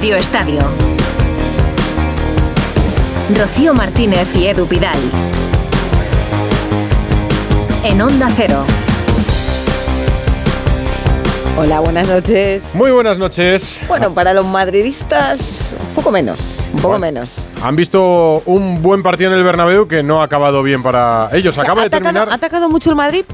[0.00, 0.60] Radio Estadio.
[3.36, 4.96] Rocío Martínez y Edu Pidal.
[7.84, 8.64] En Onda Cero.
[11.58, 12.74] Hola, buenas noches.
[12.74, 13.82] Muy buenas noches.
[13.88, 17.50] Bueno, para los madridistas, un poco menos, un poco menos.
[17.62, 21.58] Han visto un buen partido en el Bernabéu que no ha acabado bien para ellos.
[21.58, 23.26] Acaba ha de atacado, terminar ha atacado mucho el Madrid,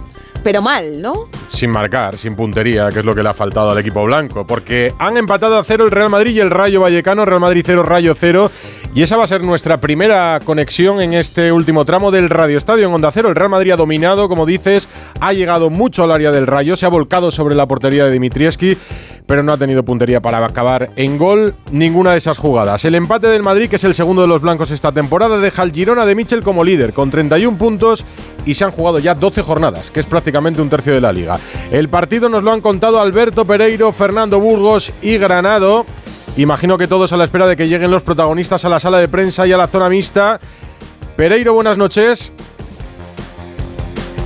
[0.42, 1.28] pero mal, ¿no?
[1.48, 4.94] Sin marcar, sin puntería, que es lo que le ha faltado al equipo blanco, porque
[4.98, 8.14] han empatado a cero el Real Madrid y el Rayo Vallecano, Real Madrid 0, Rayo
[8.14, 8.50] 0,
[8.96, 12.88] y esa va a ser nuestra primera conexión en este último tramo del Radio Estadio
[12.88, 13.28] en Onda Cero.
[13.28, 14.88] El Real Madrid ha dominado, como dices,
[15.20, 18.78] ha llegado mucho al área del Rayo, se ha volcado sobre la portería de Dimitrievski,
[19.26, 22.86] pero no ha tenido puntería para acabar en gol ninguna de esas jugadas.
[22.86, 25.72] El empate del Madrid, que es el segundo de los blancos esta temporada, deja al
[25.72, 28.02] Girona de Michel como líder, con 31 puntos
[28.46, 31.38] y se han jugado ya 12 jornadas, que es prácticamente un tercio de la liga.
[31.70, 35.84] El partido nos lo han contado Alberto Pereiro, Fernando Burgos y Granado.
[36.36, 39.08] Imagino que todos a la espera de que lleguen los protagonistas a la sala de
[39.08, 40.38] prensa y a la zona mixta.
[41.16, 42.30] Pereiro, buenas noches.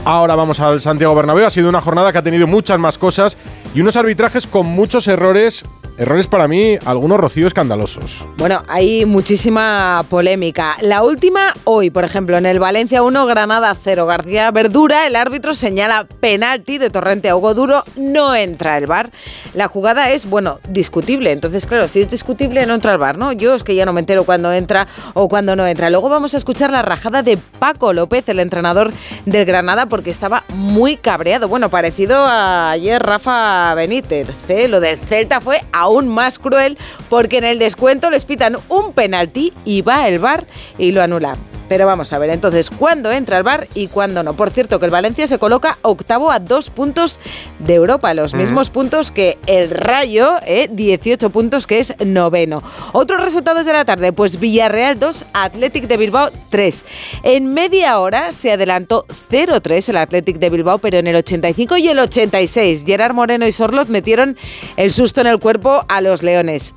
[0.04, 1.46] Ahora vamos al Santiago Bernabéu.
[1.46, 3.36] Ha sido una jornada que ha tenido muchas más cosas
[3.74, 5.64] y unos arbitrajes con muchos errores
[6.00, 8.26] Errores para mí, algunos rocío escandalosos.
[8.38, 10.78] Bueno, hay muchísima polémica.
[10.80, 14.06] La última, hoy, por ejemplo, en el Valencia 1, Granada 0.
[14.06, 19.10] García Verdura, el árbitro señala penalti de Torrente a Hugo Duro, no entra el bar.
[19.52, 21.32] La jugada es, bueno, discutible.
[21.32, 23.32] Entonces, claro, si es discutible, no entra el bar, ¿no?
[23.32, 25.90] Yo es que ya no me entero cuando entra o cuando no entra.
[25.90, 28.90] Luego vamos a escuchar la rajada de Paco López, el entrenador
[29.26, 31.46] del Granada, porque estaba muy cabreado.
[31.46, 34.28] Bueno, parecido a ayer Rafa Benítez.
[34.70, 38.92] Lo del Celta fue a aún más cruel porque en el descuento les pitan un
[38.92, 40.46] penalti y va el bar
[40.78, 41.49] y lo anulan.
[41.70, 44.34] Pero vamos a ver entonces cuándo entra el bar y cuándo no.
[44.34, 47.20] Por cierto, que el Valencia se coloca octavo a dos puntos
[47.60, 52.60] de Europa, los mismos puntos que el Rayo, eh, 18 puntos que es noveno.
[52.92, 56.84] Otros resultados de la tarde, pues Villarreal 2, Athletic de Bilbao 3.
[57.22, 61.86] En media hora se adelantó 0-3 el Athletic de Bilbao, pero en el 85 y
[61.86, 64.36] el 86 Gerard Moreno y Sorloz metieron
[64.76, 66.74] el susto en el cuerpo a los Leones.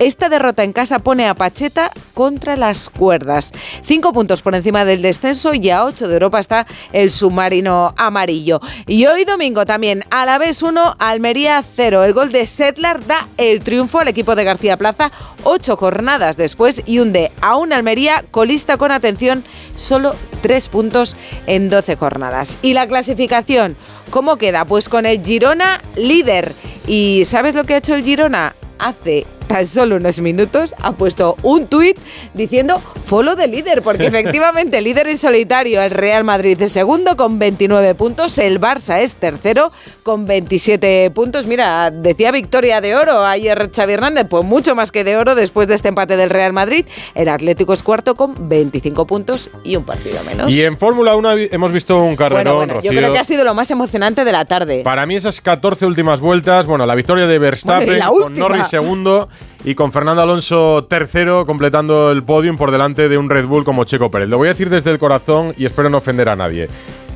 [0.00, 3.52] Esta derrota en casa pone a Pacheta contra las cuerdas.
[3.82, 8.62] Cinco puntos por encima del descenso y a ocho de Europa está el submarino amarillo.
[8.86, 12.02] Y hoy domingo también, a la vez uno, Almería 0.
[12.02, 15.12] El gol de Sedlar da el triunfo al equipo de García Plaza
[15.44, 19.44] ocho jornadas después y hunde a un Almería colista con atención
[19.76, 21.14] solo tres puntos
[21.46, 22.56] en 12 jornadas.
[22.62, 23.76] Y la clasificación,
[24.08, 24.64] ¿cómo queda?
[24.64, 26.54] Pues con el Girona líder.
[26.86, 28.56] ¿Y sabes lo que ha hecho el Girona?
[28.78, 31.98] Hace tan solo unos minutos ha puesto un tuit
[32.34, 37.40] diciendo follow de líder, porque efectivamente líder en solitario el Real Madrid es segundo con
[37.40, 39.72] 29 puntos, el Barça es tercero
[40.04, 41.46] con 27 puntos.
[41.46, 45.66] Mira, decía victoria de oro ayer Xavi Hernández, pues mucho más que de oro después
[45.66, 46.86] de este empate del Real Madrid.
[47.16, 50.54] El Atlético es cuarto con 25 puntos y un partido menos.
[50.54, 53.44] Y en Fórmula 1 hemos visto un carrerón, bueno, bueno, yo creo que ha sido
[53.44, 54.82] lo más emocionante de la tarde.
[54.84, 58.32] Para mí esas 14 últimas vueltas, bueno, la victoria de Verstappen Bueno, con.
[58.34, 59.28] Norris segundo
[59.64, 63.84] y con Fernando Alonso tercero completando el podium por delante de un Red Bull como
[63.84, 64.28] Checo Pérez.
[64.28, 66.68] Lo voy a decir desde el corazón y espero no ofender a nadie.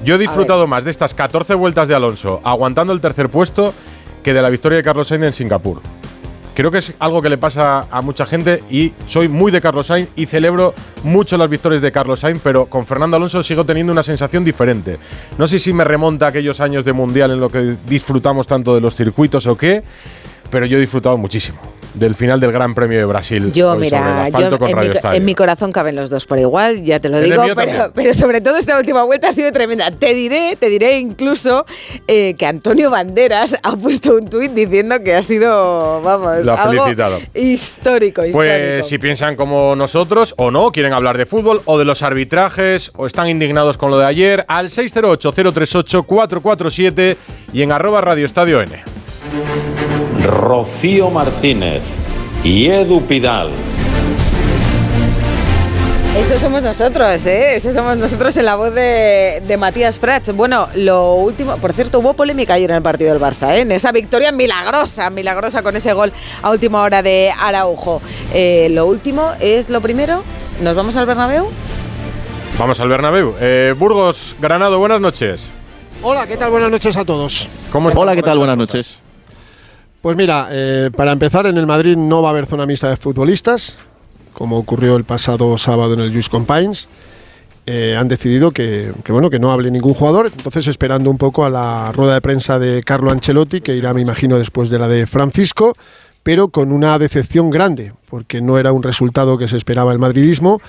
[0.05, 3.73] Yo he disfrutado más de estas 14 vueltas de Alonso aguantando el tercer puesto
[4.23, 5.81] que de la victoria de Carlos Sainz en Singapur.
[6.55, 9.89] Creo que es algo que le pasa a mucha gente y soy muy de Carlos
[9.89, 13.93] Sainz y celebro mucho las victorias de Carlos Sainz, pero con Fernando Alonso sigo teniendo
[13.93, 14.99] una sensación diferente.
[15.37, 18.75] No sé si me remonta a aquellos años de Mundial en lo que disfrutamos tanto
[18.75, 19.83] de los circuitos o qué,
[20.49, 21.59] pero yo he disfrutado muchísimo
[21.94, 23.53] del final del Gran Premio de Brasil.
[23.53, 27.00] Yo, mira, yo, con en, mi, en mi corazón caben los dos por igual, ya
[27.00, 27.43] te lo digo,
[27.94, 29.91] pero, sobre todo esta última vuelta ha sido tremenda.
[29.91, 31.66] Te diré, te diré incluso
[32.06, 37.19] eh, que Antonio Banderas ha puesto un tuit diciendo que ha sido, vamos, algo felicitado.
[37.34, 38.32] histórico, histórico.
[38.32, 42.91] Pues si piensan como nosotros o no, quieren hablar de fútbol o de los arbitrajes
[42.97, 47.16] o están indignados con lo de ayer, al 608-038-447
[47.53, 48.82] y en arroba Radio Estadio N.
[50.25, 51.82] Rocío Martínez
[52.43, 53.50] y Edu Pidal.
[56.17, 57.56] Eso somos nosotros, ¿eh?
[57.56, 60.35] Eso somos nosotros en la voz de, de Matías Prats.
[60.35, 63.61] Bueno, lo último, por cierto, hubo polémica ayer en el partido del Barça, ¿eh?
[63.61, 68.00] En esa victoria milagrosa, milagrosa con ese gol a última hora de Araujo.
[68.32, 70.23] Eh, lo último es lo primero.
[70.61, 71.49] ¿Nos vamos al Bernabéu?
[72.59, 73.35] Vamos al Bernabéu.
[73.41, 75.50] Eh, Burgos, Granado, buenas noches.
[76.00, 76.50] Hola, ¿qué tal?
[76.50, 77.49] Buenas noches a todos.
[77.73, 78.38] ¿Cómo están Hola, ¿qué tal?
[78.38, 79.04] Buenas noches.
[80.05, 82.99] Pues mira, eh, para empezar, en el Madrid no va a haber zona mixta de
[82.99, 83.79] futbolistas,
[84.35, 86.91] como ocurrió el pasado sábado en el Juice Compines.
[87.65, 91.47] Eh, han decidido que, que, bueno que no hable ningún jugador, entonces esperando un poco
[91.47, 94.89] a la rueda de prensa de Carlo Ancelotti, que irá, me imagino, después de la
[94.89, 95.75] de Francisco,
[96.23, 100.61] pero con una decepción grande, porque no era un resultado que se esperaba el madridismo.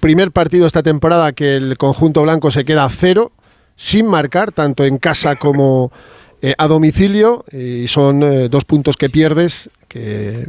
[0.00, 3.30] Primer partido esta temporada que el conjunto blanco se queda a cero,
[3.76, 5.92] sin marcar, tanto en casa como
[6.42, 10.46] eh, a domicilio, y son eh, dos puntos que pierdes, que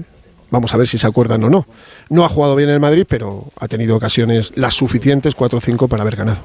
[0.49, 1.67] vamos a ver si se acuerdan o no.
[2.09, 5.87] No ha jugado bien el Madrid, pero ha tenido ocasiones las suficientes, 4 o 5,
[5.87, 6.39] para haber ganado.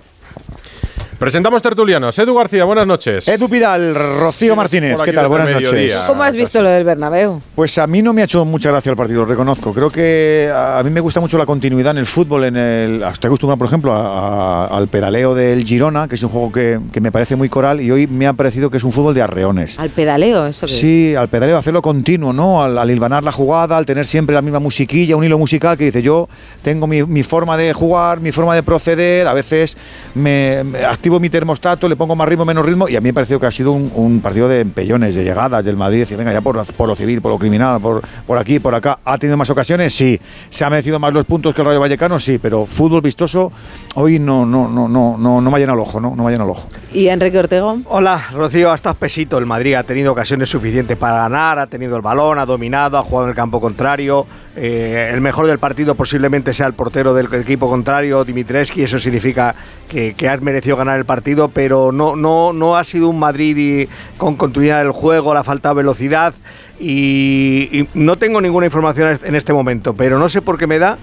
[1.19, 2.19] Presentamos tertulianos.
[2.19, 3.27] Edu García, buenas noches.
[3.27, 5.29] Edu Pidal, Rocío Martínez, ¿qué tal?
[5.29, 5.95] Buenas noches.
[6.07, 7.41] ¿Cómo has visto lo del Bernabéu?
[7.55, 9.73] Pues a mí no me ha hecho mucha gracia el partido, lo reconozco.
[9.73, 12.45] Creo que a mí me gusta mucho la continuidad en el fútbol.
[12.45, 16.29] En el, estoy acostumbrado, por ejemplo, a- a- al pedaleo del Girona, que es un
[16.29, 18.93] juego que, que me parece muy coral, y hoy me ha parecido que es un
[18.93, 19.79] fútbol de arreones.
[19.79, 22.63] Al pedaleo, eso que Sí, al pedaleo, hacerlo continuo, ¿no?
[22.63, 25.85] Al, al hilvanar la jugada, al tener siempre la misma musiquilla, un hilo musical que
[25.85, 26.29] dice yo
[26.61, 29.79] tengo mi, mi forma de jugar, mi forma de proceder, a veces
[30.15, 33.11] me, me activo mi termostato, le pongo más ritmo, menos ritmo, y a mí me
[33.11, 36.17] ha parecido que ha sido un, un partido de empellones, de llegadas del Madrid, decir,
[36.17, 38.99] venga, ya por, por lo civil, por lo criminal, por, por aquí, por acá.
[39.05, 39.95] ¿Ha tenido más ocasiones?
[39.95, 40.21] Sí.
[40.51, 42.19] ¿Se ha merecido más los puntos que el Rayo Vallecano?
[42.19, 43.53] Sí, pero fútbol vistoso
[43.95, 46.17] hoy no, no, no, no, no, no me ha llenado el ojo, ¿no?
[46.17, 46.69] No me ha llenado el ojo.
[46.93, 47.79] ¿Y Enrique Ortego?
[47.85, 49.39] Hola, Rocío, hasta espesito.
[49.39, 53.05] El Madrid ha tenido ocasiones suficientes para ganar, ha tenido el balón, ha dominado, ha
[53.05, 54.27] jugado en el campo contrario.
[54.59, 59.55] Eh, el mejor del partido posiblemente sea el portero del equipo contrario, Dimitrescu, eso significa
[59.87, 63.55] que, que has merecido ganar el partido, pero no, no, no ha sido un Madrid
[63.59, 66.33] y- con continuidad del juego, le ha faltado velocidad
[66.81, 70.79] y, y no tengo ninguna información en este momento, pero no sé por qué me
[70.79, 70.97] da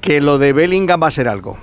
[0.00, 1.56] que lo de Bellingham va a ser algo.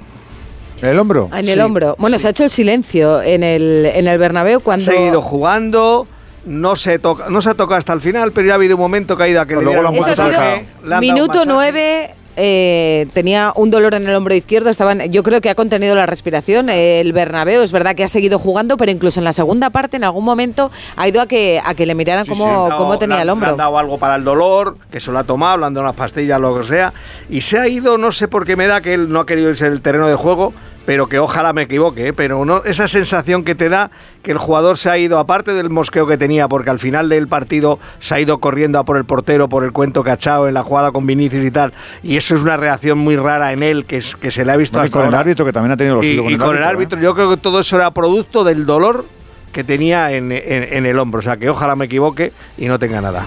[0.81, 1.29] ¿El hombro?
[1.33, 1.95] En el Sí, hombro.
[1.99, 4.85] Bueno, se ha hecho el silencio en el, en el Bernabéu Ha cuando...
[4.85, 6.07] seguido jugando.
[6.45, 8.81] No se, toca, no se ha tocado hasta el final, pero ya ha habido un
[8.81, 10.41] momento que ha ido a que le Luego Eso ha sido
[10.85, 12.13] le minuto nueve.
[12.37, 16.05] eh, tenía un dolor en el hombro izquierdo, estaban, yo creo que ha contenido la
[16.05, 16.69] respiración.
[16.69, 19.95] eh, el Bernabéu es verdad que ha seguido jugando, pero incluso en la segunda parte,
[19.97, 22.77] en algún momento, ha ido a que a que le miraran Sí, cómo, sí, le
[22.77, 23.49] cómo tenía le el Le hombro.
[23.51, 25.95] han dado algo para el dolor, que se lo ha tomado, le han dado unas
[25.95, 26.93] pastillas, lo que sea.
[27.29, 29.49] Y se ha ido, no sé por qué me da que él no ha querido
[29.49, 30.53] irse del terreno de juego,
[30.85, 32.07] pero que ojalá me equivoque.
[32.07, 32.13] ¿eh?
[32.13, 33.91] Pero no, esa sensación que te da
[34.23, 37.27] que el jugador se ha ido, aparte del mosqueo que tenía, porque al final del
[37.27, 40.63] partido se ha ido corriendo a por el portero, por el cuento echado en la
[40.63, 41.73] jugada con Vinicius y tal.
[42.03, 44.85] Y eso es una reacción muy rara en él, que, se le ha visto No,
[44.85, 46.65] y con el árbitro, que también ha tenido los Y, suyos y con el ¿eh?
[46.65, 49.05] árbitro, yo creo que todo eso era producto del dolor
[49.51, 50.41] que tenía en, en-
[50.73, 51.19] en el hombro.
[51.19, 53.25] O sea, que ojalá me equivoque y no tenga nada.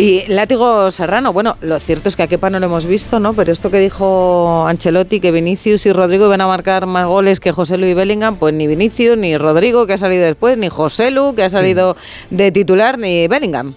[0.00, 3.34] Y Látigo Serrano, bueno, lo cierto es que a Kepa no lo hemos visto, ¿no?
[3.34, 7.52] Pero esto que dijo Ancelotti, que Vinicius y Rodrigo iban a marcar más goles que
[7.52, 11.10] José Lu y Bellingham, pues ni Vinicius, ni Rodrigo, que ha salido después, ni José
[11.10, 11.98] Lu, que ha salido
[12.30, 13.74] de titular, ni Bellingham.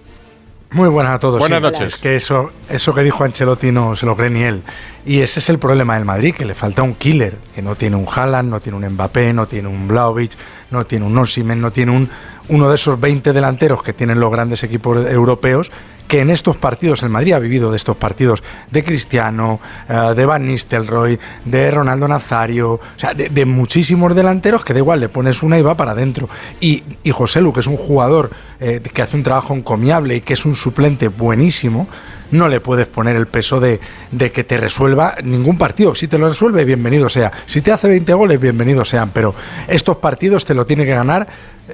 [0.72, 1.40] Muy buenas a todos.
[1.40, 1.64] Buenas sí.
[1.64, 1.94] noches.
[1.94, 4.64] Es que eso, eso que dijo Ancelotti no se lo cree ni él.
[5.06, 7.98] Y ese es el problema del Madrid, que le falta un killer, que no tiene
[7.98, 10.32] un Haaland, no tiene un Mbappé, no tiene un Vlaovic,
[10.72, 12.10] no tiene un Osimhen, no tiene un,
[12.50, 15.72] uno de esos 20 delanteros que tienen los grandes equipos europeos,
[16.08, 19.60] que en estos partidos, el Madrid ha vivido de estos partidos, de Cristiano,
[19.90, 25.00] eh, de Van Nistelrooy, de Ronaldo Nazario, o sea, de, muchísimos delanteros que da igual,
[25.00, 26.30] le pones una y va para adentro.
[26.60, 28.30] Y, y José Lu, que es un jugador
[28.60, 31.88] eh, que hace un trabajo encomiable y que es un suplente buenísimo,
[32.32, 33.80] no le puedes poner el peso de,
[34.12, 35.96] de que te resuelva ningún partido.
[35.96, 37.32] Si te lo resuelve, bienvenido sea.
[37.46, 39.12] Si te hace 20 goles, bienvenidos sean.
[39.12, 39.34] Pero
[39.68, 41.28] estos partidos te lo tiene que ganar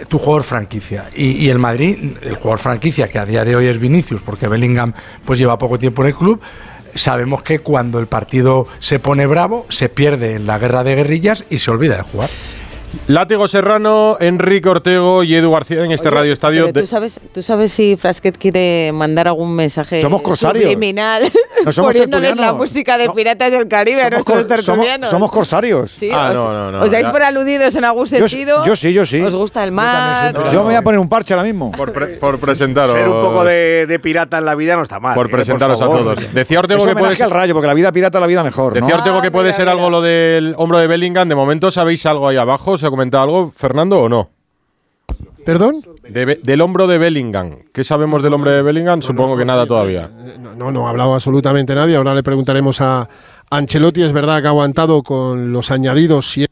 [0.07, 1.05] tu jugador franquicia.
[1.15, 4.47] Y, y el Madrid, el jugador franquicia, que a día de hoy es Vinicius, porque
[4.47, 4.93] Bellingham
[5.25, 6.41] pues lleva poco tiempo en el club,
[6.95, 11.43] sabemos que cuando el partido se pone bravo, se pierde en la guerra de guerrillas
[11.49, 12.29] y se olvida de jugar.
[13.07, 16.61] Látigo Serrano, Enrique Ortego y Edu García en este Oye, Radio Estadio.
[16.65, 20.63] pero de- ¿tú, sabes, ¿Tú sabes si Frasquet quiere mandar algún mensaje Somos corsarios.
[20.65, 21.23] subliminal
[21.65, 24.65] No somos poniéndoles la música de So- Piratas del Caribe a Somos, nuestros cor- somos-
[24.85, 25.09] tertulianos?
[25.09, 25.91] somos corsarios.
[25.91, 28.63] Sí, Ah, os, no, no, no, ¿Os dais por aludidos en algún sentido?
[28.65, 29.21] yo sí, yo sí.
[29.21, 30.33] ¿Os gusta el mar?
[30.33, 31.71] No, Yo me voy a poner un parche ahora mismo.
[31.71, 32.91] por, pre- por presentaros.
[32.91, 35.13] Ser un poco de, de pirata en la vida no está mal.
[35.15, 35.29] Por ¿eh?
[35.29, 36.33] presentaros a todos.
[36.33, 38.43] Decía Ortego Es que puede homenaje al ser, rayo, porque la vida pirata la vida
[38.43, 38.81] mejor, ¿no?
[38.81, 39.71] decía Ortego que Ah, puede mira, ser mira.
[39.73, 41.27] algo lo del hombro de Bellingham.
[41.29, 42.77] De momento, ¿sabéis algo ahí abajo?
[42.79, 44.29] ¿Se ha comentado algo, Fernando, o no?
[45.45, 45.83] ¿Perdón?
[46.07, 47.63] De del hombro de Bellingham.
[47.73, 49.01] ¿Qué sabemos del hombre de Bellingham?
[49.01, 50.09] Supongo que nada todavía.
[50.39, 51.95] No, no, no ha hablado absolutamente nadie.
[51.95, 53.09] Ahora le preguntaremos a
[53.49, 54.03] Ancelotti.
[54.03, 56.29] Es verdad que ha aguantado con los añadidos.
[56.29, 56.45] Si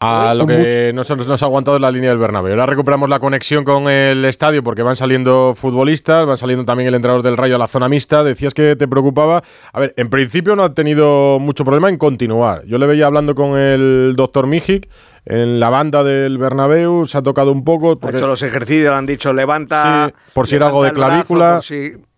[0.00, 2.52] A lo que nos, nos ha aguantado es la línea del Bernabéu.
[2.52, 6.94] Ahora recuperamos la conexión con el estadio porque van saliendo futbolistas, van saliendo también el
[6.94, 8.22] entrenador del Rayo a la zona mixta.
[8.22, 9.42] Decías que te preocupaba.
[9.72, 12.64] A ver, en principio no ha tenido mucho problema en continuar.
[12.66, 14.88] Yo le veía hablando con el doctor Mijic
[15.24, 17.98] en la banda del Bernabéu, se ha tocado un poco.
[18.00, 20.06] Ha hecho los ejercicios, le han dicho levanta.
[20.08, 21.60] Sí, por si era algo de el brazo, clavícula.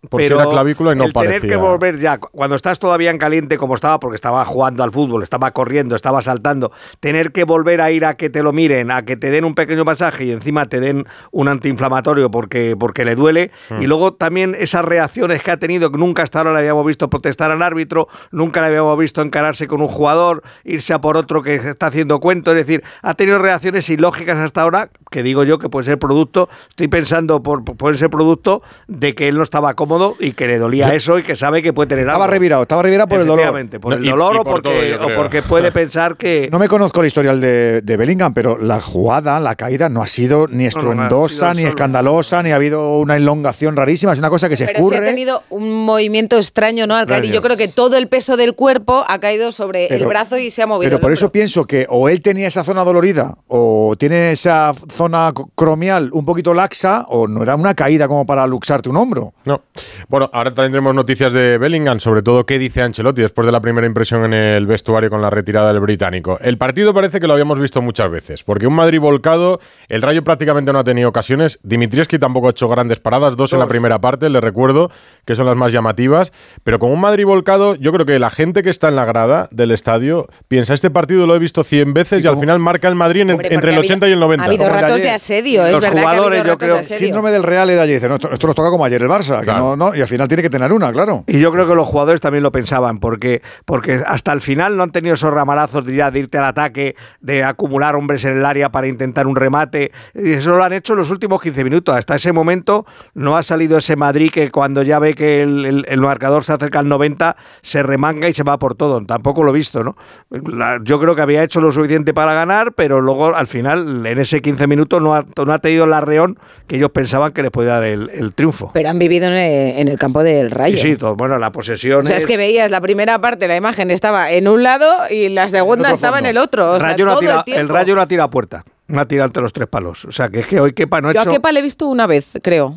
[0.09, 1.41] Por por si pero era clavícula y no el parecía.
[1.41, 4.93] tener que volver ya, cuando estás todavía en caliente como estaba, porque estaba jugando al
[4.93, 8.91] fútbol, estaba corriendo, estaba saltando, tener que volver a ir a que te lo miren,
[8.91, 13.05] a que te den un pequeño masaje y encima te den un antiinflamatorio porque, porque
[13.05, 13.51] le duele.
[13.71, 13.83] Mm.
[13.83, 17.11] Y luego también esas reacciones que ha tenido, que nunca hasta ahora le habíamos visto
[17.11, 21.43] protestar al árbitro, nunca le habíamos visto encararse con un jugador, irse a por otro
[21.43, 25.59] que está haciendo cuento, es decir, ha tenido reacciones ilógicas hasta ahora, que digo yo
[25.59, 29.75] que puede ser producto, estoy pensando, por, puede ser producto de que él no estaba
[29.75, 32.13] cómodo y que le dolía eso y que sabe que puede tener algo.
[32.23, 33.69] Estaba revirado, estaba revirado por el dolor.
[33.81, 36.49] Por No, el dolor y o, por porque, o porque puede pensar que...
[36.51, 40.07] No me conozco el historial de, de Bellingham, pero la jugada, la caída, no ha
[40.07, 44.13] sido ni no, estruendosa, ni escandalosa, ni ha habido una elongación rarísima.
[44.13, 44.99] Es una cosa que se Pero sí escurre.
[44.99, 46.95] ha tenido un movimiento extraño, ¿no?
[46.95, 47.25] Al caer.
[47.25, 50.39] Y yo creo que todo el peso del cuerpo ha caído sobre el Pero- brazo
[50.39, 50.89] y se ha movido.
[50.89, 55.33] Pero por eso pienso que o él tenía esa zona dolorida, o tiene esa zona
[55.55, 59.33] cromial un poquito laxa, o no era una caída como para luxarte un hombro.
[59.47, 59.63] No.
[60.09, 63.87] Bueno, ahora tendremos noticias de Bellingham, sobre todo qué dice Ancelotti después de la primera
[63.87, 66.39] impresión en el vestuario con la retirada del británico.
[66.43, 70.23] El partido parece que lo habíamos visto muchas veces, porque un Madrid volcado, el Rayo
[70.23, 74.03] prácticamente no ha tenido ocasiones, Dimitrievski tampoco ha hecho grandes paradas, dos en la primera
[74.03, 74.91] parte, le recuerdo,
[75.25, 76.31] que son las más llamativas,
[76.63, 79.49] pero con un Madrid volcado, yo creo que la gente que está en la grada
[79.51, 82.97] del estadio piensa, este partido lo he visto 100 veces y, al final marca el
[82.97, 84.45] Madrid en- Hombre, entre el ha habido- 80 y el 90.
[84.45, 86.59] Ha habido Como el de ratos de asedio, es Los verdad jugadores, que ha yo
[86.59, 86.83] creo, de.
[86.83, 87.97] Síndrome del Real de ayer.
[87.97, 89.39] Dice, no, esto, esto nos toca como ayer el Barça.
[89.41, 89.77] que Claro.
[89.77, 91.25] no, no, y al final tiene que tener una, claro.
[91.27, 94.83] Y yo creo que los jugadores también lo pensaban, porque, porque hasta el final no
[94.83, 98.45] han tenido esos ramalazos de, ya de irte al ataque, de acumular hombres en el
[98.47, 99.93] área para intentar un remate.
[100.15, 101.97] Y eso lo han hecho en los últimos 15 minutos.
[101.97, 105.87] Hasta ese momento no ha salido ese Madrid que cuando ya ve que el, el-
[105.89, 109.05] el marcador se acerca al 90, se remanga y se va por todo.
[109.05, 109.97] Tampoco lo he visto, ¿no?
[110.31, 114.19] La- yo creo que había hecho lo suficiente para ganar, pero luego al final, en
[114.19, 117.51] ese 15 minutos, no ha, no ha tenido la reón que ellos pensaban que les
[117.51, 118.71] podía dar el, el triunfo.
[118.73, 120.77] Pero han vivido en el, en el campo del Rayo.
[120.79, 123.57] Sí, sí, todo, bueno, la posesión O sea, es que veías la primera parte, la
[123.57, 126.73] imagen estaba en un lado y la segunda estaba en el otro.
[126.73, 127.61] O El sea, Rayo no ha todo tirado- el tiempo.
[127.61, 128.65] el Rayo no ha tirado a puerta.
[128.89, 130.05] No ha tirado entre los tres palos.
[130.05, 131.31] O sea, que es que hoy Kepa no ha Yo a hecho...
[131.31, 132.75] Kepa le he visto una vez, creo.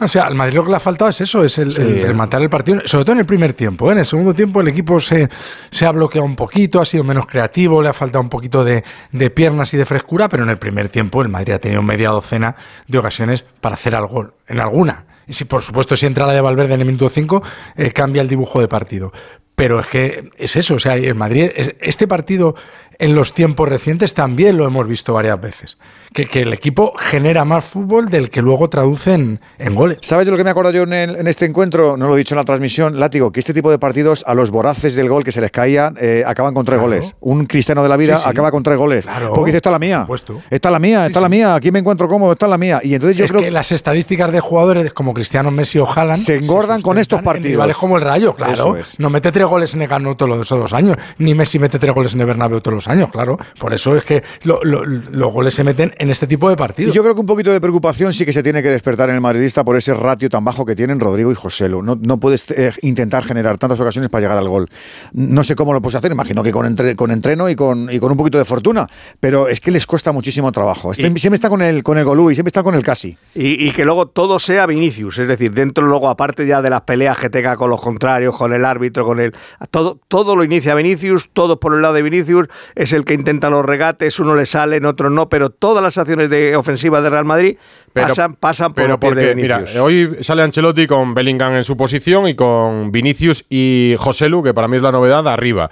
[0.00, 2.40] O sea, al Madrid lo que le ha faltado es eso, es el, el rematar
[2.40, 3.88] el partido, sobre todo en el primer tiempo.
[3.88, 3.92] ¿eh?
[3.92, 5.28] En el segundo tiempo el equipo se,
[5.70, 8.84] se ha bloqueado un poquito, ha sido menos creativo, le ha faltado un poquito de,
[9.10, 12.10] de piernas y de frescura, pero en el primer tiempo el Madrid ha tenido media
[12.10, 12.54] docena
[12.86, 15.04] de ocasiones para hacer algo, en alguna.
[15.26, 17.42] Y si, por supuesto, si entra la de Valverde en el minuto 5,
[17.76, 19.12] eh, cambia el dibujo de partido.
[19.56, 22.54] Pero es que es eso, o sea, el Madrid, es- este partido
[23.00, 25.76] en los tiempos recientes también lo hemos visto varias veces.
[26.12, 29.40] Que, que el equipo genera más fútbol del que luego traduce en,
[29.74, 29.98] goles.
[30.00, 31.96] ¿Sabes de lo que me acuerdo yo en, el- en este encuentro?
[31.96, 34.50] No lo he dicho en la transmisión, Látigo, que este tipo de partidos a los
[34.50, 36.88] voraces del gol que se les caían eh, acaban con tres Claro.
[36.90, 37.14] goles.
[37.20, 38.28] Un cristiano de la vida Sí, sí.
[38.30, 39.06] acaba con tres goles.
[39.06, 39.32] Claro.
[39.34, 40.06] Porque dice, esta es la mía.
[40.50, 41.54] Esta es la mía, esta es la mía.
[41.54, 42.80] Aquí me encuentro cómodo, esta es la mía.
[42.82, 46.18] Y entonces yo es creo que las estadísticas de jugadores como Cristiano, Messi o Haaland
[46.20, 47.50] Se engordan con estos partidos.
[47.52, 48.76] rivales como el Rayo, claro.
[48.76, 48.98] Es.
[48.98, 52.14] No mete tres goles en el todos los dos años, ni Messi mete tres goles
[52.14, 53.36] en el Bernabéu todos los años, claro.
[53.58, 56.56] Por eso es que lo- lo- los goles se meten en este tipo de Y
[56.56, 56.94] partidos.
[56.94, 59.20] yo creo que un poquito de preocupación sí que se tiene que despertar en el
[59.20, 61.82] madridista por ese ratio tan bajo que tienen Rodrigo y Joselu.
[61.82, 64.68] No, no puedes eh, intentar generar tantas ocasiones para llegar al gol.
[65.12, 67.98] No sé cómo lo puedes hacer, imagino que con, entre- con entreno y con, y
[67.98, 68.86] con un poquito de fortuna,
[69.20, 70.92] pero es que les cuesta muchísimo trabajo.
[70.92, 73.16] Este- siempre está con el, con el Golú y siempre está con el casi.
[73.34, 76.82] Y, y que luego todo sea Vinicius, es decir, dentro luego, aparte ya de las
[76.82, 79.34] peleas que tenga con los contrarios, con el árbitro, con el.
[79.70, 83.50] Todo, todo lo inicia Vinicius, todo por el lado de Vinicius, es el que intenta
[83.50, 87.08] los regates, uno le sale, en otro no, pero todas las acciones de ofensiva de
[87.08, 87.56] Real Madrid
[87.92, 92.34] pasan, pasan por pero de mira, hoy sale Ancelotti con Bellingham en su posición y
[92.34, 95.70] con Vinicius y Joselu, que para mí es la novedad, arriba.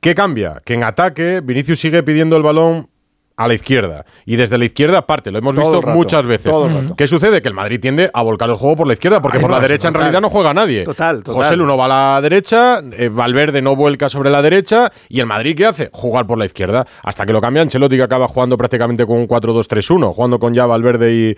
[0.00, 0.60] ¿Qué cambia?
[0.64, 2.88] Que en ataque Vinicius sigue pidiendo el balón
[3.36, 4.04] a la izquierda.
[4.24, 6.52] Y desde la izquierda parte, lo hemos Todo visto rato, muchas veces.
[6.96, 7.42] ¿Qué sucede?
[7.42, 9.60] Que el Madrid tiende a volcar el juego por la izquierda, porque Ahí por la
[9.60, 10.84] derecha en realidad no juega nadie.
[10.84, 11.42] Total, total.
[11.42, 15.20] José Lu no va a la derecha, eh, Valverde no vuelca sobre la derecha, y
[15.20, 15.90] el Madrid ¿qué hace?
[15.92, 16.86] Jugar por la izquierda.
[17.02, 20.66] Hasta que lo cambia Ancelotti, que acaba jugando prácticamente con un 4-2-3-1, jugando con ya
[20.66, 21.36] Valverde y.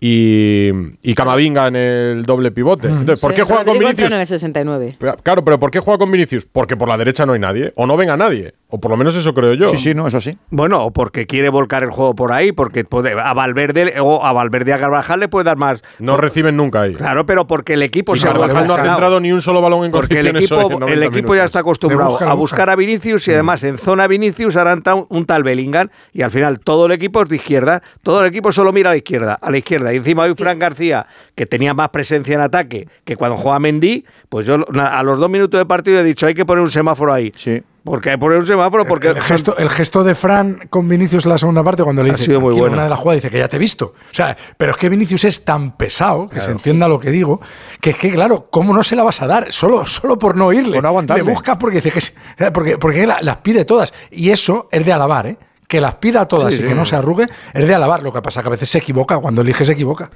[0.00, 0.70] Y,
[1.02, 2.86] y Camavinga en el doble pivote.
[2.88, 4.12] Entonces, ¿por Sí, qué juega con Rodrigo Vinicius?
[4.12, 4.96] en el 69.
[4.98, 6.46] Pero, Claro, pero ¿por qué juega con Vinicius?
[6.50, 9.16] Porque por la derecha no hay nadie, o no venga nadie, o por lo menos
[9.16, 9.68] eso creo yo.
[9.68, 10.36] Sí, sí, no, es así.
[10.50, 14.32] Bueno, o porque quiere volcar el juego por ahí, porque puede, a Valverde o a
[14.32, 15.82] Valverde a Carvajal le puede dar más.
[15.98, 16.94] No reciben nunca ahí.
[16.94, 19.86] Claro, pero porque el equipo y se Carvajal no ha centrado ni un solo balón
[19.86, 22.34] en Porque el condiciones hoy en equipo, 90 el equipo ya está acostumbrado busca, a
[22.34, 22.38] busca.
[22.56, 26.30] buscar a Vinicius y además en zona Vinicius entra un, un tal Bellingham y al
[26.30, 29.34] final todo el equipo es de izquierda, todo el equipo solo mira a la izquierda,
[29.34, 29.87] a la izquierda.
[29.92, 34.04] Y encima hoy Fran García, que tenía más presencia en ataque que cuando juega Mendy,
[34.28, 37.12] pues yo a los dos minutos de partido he dicho hay que poner un semáforo
[37.12, 37.32] ahí.
[37.36, 37.62] Sí.
[37.84, 41.24] Porque hay que poner un semáforo, porque El gesto, el gesto de Fran con Vinicius
[41.24, 42.74] en la segunda parte, cuando le Ha dice sido muy "Tranquilo", bueno.
[42.74, 43.94] una de las jugadas, dice que ya te he visto.
[44.10, 47.40] O sea, pero es que Vinicius es tan pesado, que se entienda lo que digo,
[47.80, 49.50] que es que, claro, ¿cómo no se la vas a dar?
[49.54, 50.74] Solo, solo por no oírle.
[50.74, 51.24] Por no aguantarle.
[51.24, 51.90] Le buscas porque dice
[52.36, 53.94] que porque, porque la- las pide todas.
[54.10, 55.38] Y eso es de alabar, ¿eh?
[55.68, 56.68] Que las pida todas Sí, y sí.
[56.68, 58.02] que no se arrugue, es de alabar.
[58.02, 60.10] Lo que pasa que a veces se equivoca, cuando elige se equivoca.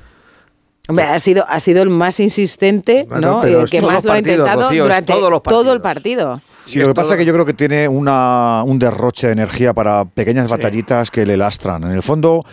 [0.89, 3.45] Hombre, ha sido, ha sido el más insistente, Bueno, ¿no?
[3.45, 5.13] El es que más lo ha intentado Rocío, durante
[5.45, 6.41] todo el partido.
[6.65, 9.73] Sí, lo que pasa es que yo creo que tiene una, un derroche de energía
[9.75, 11.83] para pequeñas batallitas que le lastran.
[11.85, 12.45] En el fondo,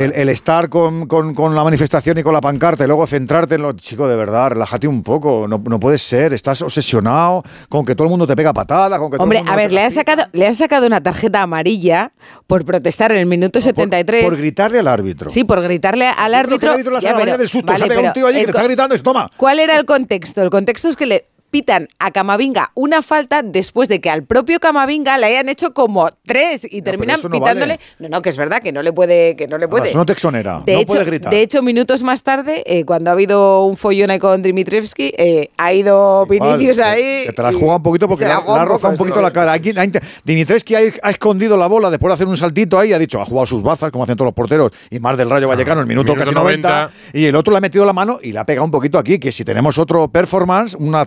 [0.00, 3.54] el, el estar con, con- con la manifestación y con la pancarta y luego centrarte
[3.54, 3.72] en lo.
[3.72, 5.46] Chico, de verdad, relájate un poco.
[5.48, 6.32] No, no puedes ser.
[6.34, 8.98] Estás obsesionado con que todo el mundo te pega patada.
[8.98, 11.02] Con que todo el Hombre, mundo a ver, le han, sacado, le han sacado una
[11.02, 12.12] tarjeta amarilla
[12.46, 14.22] por protestar en el minuto 73.
[14.22, 15.30] Por, por gritarle al árbitro.
[15.30, 16.68] Sí, por gritarle al árbitro.
[16.68, 17.66] el árbitro la Ya, pero- del susto.
[17.72, 19.30] vale, se ha pegado un tío allí que le está gritando y dice, toma.
[19.36, 20.42] ¿Cuál era el contexto?
[20.42, 24.58] El contexto es que le pitan a Camavinga una falta después de que al propio
[24.58, 27.74] Camavinga le hayan hecho como tres y terminan no pitándole.
[27.74, 27.80] vale.
[28.00, 29.90] No, no, que es verdad que no le puede, que no le puede.
[29.90, 31.30] eso no te exonera, De no hecho, puede gritar.
[31.30, 35.50] De hecho, minutos más tarde, eh, cuando ha habido un follón ahí con Dimitrievski, eh,
[35.56, 37.22] ha ido Vinicius Igual, ahí.
[37.26, 39.22] Que te la jugado un poquito porque le la ha, rozado un poquito sí.
[39.22, 39.52] la cara.
[39.52, 39.70] Aquí,
[41.02, 42.92] ha escondido la bola después de hacer un saltito ahí.
[42.92, 45.46] Ha dicho, ha jugado sus bazas, como hacen todos los porteros, y más del Rayo
[45.46, 46.92] Vallecano, el minuto, minuto casi 90, 90.
[47.12, 49.20] Y el otro le ha metido la mano y le ha pegado un poquito aquí.
[49.20, 51.06] Que si tenemos otro performance, una-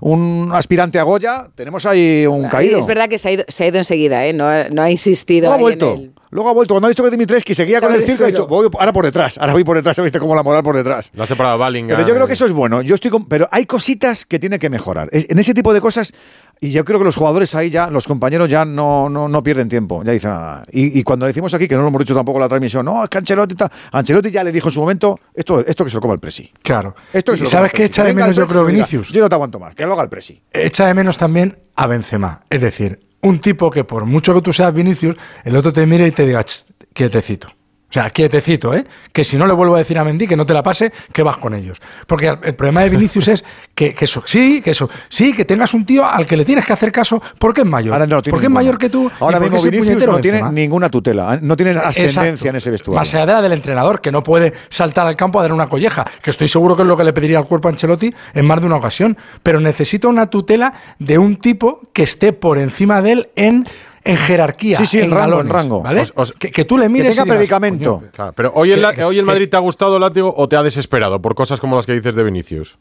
[0.00, 2.78] un, un aspirante a Goya, tenemos ahí un caído.
[2.78, 4.32] Es verdad que se ha ido, se ha ido enseguida, ¿eh?
[4.32, 5.48] no, ha- no ha insistido.
[5.48, 5.94] Luego ha en vuelto.
[5.94, 6.74] el- Luego ha vuelto.
[6.74, 9.04] Cuando ha visto que Dimitreski seguía con el el circo, ha dicho, voy ahora por
[9.04, 9.38] detrás.
[9.38, 10.00] Ahora voy por detrás.
[10.02, 11.10] ¿Viste cómo la moral por detrás?
[11.14, 11.96] Lo ha separado Ballingham.
[11.96, 12.82] Pero yo creo que eso es bueno.
[12.82, 15.08] Yo estoy con- pero hay cositas que tiene que mejorar.
[15.12, 16.12] En ese tipo de cosas,
[16.60, 19.68] y yo creo que los jugadores ahí ya, los compañeros ya no, no, no pierden
[19.68, 20.02] tiempo.
[20.04, 20.64] Ya dicen nada.
[20.72, 23.04] Y, y cuando decimos aquí, que no lo hemos dicho tampoco en la transmisión, no,
[23.04, 25.96] es que Ancelotti, está- Ancelotti ya le dijo en su momento, esto, esto que se
[25.96, 26.50] lo coma el presi.
[26.62, 26.94] Claro.
[27.12, 29.10] Esto que se ¿Y lo sabes qué echa de menos yo creo diga, Vinicius?
[29.10, 30.40] Yo no te aguanto más, que lo haga el presi.
[30.50, 32.42] echa de menos también a Benzema.
[32.48, 36.06] Es decir, un tipo que por mucho que tú seas Vinicius, el otro te mire
[36.06, 37.48] y te diga, "Ch, quietecito.
[37.92, 38.86] O sea, quietecito, ¿eh?
[39.12, 41.22] Que si no le vuelvo a decir a Mendy que no te la pase, que
[41.22, 41.78] vas con ellos.
[42.06, 43.44] Porque el problema de Vinicius es
[43.74, 46.64] que, que eso, sí, que eso, sí, que tengas un tío al que le tienes
[46.64, 47.92] que hacer caso porque es mayor.
[47.92, 49.10] Ahora no tiene porque es mayor que tú.
[49.20, 51.38] Ahora mismo Vinicius puñetero no tiene ninguna tutela, ¿eh?
[51.42, 52.48] no tiene ascendencia Exacto.
[52.48, 52.98] en ese vestuario.
[52.98, 55.68] Más allá de la del entrenador, que no puede saltar al campo a dar una
[55.68, 58.46] colleja, que estoy seguro que es lo que le pediría al cuerpo a Ancelotti en
[58.46, 63.02] más de una ocasión, pero necesita una tutela de un tipo que esté por encima
[63.02, 63.66] de él en,
[64.04, 64.76] en jerarquía.
[64.76, 65.82] Sí, sí, en rango, galones, en rango.
[65.82, 66.00] ¿vale?
[66.02, 67.98] Os- os- que, que tú le mires tenga y digas, predicamento.
[67.98, 70.48] "Coño, Claro, pero hoy, el, Que- hoy el que- Madrid te ha gustado, Látigo, o
[70.48, 72.78] te ha desesperado por cosas como las que dices de Vinicius.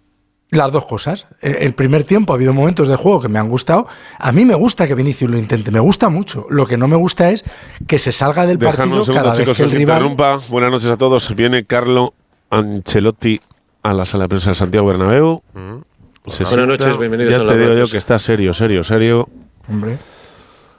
[0.49, 1.27] Las dos cosas.
[1.41, 3.87] El primer tiempo ha habido momentos de juego que me han gustado.
[4.19, 6.45] A mí me gusta que Vinicius lo intente, me gusta mucho.
[6.49, 7.45] Lo que no me gusta es
[7.87, 9.97] que se salga del Dejadme partido un segundo, cada vez chicos, que el rival.
[9.99, 10.41] interrumpa.
[10.49, 11.33] Buenas noches a todos.
[11.37, 12.13] Viene Carlo
[12.49, 13.39] Ancelotti
[13.81, 15.41] a la sala de prensa de Santiago Bernabéu.
[16.27, 19.29] Se Buenas noches, bienvenidos Ya a te la digo yo que está serio, serio, serio.
[19.69, 19.97] Hombre.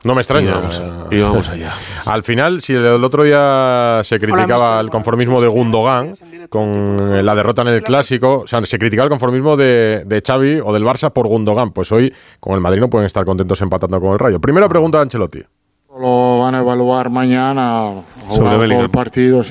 [0.04, 0.54] No me Y extraña.
[0.54, 1.72] vamos, a- y vamos allá.
[2.06, 6.16] Al final, si el, otro día se criticaba el conformismo de Gundogan
[6.48, 10.60] con la derrota en el clásico, o sea, se criticaba el conformismo de, de Xavi
[10.64, 14.00] o del Barça por Gundogan, pues hoy con el Madrid no pueden estar contentos empatando
[14.00, 14.40] con el Rayo.
[14.40, 15.42] Primera pregunta de Ancelotti.
[16.00, 18.02] Lo van a evaluar mañana.
[18.28, 19.42] Jugado todo el partido.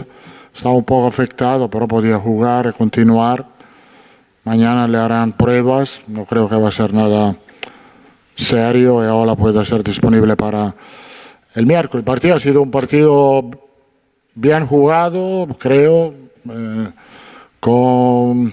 [0.54, 3.46] Estaba un poco afectado, pero podía jugar y continuar.
[4.44, 6.02] Mañana le harán pruebas.
[6.08, 7.36] No creo que va a ser nada
[8.36, 10.74] serio y ahora puede ser disponible para
[11.56, 12.02] el miércoles.
[12.02, 13.50] El partido ha sido un partido
[14.36, 16.14] bien jugado, creo,
[16.50, 16.88] eh,
[17.60, 18.52] con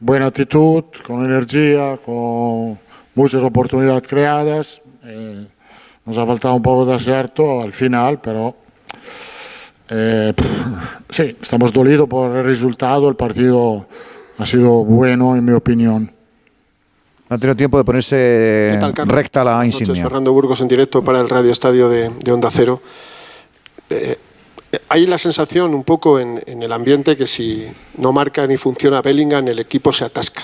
[0.00, 2.78] buena actitud, con energía, con
[3.14, 4.82] muchas oportunidades creadas.
[5.04, 5.46] Eh,
[6.04, 8.56] nos ha faltado un poco de acierto al final, pero
[9.88, 10.32] eh,
[11.08, 13.08] sí, estamos dolidos por el resultado.
[13.08, 13.86] El partido
[14.38, 16.10] ha sido bueno, en mi opinión.
[17.32, 20.02] No ha tenido tiempo de ponerse ¿Qué tal, recta la Buenas noches, insignia.
[20.04, 22.82] Fernando Burgos en directo para el Radio Estadio de, de Onda Cero.
[23.88, 24.18] Eh,
[24.70, 27.66] eh, hay la sensación un poco en, en el ambiente que si
[27.96, 30.42] no marca ni funciona Bellingham, el equipo se atasca.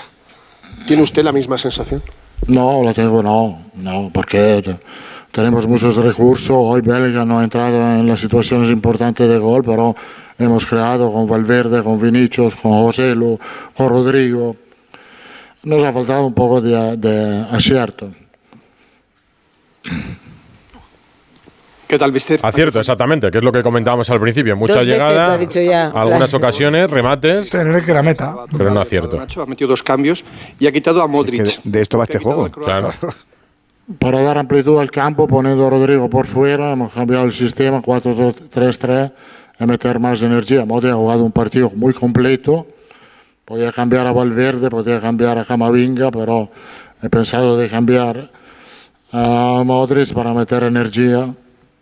[0.87, 2.01] ¿Tiene usted la misma sensación?
[2.47, 4.79] No, lo tengo, no, no, porque te-
[5.31, 6.57] tenemos muchos recursos.
[6.59, 9.95] Hoy Belga no ha entrado en las situaciones importantes de gol, pero
[10.39, 13.37] hemos creado con Valverde, con Vinicius, con José Lu,
[13.77, 14.55] con Rodrigo.
[15.63, 18.09] Nos ha faltado un poco de, de acierto.
[21.87, 22.39] ¿Qué tal, Mister?
[22.43, 24.55] Acierto, exactamente, que es lo que comentábamos al principio.
[24.55, 25.87] Mucha Dos veces llegada, lo ha dicho ya.
[25.89, 28.35] algunas ocasiones, remates, Tener que la meta.
[28.55, 29.17] pero no acierto.
[29.17, 30.23] Nacho ha metido dos cambios
[30.59, 31.43] y ha quitado a Modric.
[31.43, 32.45] que de- esto va este juego.
[32.45, 32.49] a.
[32.51, 32.91] Claro.
[33.97, 39.11] Para dar amplitud al campo, poniendo a Rodrigo por fuera, hemos cambiado el sistema 4-3-3
[39.59, 40.63] y meter más energía.
[40.65, 42.67] Modric ha jugado un partido muy completo.
[43.49, 46.51] Podía cambiar a Valverde, podía cambiar a Camavinga, pero
[47.01, 48.29] he pensado de cambiar
[49.11, 51.33] a Modric para meter energía.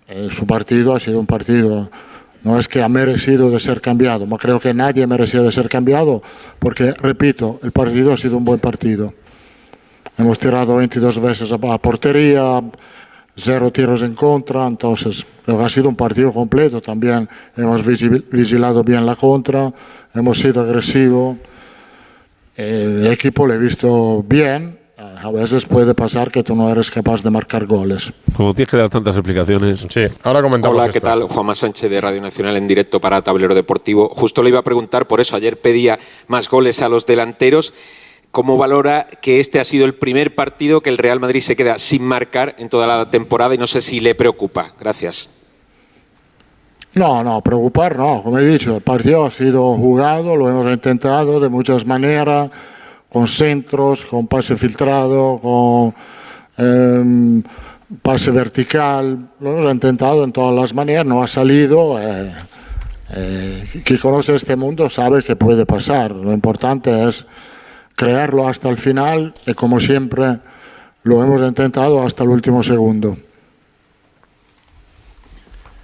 [0.08, 1.89] Eh, su partido ha sido un partido,
[2.41, 5.67] no es que ha merecido de ser cambiado, no creo que nadie merecía de ser
[5.67, 6.23] cambiado,
[6.58, 9.13] porque, repito, el partido ha sido un buen partido.
[10.17, 12.63] Hemos tirado 22 veces a portería,
[13.36, 16.80] cero tiros en contra, entonces creo que ha sido un partido completo.
[16.80, 17.27] También
[17.58, 19.69] hemos vigilado bien la contra,
[20.13, 21.36] hemos sido agresivos.
[22.58, 24.80] El equipo lo he visto bien.
[24.98, 28.12] A veces puede pasar que tú no eres capaz de marcar goles.
[28.36, 29.86] Como tienes que dar tantas explicaciones.
[29.89, 31.08] Sí, ahora comentamos Hola, ¿qué esto.
[31.08, 31.24] tal?
[31.24, 34.10] Juanma Sánchez de Radio Nacional en directo para Tablero Deportivo.
[34.10, 35.36] Justo le iba a preguntar por eso.
[35.36, 37.76] Ayer pedía más goles a los delanteros.
[38.32, 41.78] ¿Cómo valora que este ha sido el primer partido que el Real Madrid se queda
[41.78, 44.74] sin marcar en toda la temporada y no sé si le preocupa?
[44.80, 45.30] Gracias.
[46.98, 48.24] No, no, preocupar no.
[48.24, 52.50] Como he dicho, el partido ha sido jugado, lo hemos intentado de muchas maneras,
[53.10, 55.94] con centros, con pase filtrado, con
[56.58, 57.44] em,
[58.02, 59.30] pase vertical.
[59.40, 62.00] Lo hemos intentado en todas las maneras, no ha salido.
[62.02, 62.34] eh,
[63.10, 66.12] eh, quien conoce este mundo sabe que puede pasar.
[66.12, 67.26] Lo importante es
[67.96, 70.40] creerlo hasta el final y como siempre
[71.04, 73.18] lo hemos intentado hasta el último segundo.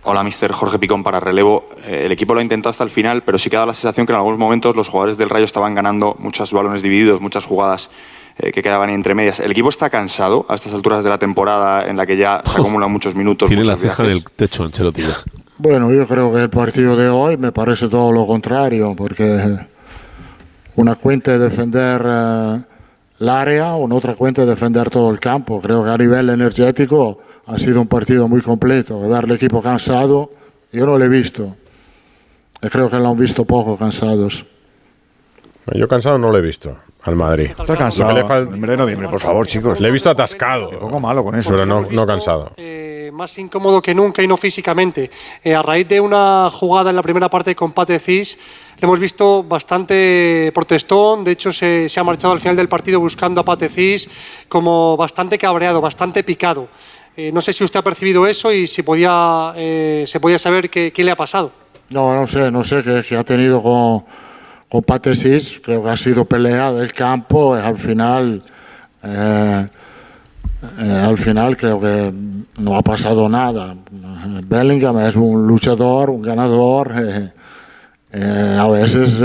[0.06, 1.70] Hola, mister Jorge Picón para relevo.
[1.86, 4.06] Eh, el equipo lo ha intentado hasta el final, pero sí que da la sensación
[4.06, 7.90] que en algunos momentos los jugadores del Rayo estaban ganando muchos balones divididos, muchas jugadas
[8.38, 9.40] eh, que quedaban entre medias.
[9.40, 12.60] ¿El equipo está cansado a estas alturas de la temporada en la que ya se
[12.60, 13.48] acumulan muchos minutos?
[13.48, 14.24] Tiene la ceja viajes?
[14.26, 15.04] del techo, Ancelotti.
[15.58, 19.58] Bueno, yo creo que el partido de hoy me parece todo lo contrario, porque
[20.76, 22.60] una cuenta es defender eh,
[23.22, 25.62] el área, una otra cuenta es defender todo el campo.
[25.62, 29.04] Creo que a nivel energético ha sido un partido muy completo.
[29.18, 30.32] El equipo cansado,
[30.72, 31.56] yo no lo he visto.
[32.62, 34.46] Y creo que lo han visto poco cansados.
[35.74, 37.52] Yo cansado no lo he visto al Madrid.
[37.58, 38.12] Está cansado.
[38.12, 39.80] El mes de noviembre, por favor, chicos.
[39.80, 40.70] Le he visto atascado.
[40.70, 41.52] Un poco malo con eso.
[41.52, 42.52] Pero no, no cansado.
[42.58, 45.10] Eh, más incómodo que nunca y no físicamente.
[45.44, 48.38] Eh, a raíz de una jugada en la primera parte con Pate Cis,
[48.80, 51.24] le hemos visto bastante protestón.
[51.24, 54.10] De hecho, se, se ha marchado al final del partido buscando a Pate Cis
[54.50, 56.68] como bastante cabreado, bastante picado.
[57.16, 60.70] Eh, no sé si usted ha percibido eso y si podía, eh, se podía saber
[60.70, 61.52] qué, qué le ha pasado.
[61.90, 64.04] No, no sé, no sé qué, qué ha tenido con,
[64.68, 65.62] con Patesis.
[65.64, 68.42] Creo que ha sido pelea del campo al final,
[69.04, 69.68] eh,
[70.80, 72.12] al final creo que
[72.58, 73.76] no ha pasado nada.
[74.48, 76.94] Bellingham es un luchador, un ganador.
[78.14, 79.22] a veces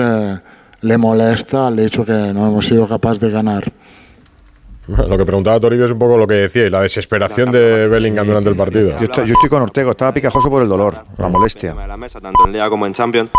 [0.80, 3.72] le molesta el hecho que no hemos sido capaces de ganar.
[5.08, 8.26] Lo que preguntaba Toribio es un poco lo que decía, y la desesperación de Bellingham
[8.26, 8.96] durante el partido.
[8.98, 11.74] Yo estoy, yo estoy con Ortego, estaba picajoso por el dolor, la molestia.
[11.74, 13.30] de la mesa, tanto en Liga como en Champions.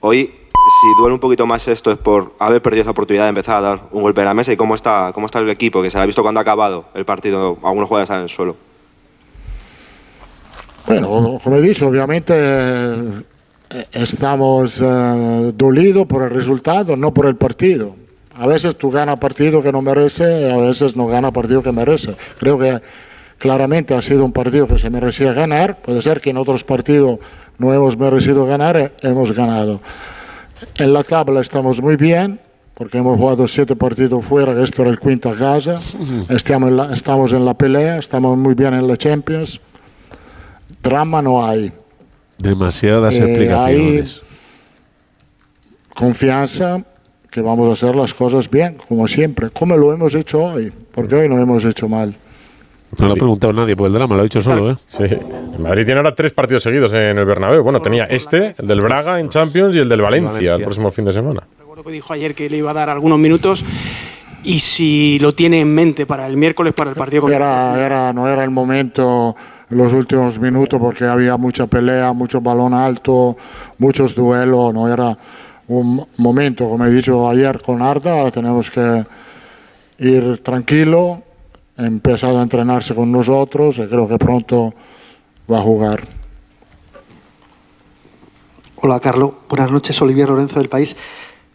[0.00, 3.56] Hoy, si duele un poquito más esto, es por haber perdido esa oportunidad de empezar
[3.56, 5.88] a dar un golpe en la mesa y cómo está, cómo está el equipo, que
[5.88, 8.56] se ha visto cuando ha acabado el partido, algunos jugadores están en el suelo.
[10.86, 17.36] Bueno, como he dicho, obviamente eh, estamos eh, dolidos por el resultado, no por el
[17.36, 17.94] partido.
[18.38, 22.14] A veces tú ganas partido que no merece, a veces no gana partido que merece.
[22.38, 22.80] Creo que
[23.38, 25.78] claramente ha sido un partido que se merecía ganar.
[25.82, 27.18] Puede ser que en otros partidos
[27.58, 29.80] no hemos merecido ganar, eh, hemos ganado.
[30.76, 32.38] En la tabla estamos muy bien,
[32.74, 35.76] porque hemos jugado siete partidos fuera, esto era el quinto a casa.
[36.28, 39.60] Estamos en la, estamos en la pelea, estamos muy bien en la Champions.
[40.82, 41.72] Drama no hay.
[42.38, 44.22] Demasiadas Eh, explicaciones.
[45.94, 46.84] Confianza
[47.30, 51.14] que vamos a hacer las cosas bien, como siempre, como lo hemos hecho hoy, porque
[51.14, 52.14] hoy no hemos hecho mal.
[52.96, 54.76] No lo ha preguntado nadie por el drama, lo ha dicho solo, ¿eh?
[54.86, 55.04] Sí.
[55.04, 57.62] El Madrid tiene ahora tres partidos seguidos en el Bernabéu.
[57.62, 61.04] Bueno, tenía este, el del Braga en Champions y el del Valencia el próximo fin
[61.04, 61.42] de semana.
[61.58, 63.62] Recuerdo que dijo ayer que le iba a dar algunos minutos
[64.42, 68.12] y si lo tiene en mente para el miércoles, para el partido con Era, era,
[68.14, 69.36] no era el momento
[69.68, 73.36] los últimos minutos porque había mucha pelea, mucho balón alto,
[73.76, 75.16] muchos duelos, no era
[75.68, 79.04] un momento, como he dicho ayer con Arda, tenemos que
[79.98, 81.22] ir tranquilo,
[81.76, 84.74] ha empezado a entrenarse con nosotros y creo que pronto
[85.50, 86.06] va a jugar.
[88.76, 89.32] Hola, Carlos.
[89.48, 90.96] Buenas noches, Olivier Lorenzo del País.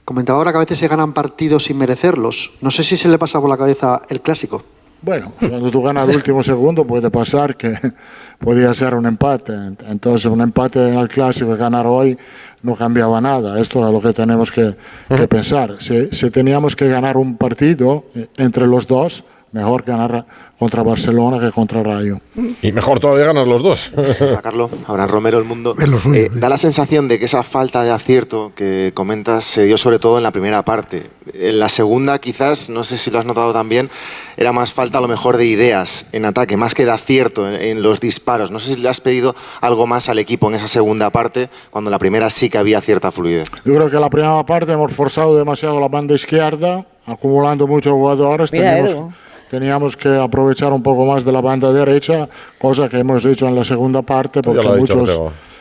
[0.06, 2.52] Comentaba ahora que a veces se ganan partidos sin merecerlos.
[2.62, 4.64] No sé si se le pasa por la cabeza el clásico.
[5.04, 7.78] Bueno, cuando tú ganas el último segundo puede pasar que
[8.40, 9.54] podía ser un empate.
[9.90, 12.18] Entonces un empate en el clásico y ganar hoy
[12.62, 13.60] no cambiaba nada.
[13.60, 14.78] Esto es lo que tenemos que,
[15.10, 15.76] que pensar.
[15.80, 20.26] Si, si teníamos que ganar un partido eh, entre los dos, mejor ganar
[20.60, 22.20] contra Barcelona que contra Rayo.
[22.62, 23.92] Y mejor todavía ganar los dos.
[24.42, 24.72] Carlos.
[24.88, 25.76] Abraham Romero, El Mundo.
[25.78, 26.40] Es lo suyo, Eh, sí.
[26.40, 30.18] da la sensación de que esa falta de acierto que comentas se dio sobre todo
[30.18, 31.10] en la primera parte.
[31.34, 33.90] En la segunda, quizás, no sé si lo has notado también,
[34.38, 37.62] era más falta a lo mejor de ideas en ataque, más que de acierto en,
[37.62, 38.50] en los disparos.
[38.52, 41.90] No sé si le has pedido algo más al equipo en esa segunda parte, cuando
[41.90, 43.50] en la primera sí que había cierta fluidez.
[43.66, 48.52] Yo creo que la primera parte hemos forzado demasiado la banda izquierda, acumulando muchos jugadores.
[48.54, 49.14] Mira, teníamos, Edu.
[49.54, 53.54] Teníamos que aprovechar un poco más de la banda derecha, cosa que hemos hecho en
[53.54, 55.12] la segunda parte, porque muchas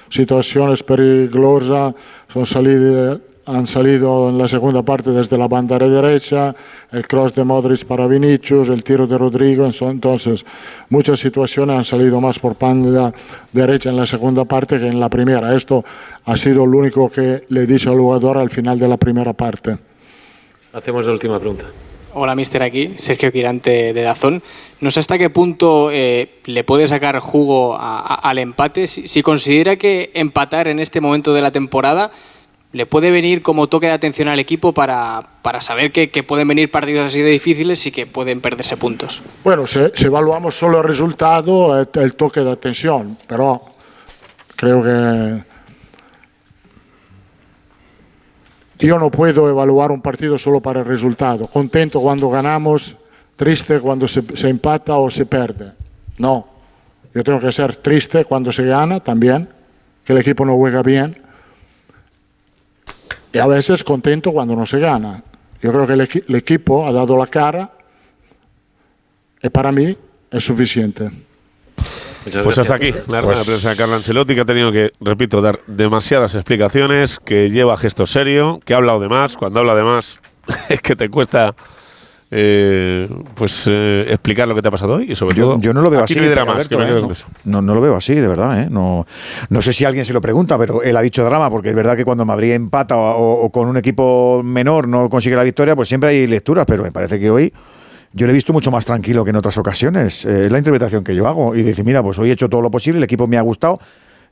[0.08, 1.94] situaciones peligrosas
[2.26, 6.56] son salido, han salido en la segunda parte desde la banda derecha,
[6.90, 10.42] el cross de Modric para Vinicius, el tiro de Rodrigo, entonces
[10.88, 13.12] muchas situaciones han salido más por banda
[13.52, 15.54] derecha en la segunda parte que en la primera.
[15.54, 15.84] Esto
[16.24, 19.34] ha sido lo único que le he dicho al jugador al final de la primera
[19.34, 19.76] parte.
[20.72, 21.66] Hacemos la última pregunta.
[22.14, 24.42] Hola, mister, aquí, Sergio Quirante de Dazón.
[24.80, 28.86] No sé hasta qué punto eh, le puede sacar jugo al empate.
[28.86, 32.12] Si, si considera que empatar en este momento de la temporada
[32.72, 36.70] le puede venir como toque de atención al equipo para, para saber que, pueden venir
[36.70, 39.22] partidos así de difíciles y que pueden perderse puntos.
[39.44, 43.60] Bueno, se evaluamos solo el resultado, el toque de atención, pero
[44.56, 45.51] creo que
[48.86, 51.46] yo no puedo evaluar un partido solo para el resultado.
[51.46, 52.96] Contento cuando ganamos,
[53.36, 55.72] triste cuando se, se empata o se pierde.
[56.18, 56.46] No,
[57.14, 59.48] yo tengo que ser triste cuando se gana también,
[60.04, 61.20] que el equipo no juega bien.
[63.32, 65.22] Y a veces contento cuando no se gana.
[65.62, 67.70] Yo creo que el, el equipo ha dado la cara
[69.42, 69.96] y para mí
[70.30, 71.10] es suficiente.
[72.44, 75.40] Pues hasta aquí la rueda de prensa de Carlo Ancelotti, que ha tenido que, repito,
[75.40, 79.36] dar demasiadas explicaciones, que lleva gesto serio, que ha hablado de más.
[79.36, 80.20] Cuando habla de más,
[80.68, 81.54] es que te cuesta
[82.34, 85.60] eh, pues eh, explicar lo que te ha pasado hoy y sobre Yo, todo.
[85.60, 86.14] yo no lo veo así.
[86.18, 87.00] no Alberto, ¿eh?
[87.02, 87.26] no, eso.
[87.44, 88.62] no, no lo veo así, de verdad.
[88.62, 88.68] ¿eh?
[88.70, 89.06] No,
[89.50, 91.94] no sé si alguien se lo pregunta, pero él ha dicho drama, porque es verdad
[91.96, 95.76] que cuando Madrid empata o, o- o con un equipo menor no consigue la victoria,
[95.76, 97.52] pues siempre hay lecturas, pero me parece que hoy
[98.14, 100.24] yo le he visto mucho más tranquilo que en otras ocasiones.
[100.24, 101.54] Eh, es la interpretación que yo hago.
[101.54, 103.78] Y dice, mira, pues hoy he hecho todo lo posible, el equipo me ha gustado.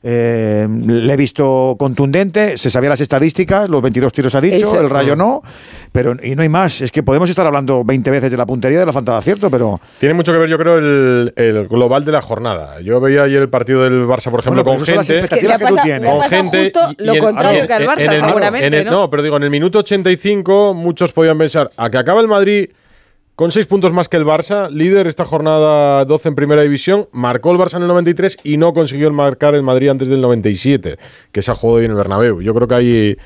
[0.03, 4.89] eh, le he visto contundente, se sabía las estadísticas, los 22 tiros ha dicho, el
[4.89, 5.43] rayo no,
[5.91, 6.81] pero y no hay más.
[6.81, 9.51] Es que podemos estar hablando 20 veces de la puntería de la falta de acierto,
[9.51, 12.81] pero Tiene mucho que ver, yo creo, el, el global de la jornada.
[12.81, 15.19] Yo veía ayer el partido del Barça, por ejemplo, Bueno, con gente.
[15.19, 16.09] Es que que tú pasado- tienes.
[16.09, 16.59] Con gente.
[16.61, 18.91] justo lo en- contrario a que al Barça, el- seguramente, en el- ¿no?
[18.91, 22.69] No, pero digo, en el minuto 85, muchos podían pensar a que acaba el Madrid
[23.41, 27.51] con seis puntos más que el Barça, líder esta jornada 12 en primera división, marcó
[27.51, 30.99] el Barça en el 93 y no consiguió marcar el Madrid antes del 97,
[31.31, 32.43] que se ha jugado bien en el Bernabéu.
[32.43, 33.17] Yo creo que ahí.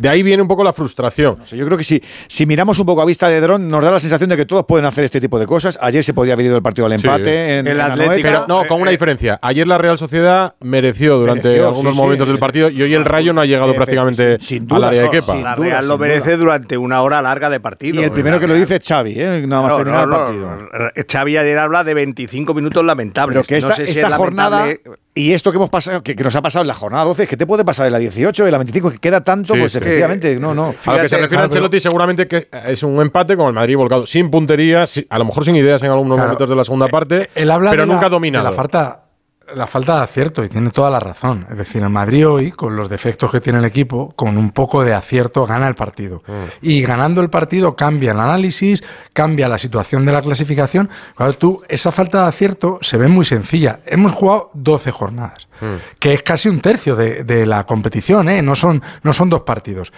[0.00, 1.36] De ahí viene un poco la frustración.
[1.44, 4.00] Yo creo que si, si miramos un poco a vista de dron, nos da la
[4.00, 5.78] sensación de que todos pueden hacer este tipo de cosas.
[5.80, 7.24] Ayer se podía haber ido el partido al empate.
[7.24, 7.30] Sí.
[7.30, 8.28] en, El en Atlético.
[8.28, 9.38] Pero no, con una diferencia.
[9.42, 12.02] Ayer la Real Sociedad mereció durante Mereció, algunos sí, sí.
[12.02, 15.02] momentos del partido y hoy el Rayo no ha llegado prácticamente sin al duda, área
[15.02, 15.34] de Kepa.
[15.36, 16.36] La Real lo merece duda.
[16.38, 18.00] durante una hora larga de partido.
[18.00, 18.62] Y el primero que lo Real.
[18.66, 19.44] dice es Xavi, ¿eh?
[19.46, 20.38] nada más No, terminar no, el
[20.80, 21.04] partido.
[21.12, 23.34] Xavi ayer habla de 25 minutos lamentables.
[23.34, 26.02] Pero que esta, No sé si esta es jornada lamentable- y esto que hemos pasado,
[26.02, 27.98] que, que nos ha pasado en la jornada 12, que te puede pasar en la
[27.98, 30.62] 18, en la 25, que queda tanto, Sí, pues efectivamente, no, no.
[30.62, 33.52] A lo que se Fíjate, refiere a Ancelotti, seguramente que es un empate con el
[33.52, 36.28] Madrid volcado, sin puntería, si- a lo mejor sin ideas en algunos Claro.
[36.28, 38.44] momentos de la segunda parte, Él habla pero de la- nunca de dominado.
[38.44, 39.04] La falta,
[39.54, 41.46] la falta de acierto, y tiene toda la razón.
[41.50, 44.84] Es decir, el Madrid hoy, con los defectos que tiene el equipo, con un poco
[44.84, 46.22] de acierto, gana el partido.
[46.62, 48.82] Y ganando el partido cambia el análisis,
[49.12, 50.88] cambia la situación de la clasificación.
[51.14, 53.80] Claro, tú, esa falta de acierto se ve muy sencilla.
[53.86, 55.48] Hemos jugado 12 jornadas,
[55.98, 58.42] que es casi un tercio de, de la competición, ¿eh?
[58.42, 59.92] no, son, no son dos partidos.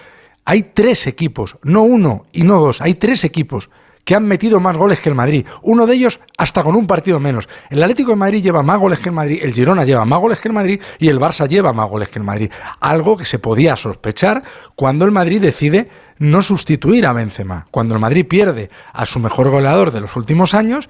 [0.45, 3.71] Hay tres equipos, no uno y no dos, hay tres equipos
[4.05, 5.47] que han metido más goles que el Madrid.
[5.63, 7.49] Uno de ellos hasta con un partido menos.
[7.71, 10.41] El Atlético de Madrid lleva más goles que el Madrid, el Girona lleva más goles
[10.41, 12.51] que el Madrid y el Barça lleva más goles que el Madrid.
[12.81, 14.43] Algo que se podía sospechar
[14.75, 15.89] cuando el Madrid decide
[16.19, 20.55] no sustituir a Benzema, cuando el Madrid pierde a su mejor goleador de los últimos
[20.55, 20.89] años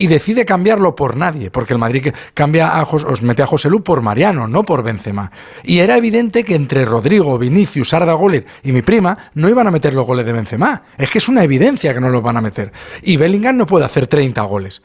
[0.00, 3.68] y decide cambiarlo por nadie, porque el Madrid cambia a Jos- os mete a José
[3.68, 5.30] Lu por Mariano, no por Benzema.
[5.62, 9.70] Y era evidente que entre Rodrigo, Vinicius, Arda Goller y mi prima no iban a
[9.70, 10.82] meter los goles de Benzema.
[10.96, 12.72] Es que es una evidencia que no los van a meter.
[13.02, 14.80] Y Bellingham no puede hacer 30 goles.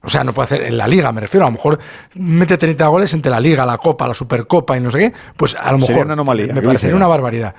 [0.00, 1.44] O sea, no puede hacer en la liga, me refiero.
[1.44, 1.78] A lo mejor
[2.14, 5.12] mete 30 goles entre la liga, la copa, la supercopa y no sé qué.
[5.36, 7.54] Pues a lo mejor Sería una anomalía, me parecería una barbaridad.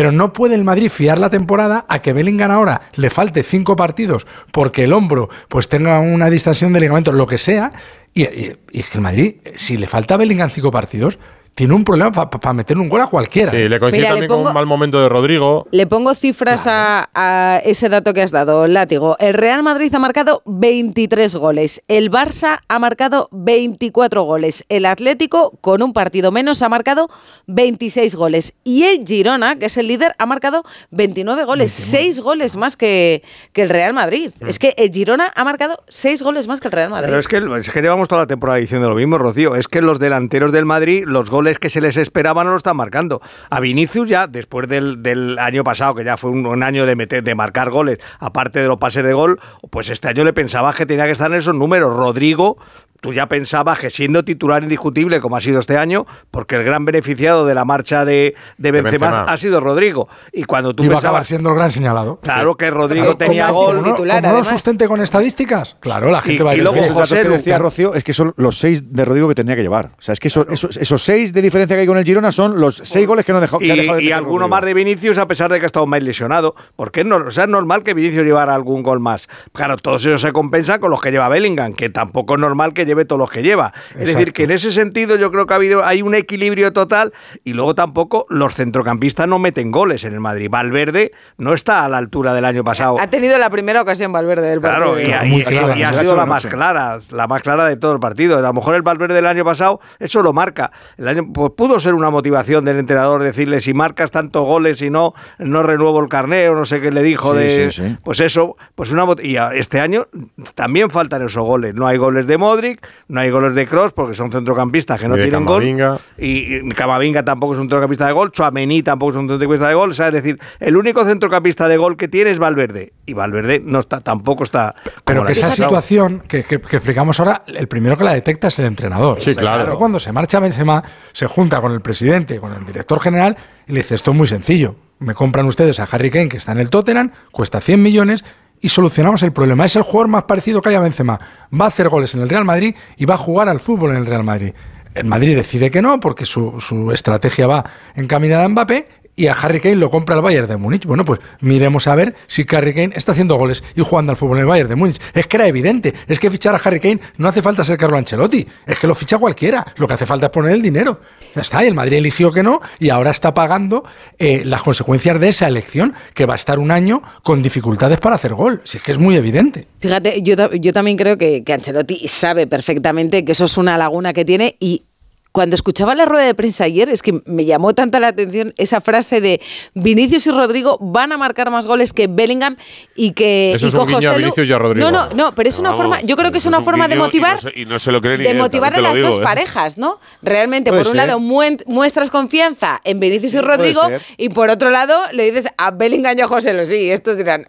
[0.00, 3.76] Pero no puede el Madrid fiar la temporada a que Bellingham ahora le falte cinco
[3.76, 7.70] partidos porque el hombro pues tenga una distensión de ligamento, lo que sea.
[8.14, 8.56] Y, y-
[8.94, 11.18] el Madrid, si le falta Bellingham cinco partidos,
[11.54, 13.50] tiene un problema para meter un gol a cualquiera.
[13.50, 15.66] Sí, le coincide Mira, le también con un mal momento de Rodrigo.
[15.70, 19.16] Le pongo cifras a, a ese dato que has dado, Látigo.
[19.18, 21.82] El Real Madrid ha marcado 23 goles.
[21.88, 24.64] El Barça ha marcado 24 goles.
[24.68, 27.10] El Atlético, con un partido menos, ha marcado
[27.46, 28.54] 26 goles.
[28.64, 31.72] Y el Girona, que es el líder, ha marcado 29 goles.
[31.72, 34.30] 6 goles más que, que el Real Madrid.
[34.46, 37.08] Es que el Girona ha marcado 6 goles más que el Real Madrid.
[37.08, 39.56] Pero es que, es que llevamos toda la temporada diciendo lo mismo, Rocío.
[39.56, 42.76] Es que los delanteros del Madrid, los goles que se les esperaban no lo están
[42.76, 43.20] marcando.
[43.50, 46.96] A Vinicius ya, después del, del año pasado, que ya fue un, un año de,
[46.96, 50.76] meter, de marcar goles, aparte de los pases de gol, pues este año le pensabas
[50.76, 51.96] que tenía que estar en esos números.
[51.96, 52.56] Rodrigo,
[53.00, 56.84] tú ya pensabas que siendo titular indiscutible como ha sido este año, porque el gran
[56.84, 59.32] beneficiado de la marcha de, de Benzema, Benzema.
[59.32, 60.08] ha sido Rodrigo.
[60.32, 61.26] Y cuando tú Iba a acabar pensabas...
[61.28, 62.20] siendo el gran señalado.
[62.22, 63.76] Claro que Rodrigo tenía gol.
[63.76, 66.90] como no- como no lo sustente con estadísticas, claro, la gente va a decir, esos
[66.90, 69.62] "Oh, datos que decía Rocío es que son los seis de Rodrigo que tenía que
[69.62, 69.86] llevar.
[69.98, 72.30] O sea, es que eso- esos, esos seis de diferencia que hay con el Girona
[72.30, 74.40] son los seis goles que no ha dejado, que ha Y, dejado de y alguno
[74.40, 74.48] Rodrigo.
[74.48, 76.54] más de Vinicius a pesar de que ha estado más lesionado.
[76.76, 79.28] Porque es, no- o sea, es normal que Vinicius llevara algún gol más.
[79.52, 82.84] Claro, todos ellos se compensan con los que lleva Bellingham, que tampoco es normal que
[82.90, 83.72] lleve todos los que lleva.
[83.98, 87.12] Es decir, que en ese sentido yo creo que ha habido hay un equilibrio total
[87.44, 90.48] y luego tampoco los centrocampistas no meten goles en el Madrid.
[90.50, 92.96] Valverde no está a la altura del año pasado.
[93.00, 94.94] Ha tenido la primera ocasión Valverde del partido.
[94.94, 95.36] Claro, y, ha- y-
[95.76, 98.36] y- y ha sido la más clara, la más clara de todo el partido.
[98.38, 100.72] A lo mejor el Valverde del año pasado, eso lo marca.
[100.98, 104.90] El año, pues pudo ser una motivación del entrenador decirle si marcas tantos goles y
[104.90, 107.70] no, no renuevo el carneo, no sé qué le dijo Sí, de.
[107.70, 107.96] sí, sí.
[108.02, 110.06] Pues eso, pues una y este año
[110.54, 111.74] también faltan esos goles.
[111.74, 115.14] No hay goles de Modric, no hay goles de Cross porque son centrocampistas que no
[115.14, 115.88] tienen Camavinga.
[115.90, 116.00] gol.
[116.18, 119.90] Y, Camavinga tampoco es un centrocampista de gol, Chouameni tampoco es un centrocampista de gol.
[119.90, 122.92] O sea, es decir, el único centrocampista de gol que tiene es Valverde.
[123.06, 124.74] Y Valverde no está, tampoco está.
[125.04, 128.58] Pero que esa situación que, que- que explicamos ahora, el primero que la detecta es
[128.58, 129.20] el entrenador.
[129.20, 129.64] Sí, claro.
[129.64, 133.72] Pero cuando se marcha Benzema, se junta con el presidente, con el director general, y
[133.72, 134.76] le dice, esto es muy sencillo.
[134.98, 138.22] Me compran ustedes a Harry Kane, que está en el Tottenham, cuesta 100 millones,
[138.60, 139.64] y solucionamos el problema.
[139.64, 141.18] Es el jugador más parecido que haya a Benzema.
[141.58, 143.96] Va a hacer goles en el Real Madrid y va a jugar al fútbol en
[143.96, 144.52] el Real Madrid.
[144.94, 148.86] El Madrid decide que no, porque su, su estrategia va encaminada a Mbappé,
[149.20, 150.86] y a Harry Kane lo compra el Bayern de Múnich.
[150.86, 154.38] Bueno, pues miremos a ver si Harry Kane está haciendo goles y jugando al fútbol
[154.38, 154.98] en el Bayern de Múnich.
[155.12, 157.98] Es que era evidente, es que fichar a Harry Kane no hace falta ser Carlo
[157.98, 159.66] Ancelotti, es que lo ficha cualquiera.
[159.76, 161.00] Lo que hace falta es poner el dinero.
[161.34, 163.84] Ya está, y el Madrid eligió que no y ahora está pagando
[164.18, 168.16] eh, las consecuencias de esa elección, que va a estar un año con dificultades para
[168.16, 168.62] hacer gol.
[168.64, 169.66] Si es que es muy evidente.
[169.80, 174.14] Fíjate, yo, yo también creo que, que Ancelotti sabe perfectamente que eso es una laguna
[174.14, 174.84] que tiene y
[175.32, 178.80] cuando escuchaba la rueda de prensa ayer es que me llamó tanta la atención esa
[178.80, 179.40] frase de
[179.74, 182.56] Vinicius y Rodrigo van a marcar más goles que Bellingham
[182.96, 184.90] y que Eso y es un guiño a Vinicius y a Rodrigo.
[184.90, 186.96] No, no, no, pero es una forma, yo creo que es una un forma de
[186.96, 189.18] y motivar no se- Y no se lo cree ni de motivar a las dos
[189.18, 189.22] ¿eh?
[189.22, 190.00] parejas, ¿no?
[190.22, 191.06] Realmente, Puede por un ser.
[191.06, 193.82] lado muestras confianza en Vinicius y Rodrigo
[194.16, 197.44] y por otro lado le dices a Bellingham y a José Lu, sí, estos dirán,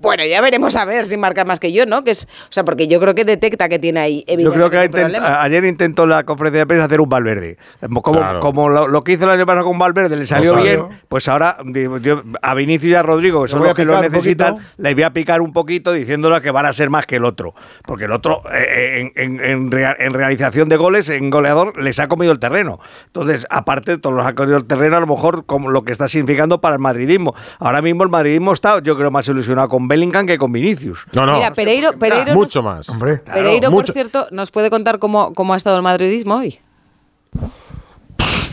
[0.00, 2.04] bueno, ya veremos a ver si marca más que yo, ¿no?
[2.04, 5.00] Que es, o sea, porque yo creo que detecta que tiene ahí Yo evidentemente creo
[5.00, 7.56] que intent- ayer intentó en la conferencia de prensa hacer un Valverde.
[8.02, 8.40] Como, Claro.
[8.40, 11.56] como lo, lo que hizo el año pasado con Valverde le salió bien, pues ahora
[11.64, 15.02] digo, yo, a Vinicius y a Rodrigo, que son los que lo necesitan, les voy
[15.02, 17.54] a picar un poquito diciéndole que van a ser más que el otro.
[17.84, 22.08] Porque el otro, eh, en, en- en en realización de goles, en goleador, les ha
[22.08, 22.78] comido el terreno.
[23.06, 25.92] Entonces, aparte de todos los ha comido el terreno, a lo mejor como lo que
[25.92, 27.34] está significando para el madridismo.
[27.58, 31.00] Ahora mismo el madridismo está, yo creo, más ilusionado con Bellingham que con Vinicius.
[31.12, 31.36] No, no.
[31.36, 32.88] Mira, Pereiro, Pereiro, mucho más.
[32.88, 33.86] Hombre, Pereiro, mucho.
[33.86, 36.60] por cierto, nos puede contar cómo, cómo ha estado el madridismo hoy.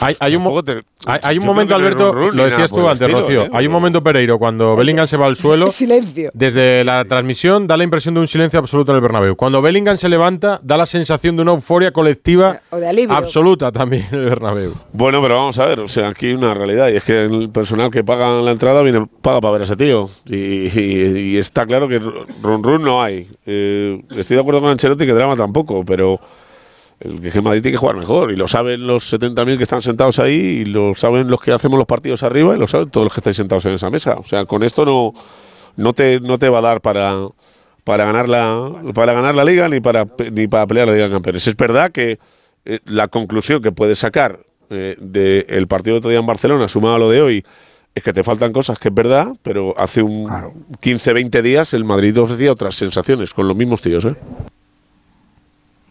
[0.05, 2.71] Hay, hay un, mo- Tampoco te- hay, hay un yo momento, Alberto, run lo decías
[2.71, 3.43] tú antes, estilo, Rocío.
[3.45, 3.49] ¿eh?
[3.53, 5.69] Hay un momento, Pereiro, cuando Bellingham se va al suelo.
[5.71, 6.31] Silencio.
[6.33, 9.35] Desde la transmisión da la impresión de un silencio absoluto en el Bernabéu.
[9.35, 13.15] Cuando Bellingham se levanta, da la sensación de una euforia colectiva O de alivio.
[13.15, 14.73] absoluta también en el Bernabéu.
[14.93, 17.49] Bueno, pero vamos a ver, o sea, aquí hay una realidad y es que el
[17.49, 21.37] personal que paga la entrada viene paga para ver a ese tío y, y- y
[21.37, 23.27] está claro que run run no hay.
[23.45, 26.19] Eh, estoy de acuerdo con Ancelotti que drama tampoco, pero
[26.99, 30.19] el que Madrid tiene que jugar mejor y lo saben los 70.000 que están sentados
[30.19, 33.13] ahí y lo saben los que hacemos los partidos arriba y lo saben todos los
[33.13, 34.15] que estáis sentados en esa mesa.
[34.15, 35.13] O sea, con esto no
[35.77, 37.27] no te no te va a dar para
[37.83, 41.13] para ganar la para ganar la liga ni para ni para pelear la liga de
[41.13, 41.45] campeones.
[41.47, 42.19] Es verdad que
[42.65, 46.95] eh, la conclusión que puedes sacar eh, del partido de otro día en Barcelona, sumado
[46.95, 47.45] a lo de hoy,
[47.93, 50.27] es que te faltan cosas, que es verdad, pero hace un
[50.79, 54.03] 15, 20 días el Madrid ofrecía otras sensaciones con los mismos tíos.
[54.05, 54.15] ¿eh?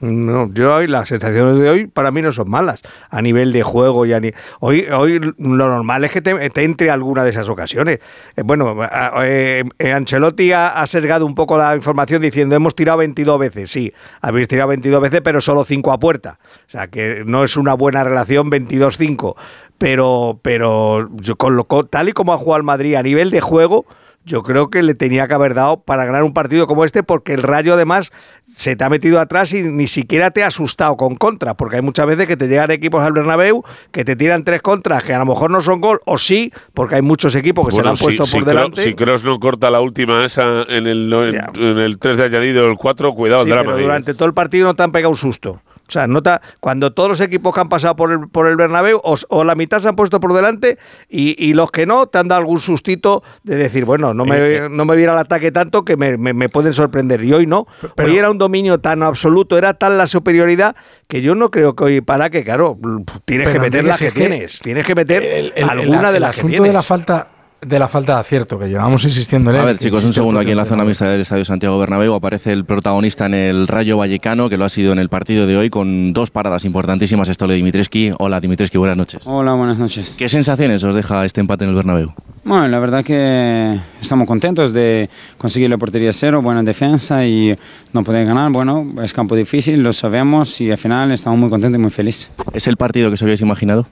[0.05, 3.63] No, yo hoy las sensaciones de hoy para mí no son malas a nivel de
[3.63, 5.35] juego y a ni- hoy hoy lo
[5.69, 6.31] normal es que te,
[6.63, 8.01] entre alguna de esas ocasiones.
[8.37, 8.77] Eh, bueno,
[9.23, 9.65] eh,
[9.95, 10.87] Ancelotti ha, ha
[11.25, 13.71] un poco la información diciendo hemos tirado 22 veces.
[13.71, 16.39] Sí, habéis tirado 22 veces, pero solo 5 a puerta.
[16.67, 19.35] O sea, que no es una buena relación 22-5.
[19.79, 23.41] Pero, pero yo con lo, tal y como ha jugado el Madrid a nivel de
[23.41, 23.87] juego,
[24.25, 27.35] yo creo que le tenía que haber dado para ganar un partido como este, porque
[27.35, 28.11] el Rayo además
[28.55, 31.83] se te ha metido atrás y ni siquiera te ha asustado con contras, porque hay
[31.83, 33.63] muchas veces que te llegan equipos al Bernabéu
[33.93, 36.95] que te tiran tres contras que a lo mejor no son gol, o sí, porque
[36.97, 38.83] hay muchos equipos que se le han si- puesto si por delante.
[38.85, 42.67] Si Kroos no corta la última esa en el, en, en el 3 de añadido,
[42.67, 43.65] el 4, cuidado Sí, el drama.
[43.65, 43.87] pero ahí, ¿eh?
[43.87, 45.61] durante todo el partido no te han pegado un susto.
[45.87, 48.47] O sea, no te ha- cuando todos los equipos que han pasado por el, por
[48.47, 50.79] el Bernabéu, o, o la mitad se han puesto por delante
[51.09, 54.69] y, y los que no, te han dado algún sustito de decir, bueno, no me,
[54.71, 57.23] no me viera el ataque tanto que me, me- me pueden sorprender.
[57.23, 57.67] Y hoy no.
[58.03, 60.75] hoy era un dominio tan absoluto, era tan la superioridad
[61.07, 62.79] que yo no creo que hoy para que, claro,
[63.27, 64.61] tienes que meter las que, es que tienes.
[64.61, 66.69] Tienes que meter el- el- alguna el de las que asunto tienes.
[66.71, 67.29] de la falta
[67.67, 69.63] de la falta de acierto que llevamos insistiendo en él.
[69.63, 70.41] A ver, chicos, un segundo.
[70.41, 73.97] Aquí en la zona mixta del Estadio Santiago Bernabéu aparece el protagonista en el Rayo
[73.97, 77.29] Vallecano, que lo ha sido en el partido de hoy, con dos paradas importantísimas.
[77.29, 78.13] Estole Dimitreski.
[78.19, 79.23] Hola, Dimitreski, buenas noches.
[79.27, 80.15] Hola, buenas noches.
[80.17, 82.13] ¿Qué sensaciones os deja este empate en el Bernabéu?
[82.45, 85.09] Bueno, la verdad que estamos contentos de
[85.39, 87.57] conseguir la portería cero, buena defensa y
[87.93, 88.53] no poder ganar.
[88.53, 92.31] Bueno, es campo difícil, lo sabemos y al final estamos muy contentos y muy felices.
[92.53, 93.87] ¿Es el partido que os habíais imaginado?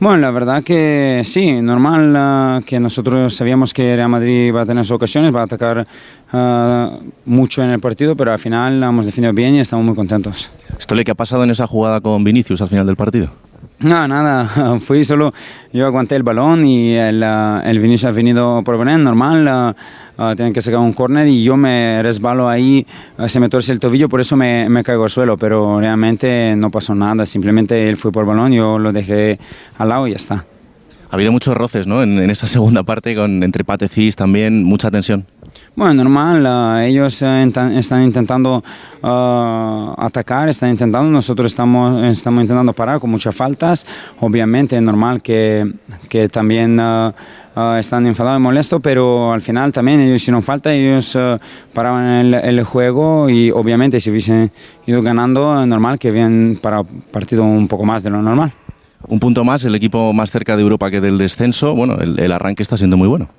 [0.00, 4.66] Bueno, la verdad que sí, normal ah, que nosotros sabíamos que Real Madrid va a
[4.66, 5.86] tener sus ocasiones, va a atacar
[6.32, 10.50] ah, mucho en el partido, pero al final hemos definido bien y estamos muy contentos.
[10.78, 13.28] Estole, ¿qué ha pasado en esa jugada con Vinicius al final del partido?
[13.82, 15.32] No, nada, fui solo,
[15.72, 19.74] yo aguanté el balón y el, ah, el Vinicius ha venido por venir, normal, ah,
[20.18, 23.72] ah, tienen que sacar un córner y yo me resbalo ahí, ah, se me torce
[23.72, 27.88] el tobillo, por eso me, me caigo al suelo, pero realmente no pasó nada, simplemente
[27.88, 29.38] él fue por balón, yo lo dejé
[29.78, 30.44] al lado y ya está.
[31.10, 32.02] Ha habido muchos roces, ¿no?
[32.02, 35.24] En, en esa segunda parte, con, entre Patecis también, mucha tensión.
[35.76, 38.62] Bueno, normal, ellos eh, están intentando
[39.02, 43.86] ah, atacar, están intentando, nosotros estamos, estamos intentando parar con muchas faltas.
[44.20, 45.72] Obviamente es normal que,
[46.08, 47.14] que también ah,
[47.78, 51.38] están enfadados y molestos, pero al final también ellos hicieron falta, ellos ah,
[51.72, 54.50] paraban el, el juego y obviamente si hubiesen
[54.86, 58.52] ido ganando, normal que habían para partido un poco más de lo normal.
[59.08, 61.74] Un punto más, el equipo más cerca de Europa que del descenso.
[61.74, 63.30] Bueno, el arranque está siendo muy bueno.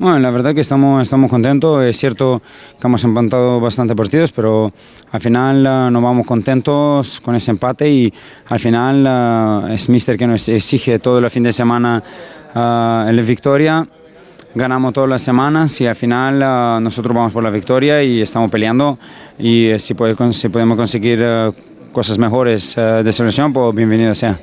[0.00, 1.84] Bueno, la verdad que estamos, estamos contentos.
[1.84, 2.40] Es cierto
[2.80, 4.72] que hemos empatado bastantes partidos, pero
[5.12, 8.10] al final ah, nos vamos contentos con ese empate y
[8.48, 12.02] al final ah, es Mister que nos exige todo el fin de semana
[12.54, 13.86] ah, la victoria.
[14.54, 18.98] Ganamos todas las semanas y al final nosotros vamos por la victoria y estamos peleando
[19.38, 21.22] y eh, si, puede- si podemos conseguir
[21.92, 24.40] cosas mejores de selección, pues bienvenido sea.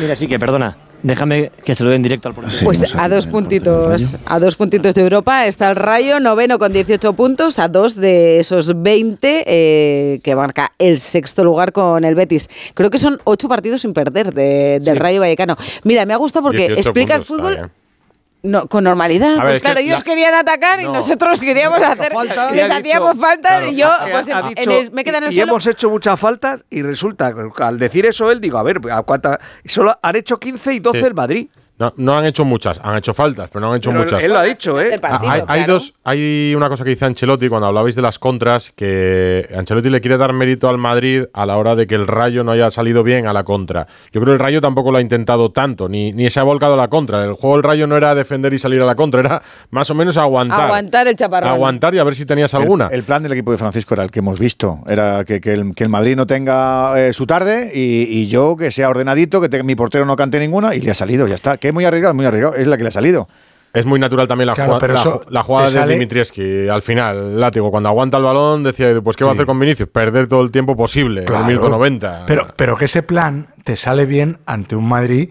[0.00, 0.76] Mira, sí que perdona.
[1.02, 2.56] Déjame que se lo den directo al portero.
[2.64, 7.12] Pues a dos puntitos, a dos puntitos de Europa está el Rayo, noveno con 18
[7.14, 12.48] puntos, a dos de esos 20 eh, que marca el sexto lugar con el Betis.
[12.74, 15.56] Creo que son ocho partidos sin perder de- del Rayo Vallecano.
[15.82, 17.70] Mira, me ha gustado porque 18 explica el fútbol.
[18.42, 19.36] No, con normalidad.
[19.38, 20.94] Ver, pues claro, ellos la- querían atacar y No.
[20.94, 22.50] nosotros queríamos hacer, falta.
[22.50, 25.24] les hacíamos dicho- falta claro, y yo pues, ha en dicho, el- me quedé en
[25.24, 25.52] el y, suelo.
[25.52, 29.02] hemos hecho muchas faltas y resulta que al decir eso él digo, a ver, ¿a
[29.02, 29.38] cuántas?
[29.64, 31.04] Solo han hecho 15 y 12 Sí.
[31.06, 31.48] el Madrid.
[31.82, 34.22] No, no han hecho muchas, han hecho faltas, pero no han hecho Pero muchas.
[34.22, 34.94] él lo ha dicho, ¿eh?
[35.02, 39.48] Hay, hay dos, hay una cosa que dice Ancelotti cuando hablabais de las contras, que
[39.56, 42.52] Ancelotti le quiere dar mérito al Madrid a la hora de que el Rayo no
[42.52, 43.86] haya salido bien a la contra.
[44.12, 46.74] Yo creo que el Rayo tampoco lo ha intentado tanto, ni, ni se ha volcado
[46.74, 47.24] a la contra.
[47.24, 49.94] El juego del Rayo no era defender y salir a la contra, era más o
[49.94, 50.60] menos aguantar.
[50.66, 51.50] Aguantar el chaparrón.
[51.50, 52.86] Aguantar y a ver si tenías alguna.
[52.86, 54.78] El, el plan del equipo de Francisco era el que hemos visto.
[54.86, 58.56] Era que, que el, que el Madrid no tenga eh, su tarde y, y yo
[58.56, 61.34] que sea ordenadito, que te- mi portero no cante ninguna y le ha salido, ya
[61.34, 61.56] está.
[61.56, 62.54] Que es muy arriesgado, muy arriesgado.
[62.54, 63.28] Es la que le ha salido.
[63.74, 65.78] Es muy natural también la, Claro, jugada- pero la, eso ju- la jugada te de
[65.80, 66.68] sale- Dimitrievski.
[66.68, 69.88] Al final, látigo, cuando aguanta el balón, decía, pues ¿qué va a hacer con Vinicius?
[69.88, 71.44] Perder todo el tiempo posible, Claro.
[71.44, 72.24] el minuto 90.
[72.26, 75.30] Pero, pero que ese plan te sale bien ante un Madrid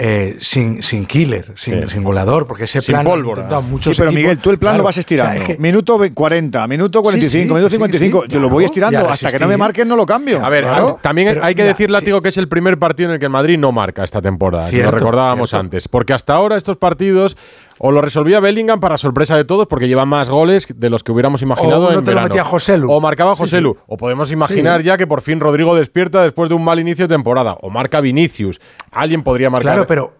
[0.00, 1.88] eh, sin, sin killer, sin, Sí.
[1.90, 3.42] sin goleador, porque ese Sin plan pólvora.
[3.42, 4.22] intentado muchos Sí, pero equipos.
[4.22, 5.30] Miguel, tú el plan Claro, lo vas estirando.
[5.30, 8.22] o sea, es que- Minuto ve- 40, minuto 45, sí, minuto sí, 55.
[8.26, 10.44] sí, yo lo voy estirando hasta que no me marquen, no lo cambio.
[10.44, 10.98] A ver, Claro.
[11.02, 13.26] también Pero hay que mira, decir, Látigo, que es el primer partido en el que
[13.26, 14.64] el Madrid no marca esta temporada.
[14.66, 15.60] que Cierto, lo recordábamos cierto.
[15.60, 15.88] antes.
[15.88, 17.36] Porque hasta ahora estos partidos
[17.78, 21.12] o lo resolvía Bellingham para sorpresa de todos, porque lleva más goles de los que
[21.12, 22.90] hubiéramos imaginado O en te lo metía Joselu.
[22.90, 23.74] O marcaba Sí, Joselu.
[23.78, 23.84] sí.
[23.86, 24.86] O podemos imaginar Sí.
[24.86, 27.56] ya que por fin Rodrigo despierta después de un mal inicio de temporada.
[27.62, 28.60] O marca Vinicius.
[28.90, 29.72] Alguien podría marcar.
[29.74, 30.14] Claro, pero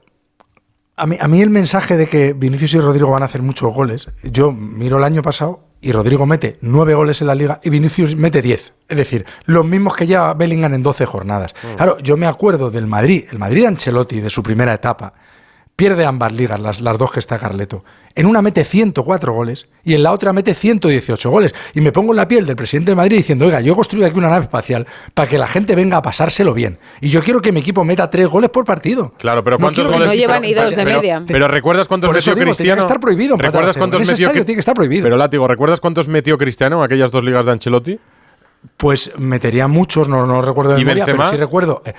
[0.96, 3.72] a mí, a mí el mensaje de que Vinicius y Rodrigo van a hacer muchos
[3.72, 7.70] goles, yo miro el año pasado y Rodrigo mete nueve goles en la liga y
[7.70, 8.72] Vinicius mete 10.
[8.88, 11.54] Es decir, los mismos que lleva Bellingham en 12 jornadas.
[11.76, 15.12] Claro, yo me acuerdo del Madrid, el Madrid de Ancelotti, de su primera etapa,
[15.78, 17.84] pierde ambas ligas, las, las dos que está Carleto.
[18.16, 21.54] En una mete 104 goles y en la otra mete 118 goles.
[21.72, 24.04] Y me pongo en la piel del presidente de Madrid diciendo, oiga, yo he construido
[24.08, 26.78] aquí una nave espacial para que la gente venga a pasárselo bien.
[27.00, 29.14] Y yo quiero que mi equipo meta tres goles por partido.
[29.18, 30.08] Claro, pero No ¿cuántos que goles?
[30.08, 31.22] no lleva ni dos de pero- media.
[31.24, 32.80] Pero ¿recuerdas cuántos metió digo, Cristiano?
[32.80, 35.04] que estar prohibido ¿Recuerdas cuántos En ese metió tiene que estar prohibido.
[35.04, 38.00] Pero Látigo, ¿recuerdas cuántos metió Cristiano en aquellas dos ligas de Ancelotti?
[38.76, 41.82] Pues metería muchos, no, no recuerdo de ¿Y memoria, pero sí recuerdo.
[41.86, 41.92] eh,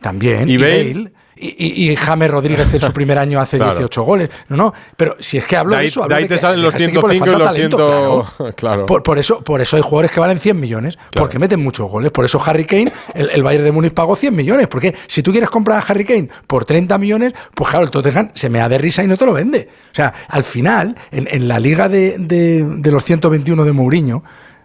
[0.00, 0.48] también.
[0.48, 0.94] ¿Y Y, Bale?
[0.94, 1.12] Bale.
[1.40, 3.72] Y, y- James Rodríguez en su primer año hace Claro.
[3.72, 4.30] 18 goles.
[4.48, 6.02] No, no, pero si es que hablo De eso.
[6.02, 7.48] hablo de ahí de te que salen los a este equipo le 105 y los
[7.48, 8.54] talento, 100, claro.
[8.56, 8.86] claro.
[8.86, 12.10] Por, por eso, por eso hay jugadores que valen 100 millones, porque meten muchos goles.
[12.12, 14.68] Por eso Harry Kane, el, el Bayern de Múnich pagó 100 millones.
[14.68, 18.30] Porque si tú quieres comprar a Harry Kane por 30 millones, pues claro, el Tottenham
[18.34, 19.68] se me da de risa y no te lo vende.
[19.92, 24.22] O sea, al final, en, en la liga de, de- de los 121 de Mourinho,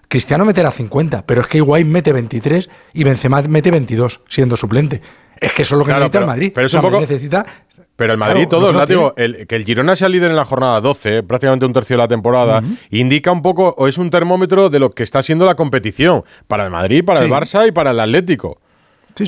[0.08, 5.02] Cristiano meterá 50, pero es que Higuaín mete 23 y Benzema mete 22, siendo suplente.
[5.44, 6.52] Es que eso es lo que Claro, necesita pero- el Madrid.
[6.56, 7.46] pero es un poco- necesita
[7.96, 10.32] Pero el Madrid, Claro, todo, lo que no Látigo, el, que el Girona sea líder
[10.32, 14.00] en la jornada 12, prácticamente un tercio de la temporada, indica un poco, o es
[14.00, 17.30] un termómetro de lo que está siendo la competición para el Madrid, para el.
[17.30, 18.60] Barça y para el Atlético.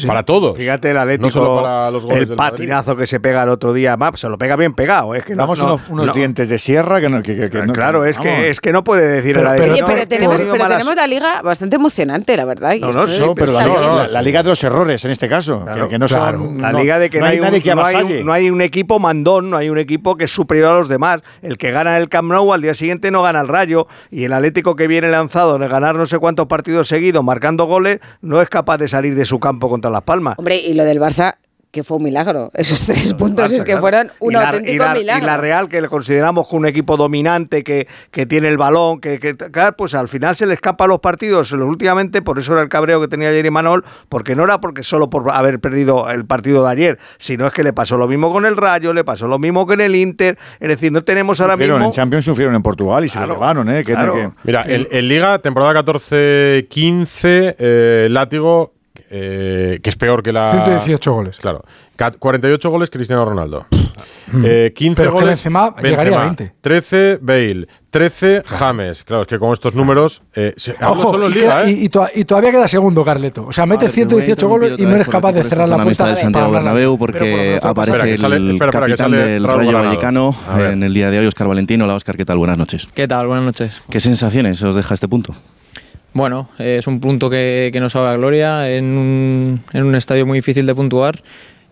[0.08, 0.58] Para todos.
[0.58, 2.52] Fíjate el Atlético, No solo para los goles el Madrid.
[2.58, 5.14] patinazo que se pega el otro día, Map, se lo pega bien pegado.
[5.16, 7.22] Es que no- Damos no- unos, unos no- dientes de sierra que no.
[7.22, 9.56] Que, que- que no- Claro, que- es que, es que no puede decir Pero- el
[9.58, 12.74] pero- Oye, Atlético, pero, no, tenemos, pero malas- tenemos la liga bastante emocionante, la verdad.
[12.74, 13.98] y No, no, no, pero la, liga- bien.
[13.98, 15.66] la- la liga de los errores en este caso.
[15.66, 16.20] que, que no son.
[16.20, 17.62] Claro, la no- liga de que no, hay, un, que no hay
[17.96, 18.24] un- avasalle.
[18.24, 21.22] no hay un equipo mandón, no hay un equipo que es superior a los demás.
[21.42, 24.24] El que gana en el Camp Nou al día siguiente no gana el Rayo y
[24.24, 28.42] el Atlético que viene lanzado de ganar no sé cuántos partidos seguidos marcando goles no
[28.42, 30.36] es capaz de salir de su campo contra Las Palmas.
[30.38, 31.36] Hombre, y lo del Barça,
[31.72, 32.52] que fue un milagro.
[32.54, 33.82] Esos tres puntos es que Claro.
[33.82, 35.24] fueron un Y la- auténtico y la, milagro.
[35.24, 39.20] Y la Real, que le consideramos un equipo dominante, que, que tiene el balón, que,
[39.20, 41.52] que claro, pues al final se le escapa a los partidos.
[41.52, 45.10] Últimamente, por eso era el cabreo que tenía ayer Imanol, porque no era porque solo
[45.10, 48.46] por haber perdido el partido de ayer, sino es que le pasó lo mismo con
[48.46, 50.38] el Rayo, le pasó lo mismo con el Inter.
[50.62, 51.90] Es decir, no tenemos ahora Sufrieron mismo.
[51.90, 53.84] en Champions, sufrieron en Portugal y se lo llevaron, ¿eh?
[53.84, 54.14] Que- claro.
[54.14, 58.75] que- Mira, en, en Liga, temporada 14-15, eh, Látigo,
[59.18, 60.52] eh, que es peor que la.
[60.52, 61.38] 118 goles.
[61.38, 61.64] Claro.
[61.96, 63.66] Ca- 48 goles Cristiano Ronaldo.
[64.44, 65.28] Eh, 15 Pero es que goles.
[65.30, 66.54] Benzema llegaría a 20.
[66.60, 67.68] 13 Bale.
[67.90, 69.04] 13 James.
[69.06, 70.24] Claro, es que con estos números.
[70.36, 71.72] Eh, se, Ojo, solo y, Liga, queda- ¿eh?
[71.72, 73.46] y- y toa- y todavía queda segundo Carleto.
[73.48, 76.08] O sea, mete 118 goles y no eres capaz de cerrar la puerta.
[76.08, 79.72] del Santiago Bernabéu porque aparece Espera, que sale- el capitán del Rayo.
[79.72, 81.82] Vallecano en el día de hoy, Oscar Valentín.
[81.82, 82.38] Hola, Oscar, ¿qué tal?
[82.38, 82.88] Buenas noches.
[82.94, 83.28] ¿Qué tal?
[83.28, 83.82] Buenas noches.
[83.90, 85.34] ¿Qué sensaciones os deja este punto?
[86.16, 90.38] Bueno, es un punto que, nos sabe a gloria en un, en un estadio muy
[90.38, 91.22] difícil de puntuar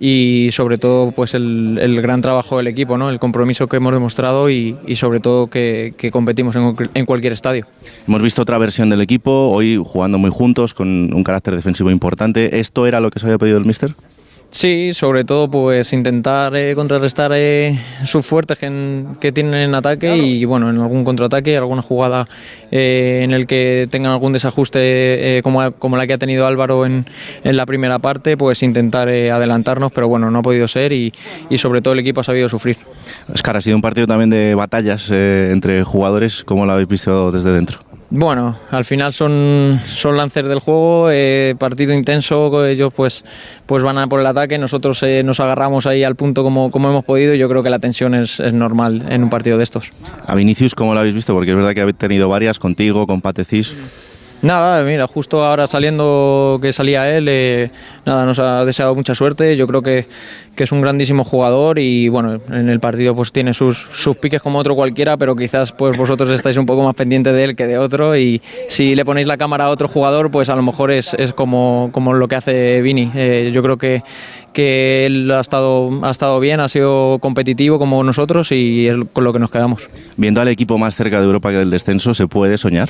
[0.02, 3.10] y sobre todo pues el, gran trabajo del equipo, ¿no?
[3.10, 7.68] el compromiso que hemos demostrado y, sobre todo que, competimos en, cualquier- en cualquier estadio.
[8.06, 12.60] Hemos visto otra versión del equipo, hoy jugando muy juntos, con un carácter defensivo importante.
[12.60, 13.96] ¿Esto era lo que se había pedido el míster?
[14.56, 19.74] Sí, sobre todo pues intentar eh, contrarrestar eh, sus fuertes que, en- que tienen en
[19.74, 22.28] ataque y bueno, en algún contraataque, alguna jugada
[22.70, 26.86] eh, en el que tengan algún desajuste eh, como, como la que ha tenido Álvaro
[26.86, 27.08] en,
[27.44, 31.12] en la primera parte, pues intentar eh, adelantarnos, pero bueno, no ha podido ser y,
[31.50, 32.78] y sobre todo el equipo ha sabido sufrir.
[33.34, 36.44] Oscar, ha sido un partido también de batallas eh, entre jugadores.
[36.44, 37.80] ¿Cómo lo habéis visto desde dentro?
[38.16, 43.26] Bueno, al final son, son lancers del juego, eh, partido intenso, ellos pues,
[43.66, 46.90] pues van a por el ataque, nosotros eh, nos agarramos ahí al punto como, como
[46.90, 49.90] hemos podido y yo creo que la tensión es, normal en un partido de estos.
[50.28, 51.34] A Vinicius, ¿cómo lo habéis visto?
[51.34, 53.76] Porque es verdad que habéis tenido varias contigo, con Patecis.
[54.44, 57.72] Nada, mira, justo ahora saliendo que salía él, eh,
[58.06, 59.56] nada, nos ha deseado mucha suerte.
[59.56, 60.06] Yo creo que,
[60.58, 64.42] que es un grandísimo jugador y bueno, en el partido pues tiene sus, sus piques
[64.42, 67.68] como otro cualquiera, pero quizás pues vosotros estáis un poco más pendientes de él que
[67.68, 70.92] de otro y si le ponéis la cámara a otro jugador, pues a lo mejor
[70.92, 73.14] es, es como, como lo que hace Vini.
[73.16, 74.04] Eh, yo creo que,
[74.52, 79.24] que él ha estado, ha estado bien, ha sido competitivo como nosotros y es con
[79.24, 79.90] lo que nos quedamos.
[80.18, 82.90] Viendo al equipo más cerca de Europa que del descenso, ¿se puede soñar?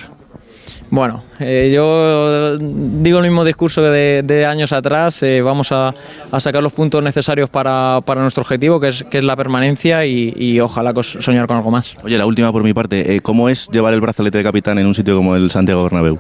[0.94, 5.92] Bueno, eh, yo digo el mismo discurso de, de años atrás, eh, vamos a,
[6.40, 10.94] sacar los puntos necesarios para, nuestro objetivo, que es, que es la permanencia y, ojalá
[11.02, 11.96] soñar con algo más.
[12.04, 13.16] Oye, la última por mi parte.
[13.16, 16.20] eh, ¿Cómo es llevar el brazalete de capitán en un sitio como el Santiago Bernabéu?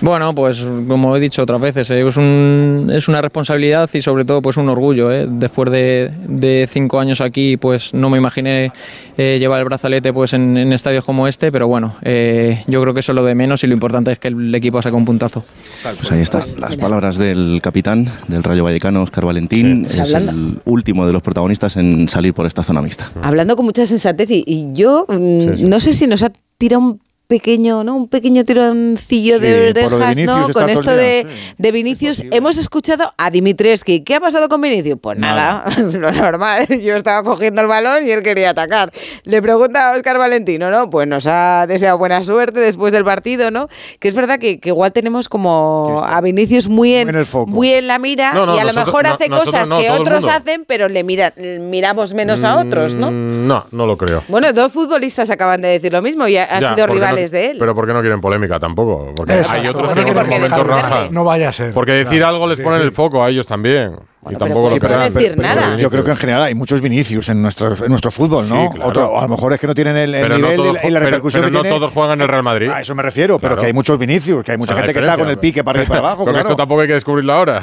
[0.00, 4.24] Bueno, pues como he dicho otras veces, eh, es, un- es una responsabilidad y sobre
[4.24, 5.10] todo pues un orgullo.
[5.12, 5.26] eh.
[5.30, 8.72] Después de, de cinco años aquí, pues no me imaginé
[9.16, 12.92] eh, llevar el brazalete pues en, en estadios como este, pero bueno, eh, yo creo
[12.92, 15.04] que eso es lo de menos y lo importante es que el equipo saque un
[15.04, 15.44] puntazo.
[15.82, 19.84] Pues ahí están las palabras del capitán del Rayo Vallecano, Oscar Valentín.
[19.84, 23.10] Pues Es hablando- el último de los protagonistas en salir por esta zona mixta.
[23.22, 27.00] Hablando con mucha sensatez y, y yo mm, no sé si nos ha tirado un
[27.26, 27.96] pequeño, ¿no?
[27.96, 30.52] Un pequeño tironcillo Sí, de lo de orejas, Vinicius ¿no?
[30.54, 31.26] Con esto el día, de,
[31.58, 32.22] de Vinicius.
[32.30, 34.00] Hemos escuchado a Dimitreski.
[34.02, 34.98] ¿Qué ha pasado con Vinicius?
[35.00, 36.66] Pues nada, lo normal.
[36.82, 38.92] Yo estaba cogiendo el balón y él quería atacar.
[39.24, 40.90] Le pregunta a Oscar Valentino, ¿no?
[40.90, 43.68] Pues nos ha deseado buena suerte después del partido, ¿no?
[43.98, 47.10] Que es verdad que, que igual tenemos como a Vinicius muy en,
[47.46, 49.68] muy en, la mira No, no, y a lo nosotros- mejor no, hace nosotros cosas
[49.70, 53.10] no, que el otros hacen, pero le mira, miramos menos a otros, ¿no?
[53.10, 54.22] Mm, No, no lo creo.
[54.28, 57.38] Bueno, dos futbolistas acaban de decir lo mismo y ha- Ya, sido porque rivales no-
[57.38, 57.56] de él.
[57.58, 59.12] Pero ¿por qué no quieren polémica tampoco?
[59.16, 59.60] Porque Exacto.
[59.62, 60.26] hay otros No que por
[60.66, 61.10] momentos.
[61.10, 61.72] No vaya a ser.
[61.74, 62.34] Porque decir Claro.
[62.34, 62.82] algo les Sí, pone sí.
[62.82, 63.96] el foco a ellos también.
[64.30, 67.42] Y tampoco lo pero- pero- pero Yo creo que en general hay muchos Vinicius en
[67.42, 68.62] nuestro, en nuestro fútbol, ¿no?
[68.68, 68.88] Sí, claro.
[68.88, 70.76] Otro- a lo mejor es que no tienen el, el Pero no nivel todos y
[70.76, 71.76] la- pero- repercusión pero que no tiene.
[71.78, 72.70] todos juegan en el Real Madrid.
[72.70, 74.98] A eso me refiero, pero que hay muchos Vinicius, que hay mucha la gente que
[75.00, 76.24] está con el pique para arriba y para abajo.
[76.24, 76.48] Pero que claro.
[76.48, 77.62] esto tampoco hay que descubrirlo ahora.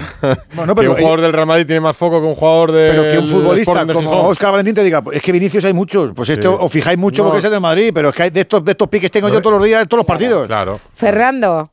[0.54, 2.90] Bueno, que pero- un jugador del Real Madrid tiene más foco que un jugador de.
[2.92, 6.14] Pero que un futbolista como Oscar Valentín te diga, es que Vinicius hay muchos.
[6.14, 6.54] Pues este Sí.
[6.60, 7.30] os fijáis mucho No.
[7.30, 9.30] porque es el del Madrid, pero es que hay de estos, de estos piques tengo
[9.30, 10.48] yo todos los días, todos los partidos.
[10.48, 10.80] Claro.
[10.94, 11.72] Fernando.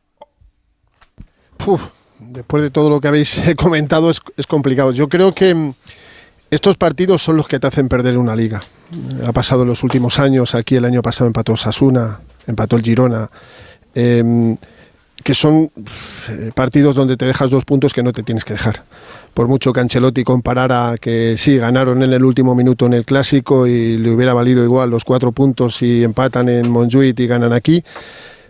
[1.66, 1.82] Uf,
[2.18, 4.92] después de todo lo que habéis comentado es, complicado.
[4.92, 5.74] Yo creo que mm,
[6.50, 8.60] estos partidos son los que te hacen perder una liga.
[9.26, 13.28] Ha pasado en los últimos años, aquí el año pasado empató Sasuna, empató el Girona,
[13.94, 14.56] em,
[15.22, 15.70] que son
[16.30, 18.82] eh, partidos donde te dejas dos puntos que no te tienes que dejar.
[19.34, 23.66] Por mucho que Ancelotti comparara que sí, ganaron en el último minuto en el Clásico
[23.66, 27.84] y le hubiera valido igual los cuatro puntos si empatan en Montjuic y ganan aquí,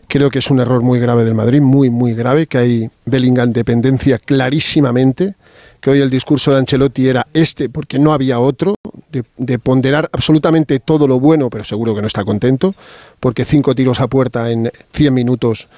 [0.09, 3.53] Creo que es un error muy grave del Madrid, muy, muy grave, que hay Bellingham
[3.53, 5.35] dependencia clarísimamente,
[5.83, 8.75] que hoy el discurso de Ancelotti era este, porque no había otro,
[9.13, 12.75] de, de ponderar absolutamente todo lo bueno, pero seguro que no está contento,
[13.21, 15.69] porque cinco tiros a puerta en 100 minutos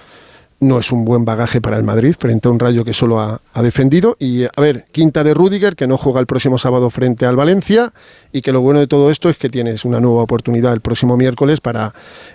[0.61, 3.41] no es un buen bagaje para el Madrid frente a un Rayo que solo ha,
[3.53, 4.17] ha defendido.
[4.19, 7.93] Y a ver, quinta de Rudiger, que no juega el próximo sábado frente al Valencia,
[8.33, 11.17] y que lo bueno de todo esto es que tienes una nueva oportunidad el próximo
[11.17, 11.95] miércoles para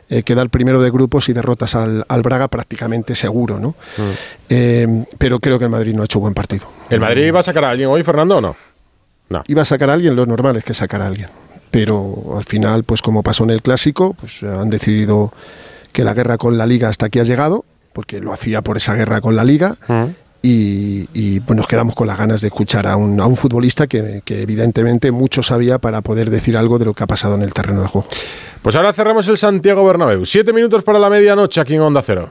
[0.10, 3.76] eh, quedar primero de grupos y derrotas al, al Braga prácticamente seguro, ¿no?
[4.50, 6.68] Eh, pero creo que el Madrid no ha hecho buen partido.
[6.90, 8.56] ¿El Madrid va a sacar a alguien hoy, Fernando, o no?
[9.30, 9.44] No.
[9.48, 11.30] Iba a sacar a alguien, lo normal es que sacar a alguien.
[11.72, 15.32] Pero al final, pues como pasó en el clásico, pues han decidido
[15.92, 17.66] que la guerra con la liga hasta aquí ha llegado,
[17.96, 19.78] porque lo hacía por esa guerra con la liga.
[20.44, 23.88] Y, y, pues nos quedamos con las ganas de escuchar a un, a un futbolista
[23.88, 27.42] que, que evidentemente mucho sabía para poder decir algo de lo que ha pasado en
[27.42, 28.08] el terreno de juego.
[28.62, 30.24] Pues ahora cerramos el Santiago Bernabéu.
[30.24, 32.30] Siete minutos para la medianoche aquí en Onda Cero.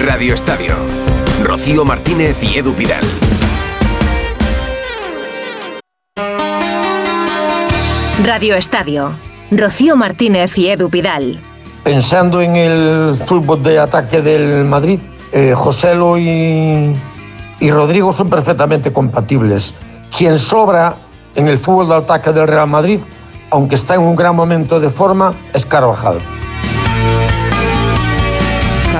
[0.00, 0.74] Radio Estadio.
[1.44, 3.04] Rocío Martínez y Edu Pidal.
[8.24, 9.12] Radio Estadio.
[9.52, 11.38] Rocío Martínez y Edu Pidal.
[11.86, 14.98] Pensando en el fútbol de ataque del Madrid,
[15.30, 16.92] eh, Joselo y,
[17.60, 19.72] y Rodrigo son perfectamente compatibles.
[20.10, 20.96] Quien sobra
[21.36, 22.98] en el fútbol de ataque del Real Madrid,
[23.50, 26.18] aunque está en un gran momento de forma, es Carvajal.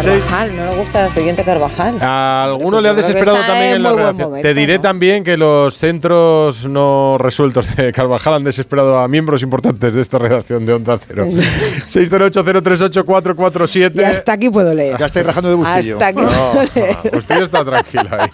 [0.07, 1.99] Carvajal, no le gusta el siguiente Carvajal.
[2.01, 4.29] A alguno Pues le ha desesperado también en en la redacción.
[4.31, 4.81] momento, Te diré ¿no?
[4.83, 10.19] también que los centros no resueltos de Carvajal han desesperado a miembros importantes de esta
[10.19, 11.27] redacción de Onda Cero.
[11.87, 14.01] 608-038-447.
[14.01, 14.97] Y hasta aquí puedo leer.
[14.99, 15.95] Ya estáis rajando de Bustillo.
[15.97, 16.97] Hasta aquí No, puedo leer.
[17.05, 18.31] no, Bustillo está tranquila ahí.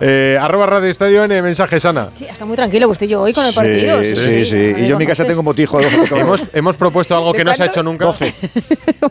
[0.00, 2.10] Eh, arroba Radio Estadio N, mensaje sana.
[2.14, 4.00] Sí, está muy tranquilo, pues estoy yo hoy con el partido.
[4.02, 4.74] Sí, sí, sí.
[4.78, 5.80] Y yo en mi casa tengo motijo
[6.14, 8.06] hemos, hemos propuesto algo que no se ha hecho nunca.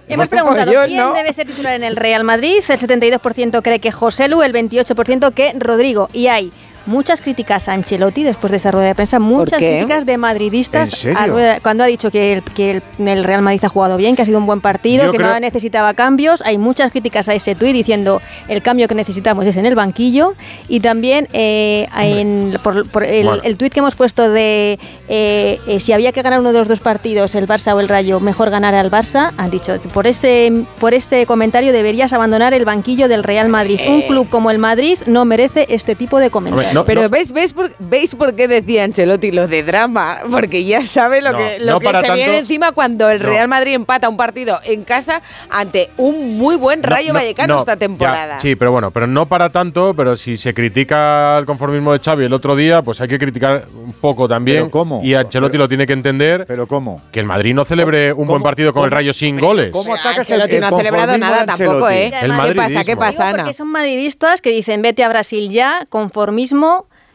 [0.08, 1.14] Hemos preguntado quién no.
[1.14, 2.64] debe ser titular en el Real Madrid.
[2.68, 6.10] El 72% cree que José Lu, el 28% que Rodrigo.
[6.14, 6.52] Y hay
[6.86, 10.96] muchas críticas a Ancelotti después de esa rueda de prensa, muchas críticas de madridistas ¿En
[10.96, 11.20] serio?
[11.20, 14.16] a rueda- cuando ha dicho que, el, que el- el Real Madrid ha jugado bien,
[14.16, 16.42] que ha sido un buen partido, Yo que creo- no necesitaba cambios.
[16.46, 20.34] Hay muchas críticas a ese tuit diciendo el cambio que necesitamos es en el banquillo
[20.68, 23.42] y también eh, en- por, por el, Bueno.
[23.44, 26.68] el tuit que hemos puesto de eh, eh, si había que ganar uno de los
[26.68, 30.52] dos partidos, el Barça o el Rayo, mejor ganar al Barça, han dicho, por ese
[30.80, 33.80] por este comentario deberías abandonar el banquillo del Real Madrid.
[33.88, 36.75] Un club como el Madrid no merece este tipo de comentarios.
[36.76, 37.10] No, Pero no.
[37.10, 40.18] ¿ves, ves, por, ¿veis por qué decía Ancelotti lo de drama?
[40.32, 42.14] Porque ya sabe lo No, que, lo no que se tanto.
[42.14, 43.28] viene encima cuando el No.
[43.30, 47.60] Real Madrid empata un partido en casa ante un muy buen Rayo no, Vallecano no,
[47.60, 48.40] esta ya, temporada.
[48.40, 52.26] sí, pero bueno, pero no para tanto, pero si se critica el conformismo de Xavi
[52.26, 54.58] el otro día, pues hay que criticar un poco también.
[54.58, 55.02] ¿Pero cómo?
[55.04, 56.46] Y Ancelotti lo tiene que entender.
[56.48, 57.02] ¿Pero cómo?
[57.12, 59.72] Que el Madrid no celebre un buen partido con el Rayo sin goles.
[59.72, 61.90] ¿Cómo atacas el, Ancelotti el no ha celebrado nada tampoco?
[61.90, 62.12] ¿eh?
[62.22, 62.84] El ¿Qué pasa?
[62.84, 63.38] ¿Qué pasa, Ana?
[63.40, 66.65] porque son madridistas que dicen vete a Brasil ya, conformismo.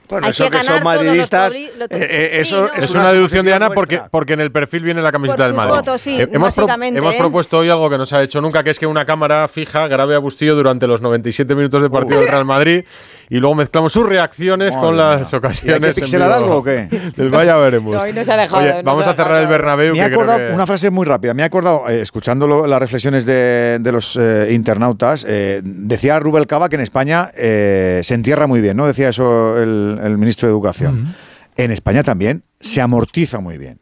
[0.09, 2.83] Bueno, hay eso que que ganar son todos los madridistas, eh, eh, Sí, eso no.
[2.83, 5.55] Es una deducción de Ana porque, porque en el perfil viene la camiseta Por del
[5.55, 5.75] Madrid.
[5.77, 8.65] foto, sí, Eh, hemos, pro- hemos propuesto hoy algo que no se ha hecho nunca,
[8.65, 12.19] que es que una cámara fija grabe a Bustillo durante los 97 minutos de partido
[12.21, 12.85] del Real Madrid
[13.33, 15.97] y luego mezclamos sus reacciones con las ocasiones.
[15.97, 16.89] ¿Y hay que algo o qué?
[17.17, 17.95] Del Vaya veremos.
[17.95, 19.47] No, hoy no se ha dejado, Oye, no vamos se ha a cerrar el.
[19.47, 19.93] Bernabéu.
[19.95, 22.81] Me he acordado, que- una frase muy rápida, me he acordado, eh, escuchando lo- las
[22.81, 28.15] reflexiones de, de los eh, internautas, eh, decía Rubel Cava que en España eh, se
[28.15, 28.87] entierra muy bien, ¿no?
[28.87, 31.15] Decía eso el, el ministro de Educación.
[31.57, 33.79] En España también se amortiza muy bien.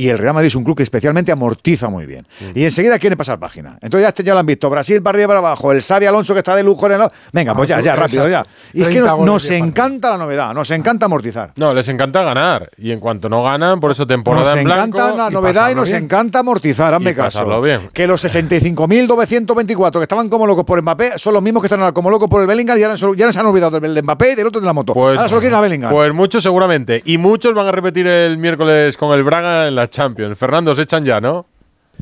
[0.00, 2.26] Y el Real Madrid es un club que especialmente amortiza muy bien.
[2.54, 3.78] Y enseguida quiere pasar página.
[3.82, 4.70] Entonces ya, este ya lo han visto.
[4.70, 5.72] Brasil para arriba y para abajo.
[5.72, 7.02] El Xavi Alonso que está de lujo en el...
[7.32, 8.44] Venga, pues ya, ya, rápido, ya.
[8.72, 11.52] Y es que 30 no- goles nos de encanta la novedad, nos encanta amortizar.
[11.56, 12.70] No, les encanta ganar.
[12.78, 14.98] Y en cuanto no ganan, por eso temporada Nos en blanco.
[14.98, 16.04] encanta la y novedad y pasarlo nos bien.
[16.04, 17.38] encanta amortizar, hazme Y caso.
[17.38, 17.90] pasarlo bien.
[17.92, 21.92] Que los 65.924 que estaban como locos por Mbappé son los mismos que están ahora
[21.92, 24.34] como locos por el Bellingham y ahora, ya se han olvidado del de Mbappé y
[24.34, 24.92] del otro de la moto.
[24.96, 25.90] ahora solo quieren a Bellingham.
[25.92, 27.02] Pues muchos seguramente.
[27.04, 30.38] Y muchos van a repetir el miércoles con el Braga en la Champions.
[30.38, 31.46] Fernando, se echan ya, ¿no?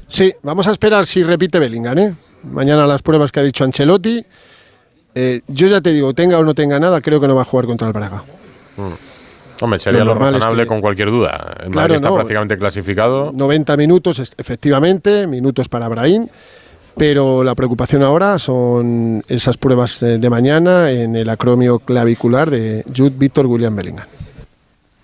[0.06, 2.14] Sí, vamos a esperar si repite Bellingham, ¿eh?
[2.44, 4.24] Mañana las pruebas que ha dicho Ancelotti.
[5.14, 7.44] Eh, yo ya te digo, tenga o no tenga nada, creo que no va a
[7.44, 8.22] jugar contra el Braga.
[9.60, 11.54] Hombre, sería Lo lo, es razonable que- con cualquier duda.
[11.64, 12.14] El Claro, Madrid está no.
[12.14, 13.32] prácticamente clasificado.
[13.34, 16.28] 90 minutos, efectivamente, minutos para Brahim.
[16.96, 23.14] Pero la preocupación ahora son esas pruebas de mañana en el acromio clavicular de Jude
[23.16, 24.06] Víctor William Bellingham.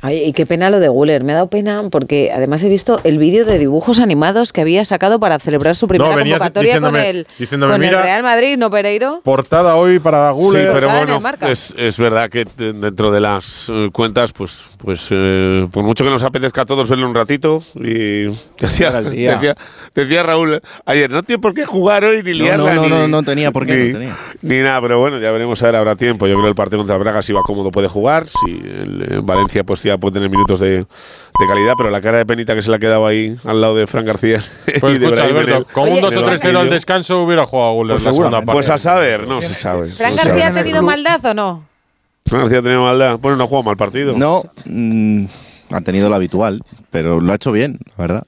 [0.06, 1.24] Ay, y qué pena lo de Guller.
[1.24, 4.84] Me ha dado pena porque además he visto el vídeo de dibujos animados que había
[4.84, 8.70] sacado para celebrar su primera No, convocatoria con, el, diciéndome, con el Real Madrid, ¿no,
[8.70, 9.22] Pereiro?
[9.24, 10.62] Portada hoy para Sí, Guller.
[10.74, 14.64] pero Portada en bueno, es, es verdad que de- dentro de las eh, cuentas, pues,
[14.76, 18.24] pues eh, por mucho que nos apetezca a todos verlo un ratito, y
[18.60, 19.32] decía, Era el día.
[19.36, 19.56] decía,
[19.94, 22.88] decía Raúl ayer, no tiene por qué jugar hoy ni No, liarla no, no, ni,
[22.90, 24.16] no, no tenía por qué, ni, no tenía.
[24.42, 26.26] ni nada, pero bueno, ya veremos a ver, habrá tiempo.
[26.26, 29.06] Yo creo que el partido contra el Braga si va cómodo puede jugar, si el,
[29.10, 32.54] eh, Valencia pues ya puede tener minutos de, de calidad, pero la cara de penita
[32.54, 34.38] que se le ha quedado ahí al lado de Fran García
[34.80, 37.94] Pues escucha, Alberto, con un el 2 o 3 0 al descanso hubiera jugado Guller
[37.96, 38.46] Pues la segunda seguramente.
[38.46, 38.56] parte.
[38.56, 39.88] Pues a saber, no se sabe.
[39.88, 41.66] ¿Fran García ha tenido maldad o no?
[42.26, 43.18] Fran García ha tenido maldad.
[43.18, 44.14] Bueno, no ha jugado mal partido.
[44.16, 45.26] No, mm,
[45.70, 48.22] ha tenido lo habitual, pero lo ha hecho bien, la verdad.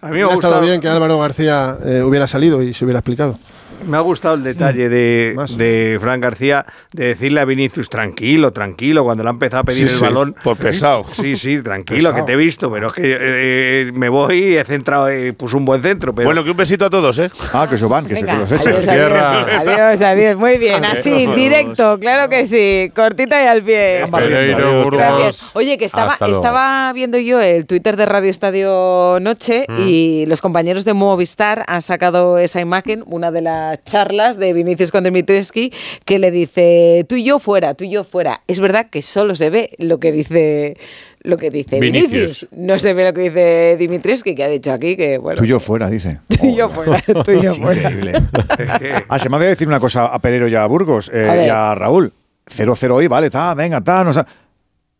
[0.00, 2.84] A mí me ha ha estado bien que Álvaro García eh, hubiera salido y se
[2.84, 3.38] hubiera explicado.
[3.86, 9.04] Me ha gustado el detalle de, de Fran García de decirle a Vinicius tranquilo, tranquilo,
[9.04, 10.34] cuando le ha empezado a pedir Sí, el sí, balón.
[10.42, 11.04] por pesado.
[11.14, 12.14] Sí, sí, tranquilo, Pesado.
[12.14, 15.56] que te he visto, pero es que eh, me voy y he centrado, eh, puso
[15.56, 16.14] un buen centro.
[16.14, 17.30] Pero Bueno, que un besito a todos, ¿eh?
[17.52, 18.72] Ah, que eso van, que se Venga, que los echen.
[18.74, 20.36] adiós, adiós, adiós, adiós.
[20.36, 22.92] Muy bien, así, directo, claro que sí.
[22.94, 24.04] Cortita y al pie.
[24.92, 25.42] Gracias.
[25.54, 29.76] Oye, que estaba, estaba viendo yo el Twitter de Radio Estadio Noche Mm.
[29.86, 34.92] y los compañeros de Movistar han sacado esa imagen, una de las charlas de Vinicius
[34.92, 35.70] con Dimitrescu,
[36.04, 38.42] que le dice tú y yo fuera, tú y yo fuera.
[38.46, 40.76] Es verdad que solo se ve lo que dice
[41.20, 42.10] lo que dice Vinicius.
[42.12, 42.48] Vinicius.
[42.52, 45.36] No se ve lo que dice Dimitrescu, que ha dicho aquí que bueno.
[45.36, 46.20] Tú y yo fuera, dice.
[46.28, 47.90] Tú y yo fuera, tú y yo fuera.
[47.90, 48.12] Increíble.
[49.08, 51.48] ah, se me había decir una cosa a Perero y a Burgos eh, A y
[51.48, 52.12] a Raúl.
[52.48, 54.04] 0-0 hoy, vale, está, venga, está.
[54.04, 54.12] No,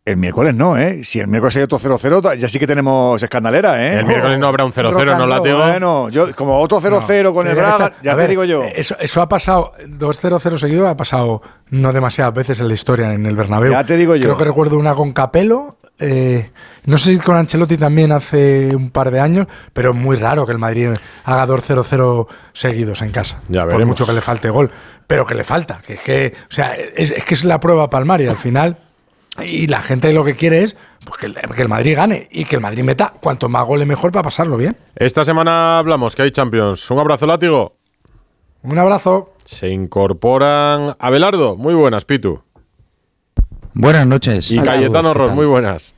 [0.07, 1.03] el miércoles no, ¿eh?
[1.03, 3.99] Si el miércoles hay otro 0-0, ya sí que tenemos escandalera, ¿eh?
[3.99, 5.59] El miércoles no habrá un 0-0, no la tengo.
[5.59, 8.63] Bueno, yo, como otro 0-0 con el Braga, ya a te ver, digo yo.
[8.63, 13.27] Eso, eso ha pasado, 2-0-0 seguido, ha pasado no demasiadas veces en la historia en
[13.27, 13.73] el Bernabéu.
[13.73, 14.27] Ya te digo yo.
[14.27, 16.51] Creo que recuerdo una con Capello, eh,
[16.85, 20.47] no sé si con Ancelotti también hace un par de años, pero es muy raro
[20.47, 20.91] que el Madrid
[21.25, 23.41] haga 2-0-0 seguidos en casa.
[23.49, 23.89] Ya por veremos.
[23.89, 24.71] mucho que le falte gol.
[25.09, 27.91] Pero que le falta, que es que, o sea, es, es que es la prueba
[27.91, 28.77] palmar y al final,
[29.45, 32.45] y la gente lo que quiere es pues, que, el, que el Madrid gane y
[32.45, 34.77] que el Madrid meta cuanto más goles mejor para pasarlo bien.
[34.95, 36.91] Esta semana hablamos que hay Champions.
[36.91, 37.77] Un abrazo, látigo.
[38.63, 39.35] Un abrazo.
[39.45, 41.57] Se incorporan Abelardo.
[41.57, 42.43] Muy buenas, Pitu.
[43.75, 44.51] Buenas noches.
[44.51, 45.33] Y Cayetano Ross.
[45.33, 45.95] Muy buenas.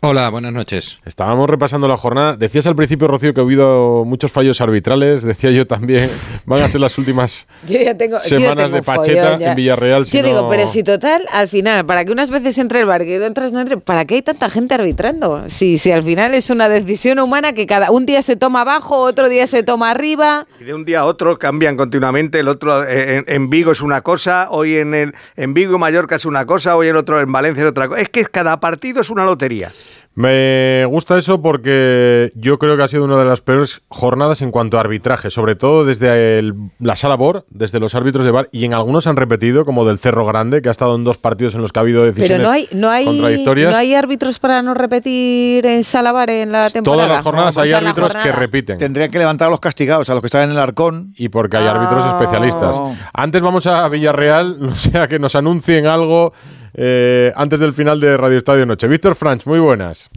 [0.00, 0.98] Hola, buenas noches.
[1.04, 2.36] Estábamos repasando la jornada.
[2.36, 5.22] Decías al principio, Rocío, que ha habido muchos fallos arbitrales.
[5.22, 6.08] Decía yo también.
[6.46, 9.42] Van a ser las últimas Yo ya tengo, yo ya semanas tengo de Pacheta follón
[9.42, 10.06] en Villarreal.
[10.06, 13.02] si yo digo, pero si total, al final, para que unas veces entre el bar
[13.02, 15.44] y otras no entre, ¿para qué hay tanta gente arbitrando?
[15.48, 19.00] Si, si al final es una decisión humana que cada un día se toma abajo,
[19.00, 20.46] otro día se toma arriba.
[20.60, 22.40] Y de un día a otro cambian continuamente.
[22.40, 26.16] El otro eh, en, en Vigo es una cosa, hoy en el en Vigo Mallorca
[26.16, 28.00] es una cosa, hoy el otro en Valencia es otra cosa.
[28.00, 29.72] Es que cada partido es una lotería.
[30.20, 34.50] Me gusta eso porque yo creo que ha sido una de las peores jornadas en
[34.50, 38.48] cuanto a arbitraje, sobre todo desde el- la sala BOR, desde los árbitros de bar,
[38.50, 41.54] y en algunos han repetido, como del Cerro Grande, que ha estado en dos partidos
[41.54, 43.70] en los que ha habido decisiones Pero no hay, no hay, contradictorias.
[43.70, 47.04] no hay árbitros para no repetir en Salabar en la temporada.
[47.04, 48.76] Todas las jornadas hay árbitros que repiten.
[48.78, 51.14] Tendrían que levantar a los castigados, a los que están en el arcón.
[51.16, 52.18] Y porque hay árbitros Ah.
[52.18, 52.76] especialistas.
[53.12, 56.32] Antes vamos a Villarreal, no sea que nos anuncien algo
[56.80, 58.86] eh, antes del final de Radio Estadio Noche.
[58.86, 60.10] Víctor Franch, muy buenas.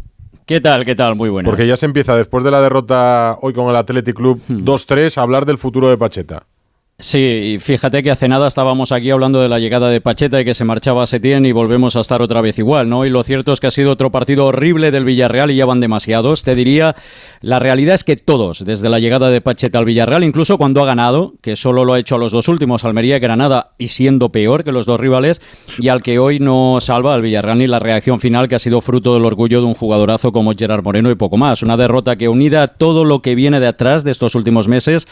[0.46, 0.86] ¿Qué tal?
[0.86, 1.16] ¿Qué tal?
[1.16, 1.50] Muy buenas.
[1.50, 4.64] Porque ya se empieza, después de la derrota hoy con el Athletic Club Hmm.
[4.64, 6.44] 2-3, a hablar del futuro de Pacheta.
[7.02, 10.54] Sí, fíjate que hace nada estábamos aquí hablando de la llegada de Pacheta y que
[10.54, 13.08] se marchaba a Setién y volvemos a estar otra vez igual, ¿no?
[13.08, 15.80] Y lo cierto es que ha sido otro partido horrible del Villarreal y ya van
[15.80, 16.44] demasiados.
[16.44, 16.96] Te diría,
[17.42, 20.86] la realidad es que todos, desde la llegada de Pacheta al Villarreal, incluso cuando ha
[20.86, 24.32] ganado, que solo lo ha hecho a los dos últimos, Almería y Granada, y siendo
[24.32, 25.42] peor que los dos rivales,
[25.80, 28.80] y al que hoy no salva al Villarreal ni la reacción final que ha sido
[28.80, 31.64] fruto del orgullo de un jugadorazo como Gerard Moreno y poco más.
[31.64, 35.08] Una derrota que unida a todo lo que viene de atrás de estos últimos meses,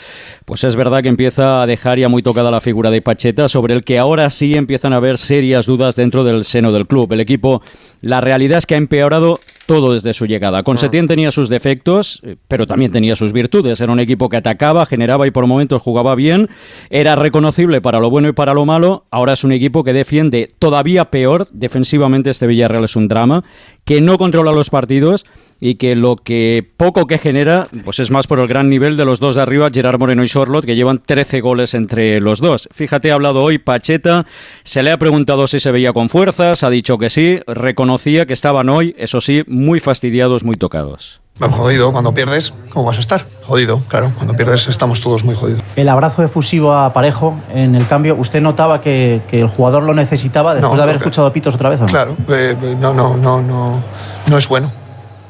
[0.46, 3.74] pues es verdad que empieza a dejar ya muy tocada la figura de Pacheta, sobre
[3.74, 7.12] el que ahora sí empiezan a haber serias dudas dentro del seno del club.
[7.14, 7.62] El equipo,
[8.02, 10.64] la realidad es que ha empeorado todo desde su llegada.
[10.64, 13.80] Con Setién tenía sus defectos, eh, pero también tenía sus virtudes.
[13.80, 16.50] Era un equipo que atacaba, generaba y por momentos jugaba bien.
[16.90, 19.06] Era reconocible para lo bueno y para lo malo.
[19.12, 21.48] Ahora es un equipo que defiende todavía peor.
[21.52, 23.44] Defensivamente este Villarreal es un drama,
[23.86, 25.26] que no controla los partidos
[25.60, 29.06] y que lo que poco que genera pues es más por el gran nivel de
[29.06, 32.70] los dos de arriba, Gerard Moreno y Charlotte, que llevan 13 goles entre los dos.
[32.72, 34.26] Fíjate, ha hablado hoy Pacheta,
[34.64, 38.34] se le ha preguntado si se veía con fuerzas, ha dicho que sí, reconocía que
[38.34, 41.22] estaban hoy, eso sí, muy fastidiados, muy tocados.
[41.40, 43.26] Jodido, cuando pierdes, ¿cómo vas a estar?
[43.46, 45.64] Jodido, claro, cuando pierdes estamos todos muy jodidos.
[45.78, 49.94] El abrazo efusivo a Parejo en el cambio, ¿usted notaba que, que el jugador lo
[49.94, 51.80] necesitaba después de haber escuchado pitos otra vez?
[51.80, 51.90] ¿o no?
[51.90, 53.82] Claro, eh, no, no, no, no,
[54.28, 54.70] no es bueno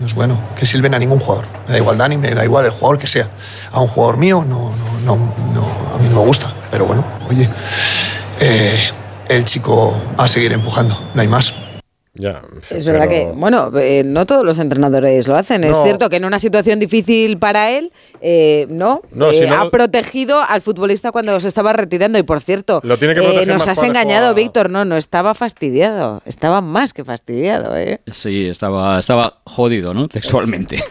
[0.05, 1.45] es bueno que silben a ningún jugador.
[1.67, 3.27] Me da igual Dani, me da igual el jugador que sea.
[3.71, 4.71] A un jugador mío no,
[5.03, 5.15] no, no,
[5.53, 6.53] no a mí no me gusta.
[6.71, 7.49] Pero bueno, oye,
[8.39, 8.89] eh,
[9.27, 11.53] el chico a seguir empujando, no hay más.
[12.19, 15.63] Ya, Es verdad que, bueno, eh, no todos los entrenadores lo hacen.
[15.63, 19.55] Es cierto que en una situación difícil para él, eh, no, No, Eh, si no-
[19.55, 22.19] ha protegido al futbolista cuando se estaba retirando.
[22.19, 24.69] Y por cierto, Lo tiene que eh, nos has engañado, a- Víctor.
[24.69, 26.21] No, no estaba fastidiado.
[26.25, 27.77] Estaba más que fastidiado.
[27.77, 28.01] ¿eh?
[28.11, 30.09] Sí, estaba, estaba jodido, ¿no?
[30.09, 30.83] Textualmente.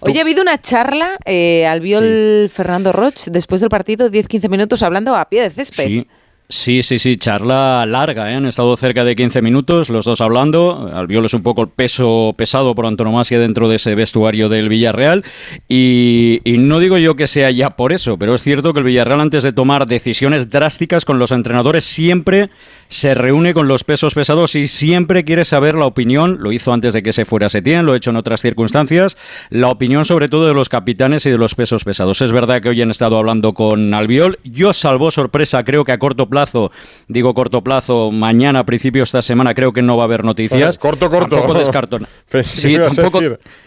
[0.00, 4.82] Oye, ha habido una charla eh, al viol Fernando Roch después del partido, 10-15 minutos
[4.82, 5.86] hablando a pie de césped.
[5.86, 6.06] Sí.
[6.48, 8.36] Sí, sí, sí, charla larga, ¿eh?
[8.36, 10.88] han estado cerca de 15 minutos, los dos hablando.
[10.94, 15.24] Albiol es un poco el peso pesado por antonomasia dentro de ese vestuario del Villarreal.
[15.68, 18.84] Y, y no digo yo que sea ya por eso, pero es cierto que el
[18.84, 22.50] Villarreal, antes de tomar decisiones drásticas con los entrenadores, siempre
[22.88, 26.38] se reúne con los pesos pesados y siempre quiere saber la opinión.
[26.40, 29.16] Lo hizo antes de que se fuera Setién, lo ha hecho en otras circunstancias.
[29.50, 32.20] La opinión, sobre todo, de los capitanes y de los pesos pesados.
[32.22, 34.38] Es verdad que hoy han estado hablando con Albiol.
[34.44, 36.70] Yo, salvo sorpresa, creo que a corto plazo,
[37.08, 40.24] digo corto plazo, mañana, a principio de esta semana, creo que no va a haber
[40.24, 40.78] noticias.
[40.78, 41.36] Corto, corto.
[41.36, 41.98] Tampoco descarto.
[42.32, 42.80] Decir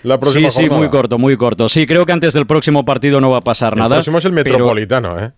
[0.03, 0.79] la próxima sí, sí, jornada.
[0.79, 1.69] muy corto, muy corto.
[1.69, 3.95] Sí, creo que antes del próximo partido no va a pasar El nada.
[3.95, 5.31] próximo es el pero- Metropolitano, ¿eh?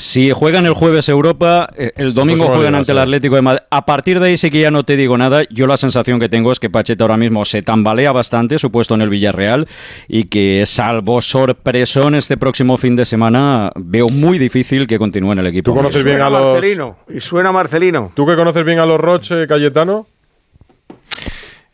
[0.00, 3.02] Si juegan el jueves Europa, eh, el domingo juegan ante el sí.
[3.02, 3.62] Atlético de Madrid.
[3.70, 5.42] A partir de ahí sí que ya no te digo nada.
[5.50, 8.94] Yo la sensación que tengo es que Pacheta ahora mismo se tambalea bastante, su puesto
[8.94, 9.66] en el Villarreal,
[10.06, 15.40] y que salvo sorpresón este próximo fin de semana, veo muy difícil que continúe en
[15.40, 15.72] el equipo.
[15.72, 16.54] ¿Tú conoces bien a los...
[16.54, 18.12] Marcelino, y suena Marcelino.
[18.14, 20.06] ¿Tú que conoces bien a los Roche, Cayetano?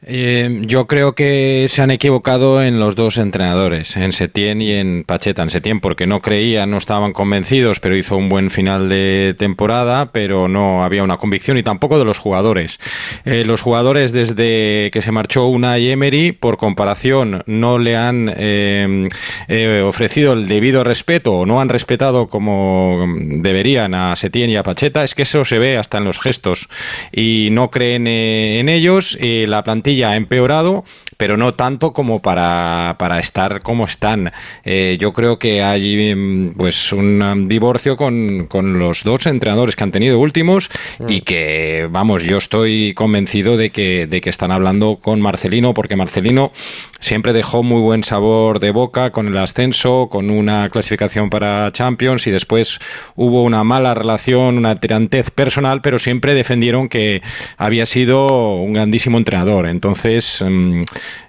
[0.06, 5.04] Eh, yo creo que se han equivocado en los dos entrenadores, en Setién y en
[5.04, 5.42] Pacheta.
[5.42, 10.12] En Setién porque no creían, no estaban convencidos, pero hizo un buen final de temporada,
[10.12, 12.78] pero no había una convicción y tampoco de los jugadores.
[13.24, 19.82] Eh, los jugadores desde que se marchó Unai Emery, por comparación, no le han eh,
[19.86, 25.02] ofrecido el debido respeto o no han respetado como deberían a Setién y a Pacheta.
[25.02, 26.68] Es que eso se ve hasta en los gestos
[27.10, 29.16] y no creen en ellos.
[29.20, 30.84] Eh, la plantilla ha empeorado,
[31.24, 34.30] pero no tanto como para, para estar como están.
[34.62, 39.74] Eh, yo creo que hay mm, pues un um, divorcio con, con los dos entrenadores
[39.74, 40.68] que han tenido últimos
[41.08, 45.96] y que, vamos, yo estoy convencido de que, de que están hablando con Marcelino, porque
[45.96, 46.52] Marcelino
[47.00, 52.26] siempre dejó muy buen sabor de boca con el ascenso, con una clasificación para Champions
[52.26, 52.80] y después
[53.16, 57.22] hubo una mala relación, una tirantez personal, pero siempre defendieron que
[57.56, 59.68] había sido un grandísimo entrenador.
[59.68, 60.82] Entonces, mm,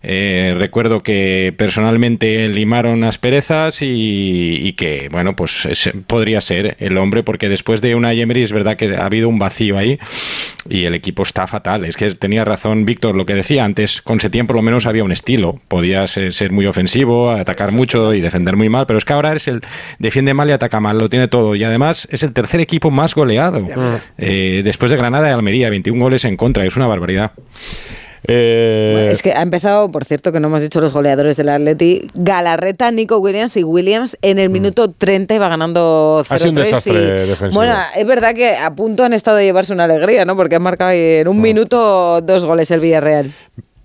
[0.03, 6.97] eh, recuerdo que personalmente limaron asperezas y, y que, bueno, pues es- podría ser el
[6.97, 9.97] hombre, porque después de una Emery es verdad que ha habido un vacío ahí
[10.69, 11.85] y el equipo está fatal.
[11.85, 15.03] Es que tenía razón Víctor lo que decía antes, con Setién por lo menos había
[15.03, 19.05] un estilo, podía ser, ser muy ofensivo, atacar mucho y defender muy mal, pero es
[19.05, 19.61] que ahora es el
[19.99, 23.15] defiende mal y ataca mal, lo tiene todo y además es el tercer equipo más
[23.15, 23.65] goleado.
[24.17, 27.31] Eh, después de Granada y Almería, 21 goles en contra, es una barbaridad.
[28.27, 32.07] Eh, Es que ha empezado, por cierto, que no hemos dicho los goleadores del Atleti,
[32.13, 36.29] Galarreta, Nico Williams y Williams en el minuto 30 iba ganando 0-3.
[36.29, 36.33] Mm.
[36.33, 37.59] Ha sido un desastre y- defensivo.
[37.61, 40.35] Bueno, es verdad que a punto han estado de llevarse una alegría, ¿no?
[40.35, 40.95] Porque han marcado Mm.
[41.21, 43.31] en un minuto dos goles el Villarreal.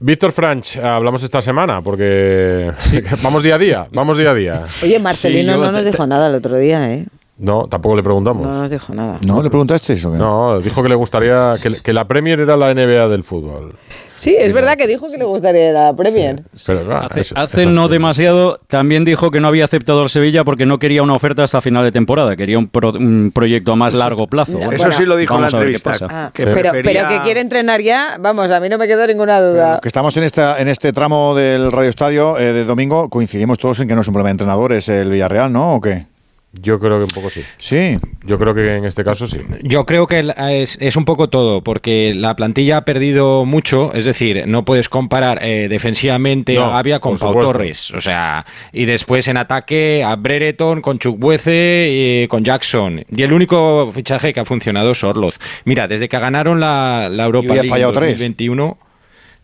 [0.03, 2.73] Víctor Franch, hablamos esta semana porque
[3.23, 4.63] vamos día a día, vamos día a día.
[4.83, 7.07] Oye, Marcelino Sí, yo no nos dijo nada el otro día, ¿eh?
[7.37, 8.47] No, tampoco le preguntamos.
[8.47, 9.19] No nos dijo nada.
[9.27, 10.11] ¿No le preguntaste eso?
[10.11, 13.75] No, dijo que le gustaría que, que la Premier era la NBA del fútbol.
[14.21, 16.43] Sí, es verdad que dijo que le gustaría la Premier.
[16.67, 17.93] Pero claro, Hace, eso- hace eso no sí.
[17.93, 21.63] demasiado también dijo que no había aceptado el Sevilla porque no quería una oferta hasta
[21.63, 24.59] final de temporada, quería un, pro- un proyecto a más largo plazo.
[24.59, 25.95] No, Eso sí lo dijo en la entrevista.
[26.11, 29.07] Ah, que pero, prefería- pero que quiere entrenar ya, vamos, a mí no me quedó
[29.07, 29.79] ninguna duda.
[29.81, 33.81] Que estamos en, esta, en este tramo del Radio Estadio eh, de domingo, coincidimos todos
[33.81, 35.77] en que no es un problema de entrenadores el Villarreal, ¿no?
[35.77, 36.10] ¿O qué?
[36.53, 37.43] Yo creo que un poco sí.
[37.59, 37.99] Sí.
[38.27, 39.39] Yo creo que en este caso sí.
[39.63, 44.05] Yo creo que es, es un poco todo, porque la plantilla ha perdido mucho, es
[44.05, 47.53] decir, no puedes comparar eh, defensivamente No, a Gavia con Pau supuesto.
[47.53, 53.05] Torres, o sea, y después en ataque a Brereton con Chukwueze y con Jackson.
[53.09, 55.39] Y el único fichaje que ha funcionado es Orloz.
[55.65, 58.21] Mira, desde que ganaron la, la Europa Y hoy ha League en fallado tres.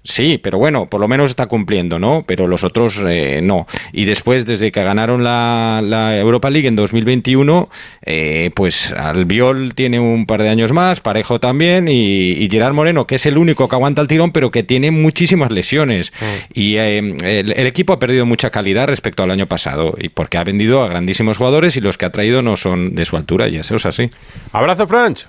[0.06, 2.24] 2021 Sí, pero bueno, por lo menos está cumpliendo, ¿no?
[2.26, 3.66] Pero los otros eh, no.
[3.92, 7.68] Y después, desde que ganaron la, la Europa League en 2021,
[8.02, 13.06] eh, pues Albiol tiene un par de años más, Parejo también, y, y Gerard Moreno,
[13.06, 16.12] que es el único que aguanta el tirón, pero que tiene muchísimas lesiones.
[16.54, 20.38] Y eh, el, el equipo ha perdido mucha calidad respecto al año pasado, y porque
[20.38, 23.48] ha vendido a grandísimos jugadores y los que ha traído no son de su altura,
[23.48, 24.08] y eso es así.
[24.52, 25.26] Abrazo, Franch.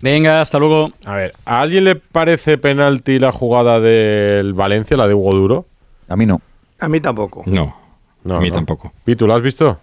[0.00, 0.92] Venga, hasta luego.
[1.04, 5.66] A ver, ¿a alguien le parece penalti la jugada del Valencia, la de Hugo Duro?
[6.08, 6.40] A mí no.
[6.80, 7.42] A mí tampoco.
[7.46, 7.74] No,
[8.24, 8.54] No, a mí no.
[8.54, 8.92] tampoco.
[9.04, 9.78] Pitu, ¿lo has visto?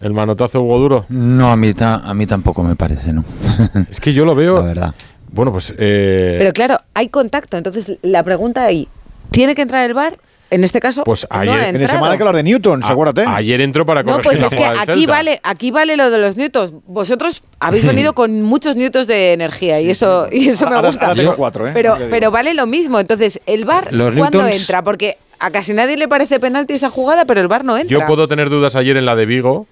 [0.00, 1.06] ¿El manotazo de Hugo Duro?
[1.08, 3.24] No, a mí, ta- a mí tampoco me parece, ¿no?
[3.90, 4.58] Es que yo lo veo.
[4.60, 4.94] La verdad.
[5.32, 5.74] Bueno, pues.
[5.76, 7.56] eh, Pero claro, hay contacto.
[7.56, 8.86] Entonces, la pregunta ahí,
[9.30, 10.16] ¿tiene que entrar el bar?
[10.48, 13.24] En este caso, Pues no ayer- ha en semana que hablar de Newton, a- acuérdate.
[13.26, 16.18] Ayer entró para No, corregir pues la es que aquí vale, aquí vale lo de
[16.18, 16.72] los newtons.
[16.86, 21.06] Vosotros habéis venido con muchos newtons de energía y eso, y eso me gusta.
[21.08, 21.72] ahora tengo cuatro, ¿eh?
[21.74, 23.00] Pero, pero vale lo mismo.
[23.00, 24.82] Entonces, ¿el bar Los cuándo newtons- entra?
[24.84, 27.98] Porque a casi nadie le parece penalti esa jugada, pero el bar no entra.
[27.98, 29.66] Yo puedo tener dudas ayer en la de Vigo,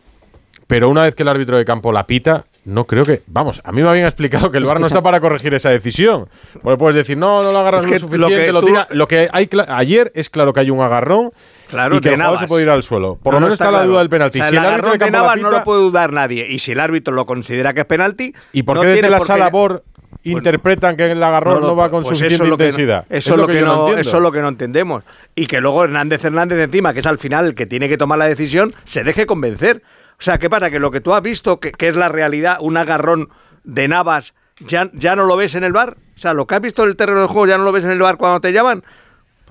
[0.66, 3.22] pero una vez que el árbitro de campo la pita, no creo que.
[3.26, 5.52] Vamos, a mí me habían explicado que el Es VAR que no está para corregir
[5.54, 6.28] esa decisión.
[6.62, 8.66] Porque puedes decir, no, no lo agarras Es lo que suficiente, lo que lo, tú-
[8.68, 8.86] tira.
[8.90, 11.30] Lo que hay ayer es claro que hay un agarrón
[11.68, 13.18] Claro, y que el jugador se puede ir al suelo.
[13.22, 13.88] Por No, lo no menos está, la claro.
[13.88, 14.38] duda del penalti.
[14.38, 16.46] O sea, si el el árbitro agarrón de Navas no lo puede dudar nadie.
[16.48, 18.34] Y si el árbitro lo considera que es penalti.
[18.52, 19.82] ¿Y por no qué desde la sala BOR
[20.22, 23.04] interpretan que el agarrón no, va con pues suficiente eso no- intensidad?
[23.10, 24.00] eso es lo que, no, entiendo.
[24.00, 25.04] eso es lo que no entendemos.
[25.34, 28.18] Y que luego Hernández Hernández encima, que es al final el que tiene que tomar
[28.18, 29.82] la decisión, se deje convencer.
[30.18, 30.70] O sea, ¿qué pasa?
[30.70, 33.30] Que lo que tú has visto, que, que es la realidad, un agarrón
[33.64, 35.96] de Navas, ya, ya no lo ves en el bar.
[36.16, 37.84] O sea, lo que has visto en el terreno del juego ya no lo ves
[37.84, 38.84] en el bar cuando te llaman.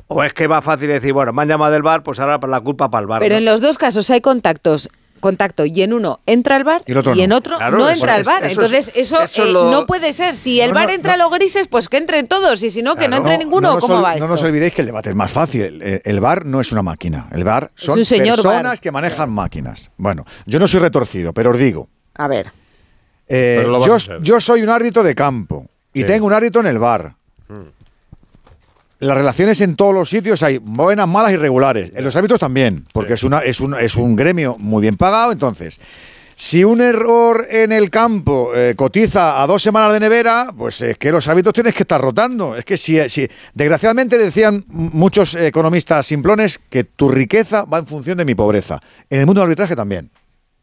[0.08, 2.62] O es que va fácil decir, bueno, me han llamado del bar, pues ahora la
[2.62, 3.20] culpa para el bar.
[3.20, 3.40] Pero ¿no?
[3.40, 4.90] en los dos casos hay contactos
[5.24, 7.38] contacto y en uno entra el bar Y el otro en no.
[7.38, 8.44] otro Claro, no entra el bar.
[8.44, 10.36] eso es- Entonces eso, eso eh, lo- no puede ser.
[10.36, 11.24] Si el No, bar entra no.
[11.24, 13.80] los grises, pues que entren todos y si no, que no entre No, ninguno.
[13.80, 14.28] ¿Cómo ol- va No esto?
[14.28, 15.82] nos olvidéis que el debate es más fácil.
[15.82, 17.28] El, el VAR no es una máquina.
[17.32, 19.90] El VAR son personas que manejan máquinas.
[19.98, 21.88] Bueno, yo no soy retorcido, pero os digo.
[22.16, 22.52] A ver.
[23.28, 23.66] eh,
[24.22, 26.06] yo, a soy un árbitro de campo y Sí.
[26.06, 27.16] tengo un árbitro en el VAR.
[29.04, 31.92] Las relaciones en todos los sitios hay buenas, malas y regulares.
[31.94, 35.34] En los árbitros también, porque es, una, es, un, es un gremio muy bien pagado.
[35.34, 35.78] Entonces,
[36.36, 40.98] si un error en el campo eh, cotiza a dos semanas de nevera, pues es
[40.98, 42.56] que los árbitros tienes que estar rotando.
[42.56, 48.18] Es que si, si desgraciadamente decían muchos economistas simplones que tu riqueza va en función
[48.18, 48.80] de mi pobreza.
[49.10, 50.12] En el mundo del arbitraje también.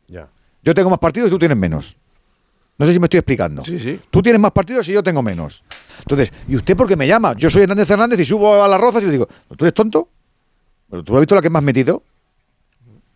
[0.08, 0.28] Ya.
[0.64, 1.94] Yo tengo más partidos y tú tienes menos.
[2.78, 3.62] No sé si me estoy explicando.
[3.66, 4.00] Sí, sí.
[4.10, 5.62] Tú tienes más partidos y yo tengo menos.
[6.00, 7.34] Entonces, ¿y usted por qué me llama?
[7.36, 10.08] Yo soy Hernández Hernández y subo a las rozas y le digo, ¿tú eres tonto?
[10.90, 12.02] ¿Pero tú has visto la que me has metido?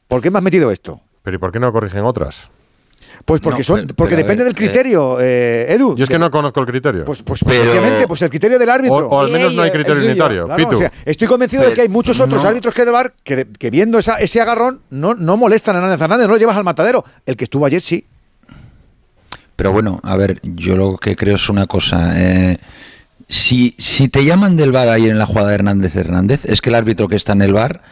[0.08, 1.00] ¿Por qué me has metido esto?
[1.22, 2.48] Pero ¿y por qué no corrigen otras?
[3.24, 5.94] Pues porque No, son, pero- porque pero depende ver, del criterio, eh, Edu.
[5.96, 7.04] Yo es que no conozco el criterio.
[7.04, 8.96] Pues, pues, pues, efectivamente, pues el criterio del árbitro.
[9.08, 10.44] O, o al menos no hay criterio unitario.
[10.46, 10.76] Claro, Pitu.
[10.76, 12.48] o sea, estoy convencido de que hay muchos otros no.
[12.48, 16.26] árbitros que de bar que viendo esa, ese agarrón no, no molestan a Hernández Hernández,
[16.26, 17.04] no lo llevas al matadero.
[17.24, 18.04] El que estuvo ayer sí.
[19.56, 22.12] Pero bueno, a ver, yo lo que creo es una cosa.
[22.16, 22.58] eh,
[23.28, 26.68] si, si te llaman del bar ayer en la jugada de Hernández Hernández, es que
[26.70, 27.82] el árbitro que está en el bar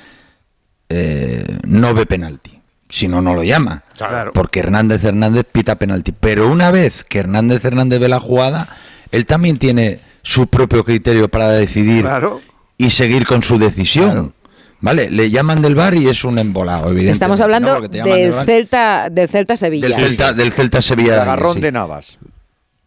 [0.88, 2.60] eh, no ve penalti.
[2.88, 3.84] Si no, no lo llama.
[3.96, 4.32] Claro.
[4.34, 6.12] Porque Hernández Hernández pita penalti.
[6.12, 8.68] Pero una vez que Hernández Hernández ve la jugada,
[9.10, 12.42] él también tiene su propio criterio para decidir Claro.
[12.76, 14.34] y seguir con su decisión.
[14.82, 17.12] Vale, le llaman del bar y es un embolado, evidentemente.
[17.12, 18.34] Estamos hablando del.
[18.34, 19.88] Celta, del Celta Sevilla.
[19.88, 21.14] del Celta, del Celta Sevilla.
[21.14, 21.60] El agarrón sí.
[21.60, 22.18] de Navas.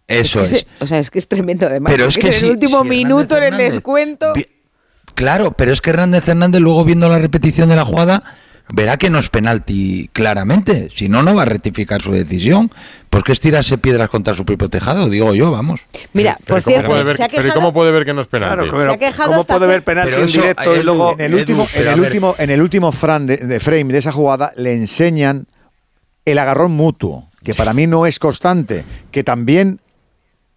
[0.08, 0.62] Eso Es que es.
[0.62, 1.92] se- o sea, es que es tremendo además.
[1.92, 4.34] Pero es que en si- el último si minuto en el Hernández descuento.
[5.16, 8.24] Claro, pero es que Hernández Hernández luego viendo la repetición de la jugada
[8.70, 10.90] verá que no es penalti claramente.
[10.96, 12.72] Si no, no va a rectificar su decisión.
[13.10, 15.80] Porque es tirarse piedras contra su propio tejado, digo yo, vamos.
[16.12, 17.62] Mira, Pero por ¿cómo cierto, puede ver- se ha pero ¿y quejado.
[17.62, 18.56] ¿cómo puede ver que no es penalti?
[18.56, 21.14] Claro, pero Se ha quejado ¿cómo puede ver penalti en directo y luego...
[21.14, 24.00] En el Edu, último, en el último, en el último fran de, de frame de
[24.00, 25.48] esa jugada le enseñan
[26.26, 29.80] el agarrón mutuo, que para mí no es constante, que también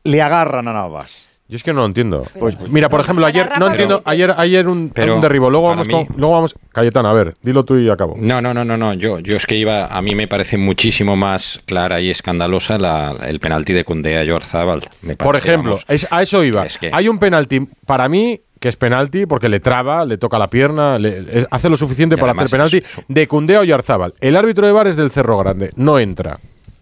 [0.03, 1.29] le agarran a Navas.
[1.49, 2.25] Yo es que no lo entiendo.
[2.39, 5.87] Pues, mira, por ejemplo, ayer no entiendo, ayer ayer un, Pero un derribo, luego vamos
[5.89, 8.17] mí- con luego vamos Cayetana, a ver, dilo tú y acabo.
[8.19, 8.93] No, no, no, no, no.
[8.93, 9.87] Yo, yo es que iba.
[9.87, 14.25] A mí me parece muchísimo más clara y escandalosa la- el penalti de Cundé a
[14.25, 14.83] Yorzábal.
[15.17, 16.67] Por ejemplo, vamos, es, a eso iba.
[16.67, 20.49] que- Hay un penalti para mí que es penalti porque le traba, le toca la
[20.51, 24.13] pierna, le- hace lo suficiente para hacer penalti de Cundé a Oyarzábal.
[24.21, 26.39] El árbitro de bar es del Cerro Grande, no entra.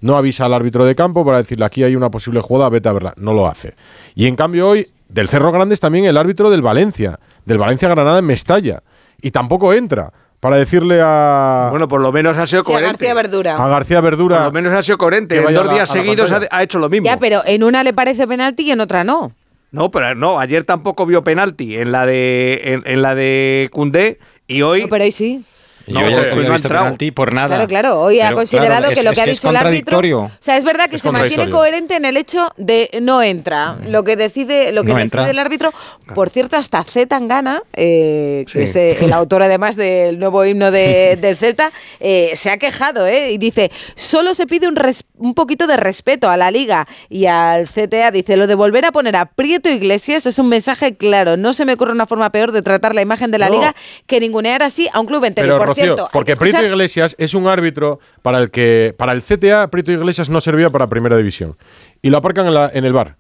[0.07, 2.93] No avisa al árbitro de campo para decirle aquí hay una posible jugada, vete a
[2.93, 3.13] verla.
[3.17, 3.75] No lo hace.
[4.15, 7.89] Y en cambio hoy, del Cerro Grande es también el árbitro del Valencia, del Valencia
[7.89, 8.85] Granada en Mestalla.
[9.21, 11.69] Y tampoco entra para decirle a.
[11.71, 13.05] Bueno, por lo menos ha sido Sí, a coherente.
[13.07, 13.57] García Verdura.
[13.57, 14.37] A García Verdura.
[14.37, 15.39] Por lo menos ha sido coherente.
[15.39, 17.05] En dos la- días seguidos ha, hecho lo mismo.
[17.07, 19.33] Ya, pero en una le parece penalti y en otra no.
[19.73, 24.21] No, pero no, ayer tampoco vio penalti en la de en, en la de Cundé
[24.47, 24.83] y hoy.
[24.83, 25.45] No, pero hoy sí.
[25.87, 27.49] Yo No, ha visto penalti por nada.
[27.49, 28.01] Claro, claro.
[28.01, 29.97] Hoy ha considerado claro, que es- lo es que ha dicho el árbitro.
[29.97, 30.19] contradictorio.
[30.23, 33.79] O sea, es verdad que Es se mantiene coherente en el hecho de no entra.
[33.87, 35.31] Lo que decide, lo que No decide entra.
[35.31, 35.73] el árbitro.
[36.15, 38.63] Por cierto, hasta Z Tangana, eh, que Sí.
[38.65, 41.71] es eh, el autor además del nuevo himno de- del Celta,
[42.01, 43.31] eh, se ha quejado ¿eh?
[43.31, 47.27] y dice: solo se pide un, res- un poquito de respeto a la liga y
[47.27, 48.11] al CTA.
[48.11, 51.37] Dice: lo de volver a poner a Prieto Iglesias es un mensaje claro.
[51.37, 53.55] No se me ocurre una forma peor de tratar la imagen de la No.
[53.55, 53.75] liga
[54.07, 55.57] que ningunear así a un club entero.
[55.77, 60.29] Rocío, porque Prieto Iglesias es un árbitro para el que para el CTA Prieto Iglesias
[60.31, 61.57] no servía para Primera División
[62.03, 63.17] y lo aparcan en, la- en el bar.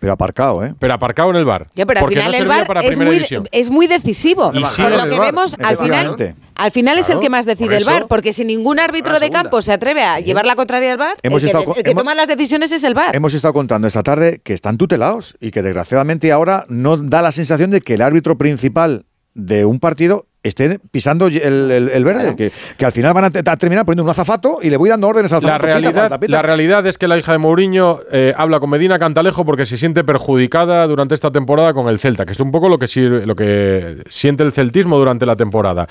[0.00, 0.74] pero aparcado, ¿eh?
[0.78, 1.68] Pero aparcado en el bar.
[1.74, 4.50] Ya, pero al Porque final no el para es muy, es muy decisivo.
[4.52, 6.34] Y Por sí lo que vemos, al final, efectivamente.
[6.56, 9.62] al final es el que más decide el VAR, porque si ningún árbitro de campo
[9.62, 12.14] se atreve a llevar la contraria al VAR, el que, estado- el que hemos- toma
[12.14, 13.16] las decisiones es el VAR.
[13.16, 17.32] Hemos estado contando esta tarde que están tutelados y que desgraciadamente ahora no da la
[17.32, 21.36] sensación de que el árbitro principal de un partido esté pisando el,
[21.70, 24.58] el- el verde, que, que al final van a, te- a terminar poniendo un azafato
[24.62, 26.32] y le voy dando órdenes al La pita, realidad, falta, pita.
[26.32, 29.76] la realidad es que la hija de Mourinho eh, habla con Medina Cantalejo porque se
[29.76, 33.26] siente perjudicada durante esta temporada con el Celta, que es un poco lo que, sir-
[33.26, 35.88] lo que siente el celtismo durante la temporada.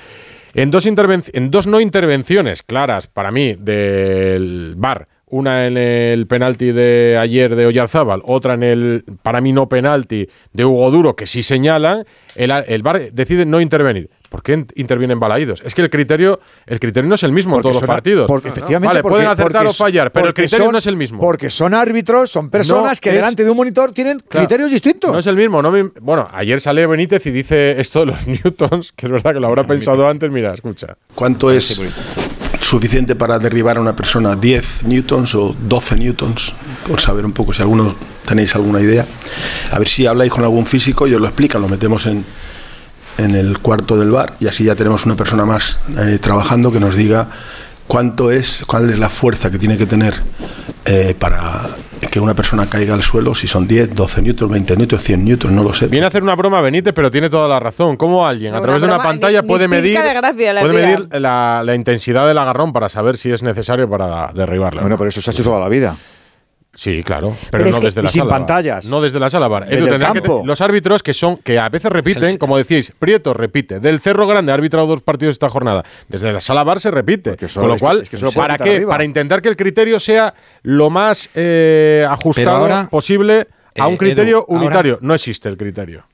[0.53, 6.73] En dos, en dos no intervenciones claras para mí del VAR, una en el penalti
[6.73, 11.25] de ayer de Oyarzábal, otra en el para mí no penalti de Hugo Duro, que
[11.25, 12.03] sí señalan,
[12.35, 14.09] el, el VAR decide no intervenir.
[14.31, 15.61] ¿Por qué in- intervienen balaídos?
[15.65, 18.27] Es que el criterio, el criterio no es el mismo en todos los partidos.
[18.27, 20.87] porque efectivamente, Vale, porque- pueden acertar porque o fallar, pero el criterio son- no es
[20.87, 21.19] el mismo.
[21.19, 24.71] Porque son árbitros, son personas No que es- delante de un monitor tienen Claro, criterios
[24.71, 25.11] distintos.
[25.11, 25.61] No es el mismo.
[25.61, 29.33] No me- bueno, ayer sale Benítez y dice esto de los newtons, que es verdad
[29.33, 30.31] que lo habrá pensado antes.
[30.31, 30.95] Mira, escucha.
[31.13, 31.81] ¿Cuánto es
[32.61, 34.35] suficiente para derribar a una persona?
[34.39, 36.53] ¿10 newtons o 12 newtons?
[36.87, 39.05] Por saber un poco si algunos tenéis alguna idea.
[39.71, 42.23] A ver si habláis con algún físico y os lo explican, lo metemos en,
[43.17, 46.79] en el cuarto del bar y así ya tenemos una persona más eh, trabajando que
[46.79, 47.27] nos diga
[47.87, 50.13] cuánto es, cuál es la fuerza que tiene que tener
[50.85, 51.41] eh, para
[52.09, 55.53] que una persona caiga al suelo, si son 10, 12 newtons, 20 newtons, 100 newtons,
[55.53, 55.87] no lo sé.
[55.87, 57.95] Viene a hacer una broma Benítez, pero tiene toda la razón.
[57.95, 60.53] ¿Cómo alguien a Una través de una pantalla ni- puede ni medir, pizca de gracia
[60.53, 64.81] le puede medir la, la intensidad del agarrón para saber si es necesario para derribarlo?
[64.81, 65.95] Bueno, pero eso se ha hecho toda la vida.
[66.73, 68.31] Sí, claro, pero, Pero es no que- desde la y sin sala.
[68.31, 68.39] VAR.
[68.39, 68.85] pantallas.
[68.85, 69.67] No desde la sala bar.
[69.67, 70.41] Desde el campo.
[70.45, 74.25] los árbitros que son que a veces repiten, Es como decís, Prieto repite, del Cerro
[74.25, 75.83] Grande ha arbitrado dos partidos esta jornada.
[76.07, 77.35] Desde la sala bar se repite.
[77.49, 78.75] solo- Con lo es que- cual, es que solo puede ¿para qué?
[78.75, 78.91] arriba.
[78.91, 83.47] Para intentar que el criterio sea lo más eh, ajustado ahora, posible
[83.77, 84.99] a un eh, criterio Edu, ahora- unitario.
[85.01, 86.05] no existe el criterio.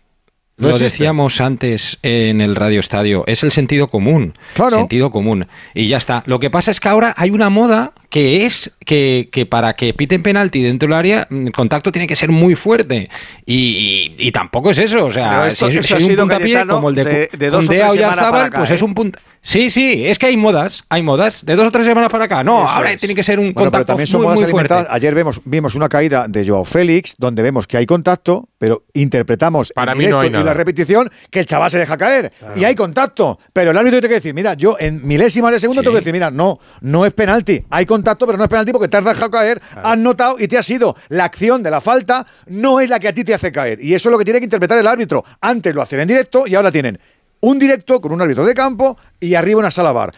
[0.60, 0.96] No Lo existe.
[0.98, 4.34] decíamos antes en el Radio Estadio, es el sentido común.
[4.56, 4.78] Claro.
[4.78, 5.48] Sentido común.
[5.76, 6.24] Y ya está.
[6.26, 9.94] Lo que pasa es que ahora hay una moda que es que, que para que
[9.94, 13.10] piten penalti dentro del área, mm, el contacto tiene que ser muy fuerte.
[13.46, 15.06] Y, y- y tampoco es eso.
[15.06, 17.04] O sea, Pero esto- si, eso si ha un sido, puntapié Cayetano, como el de,
[17.04, 18.74] de- de dos o tres a semanas Oyarzabal, para acá, pues ¿eh?
[18.76, 19.20] es un punto.
[19.42, 21.46] Sí, sí, es que hay modas, hay modas.
[21.46, 22.44] De dos o tres semanas para acá.
[22.44, 22.98] No, Eso ahora es.
[22.98, 24.74] tiene que ser un Bueno, pero contacto también son muy, modas muy fuerte.
[24.74, 24.96] alimentadas.
[24.98, 29.72] Ayer vemos, vimos una caída de Joao Félix, donde vemos que hay contacto, pero interpretamos
[29.74, 32.32] Para en mí no directo hay y la repetición que el chaval se deja caer.
[32.58, 33.40] Y hay contacto.
[33.54, 35.86] Pero el árbitro tiene que decir, mira, yo en milésimas de segundo Sí.
[35.86, 37.64] tengo que decir, mira, no, no es penalti.
[37.70, 40.58] Hay contacto, pero no es penalti porque te has dejado caer, has notado y te
[40.58, 40.96] ha sido.
[41.10, 43.80] La acción de la falta no es la que a ti te hace caer.
[43.84, 45.24] Y eso es lo que tiene que interpretar el árbitro.
[45.42, 47.00] Antes lo hacían en directo y ahora tienen
[47.42, 50.12] un directo con un árbitro de campo y arriba una sala bar.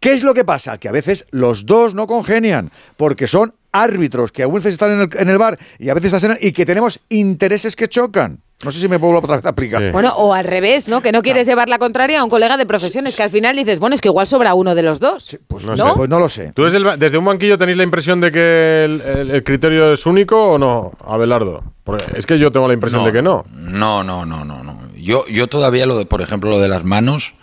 [0.00, 0.78] ¿Qué es lo que pasa?
[0.78, 5.00] Que a veces los dos no congenian, porque son árbitros que a veces están en
[5.00, 8.40] el, en el bar y a veces están en- y que tenemos intereses que chocan.
[8.64, 9.92] No sé si me puedo otra vez aplicar.
[9.92, 11.02] Bueno, o al revés, ¿no?
[11.02, 13.78] Que no quieres llevar la contraria a un colega de profesiones, que al final dices,
[13.78, 15.38] bueno, es que igual sobra uno de los dos.
[15.46, 15.88] pues No ¿No?
[15.88, 15.92] sé.
[15.94, 16.52] Pues no lo sé.
[16.54, 19.44] ¿Tú desde, el ba- desde un banquillo tenéis la impresión de que el, el- el
[19.44, 21.64] criterio es único o no, Abelardo?
[21.84, 23.44] Porque es que yo tengo la impresión de que no.
[23.54, 24.80] No, no, no, no, no.
[24.96, 27.34] Yo, yo todavía lo de, por ejemplo, lo de las manos,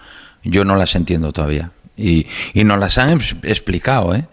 [0.44, 1.72] yo no las entiendo todavía.
[1.96, 2.26] Y,
[2.56, 4.26] y nos las han ex- explicado, ¿eh?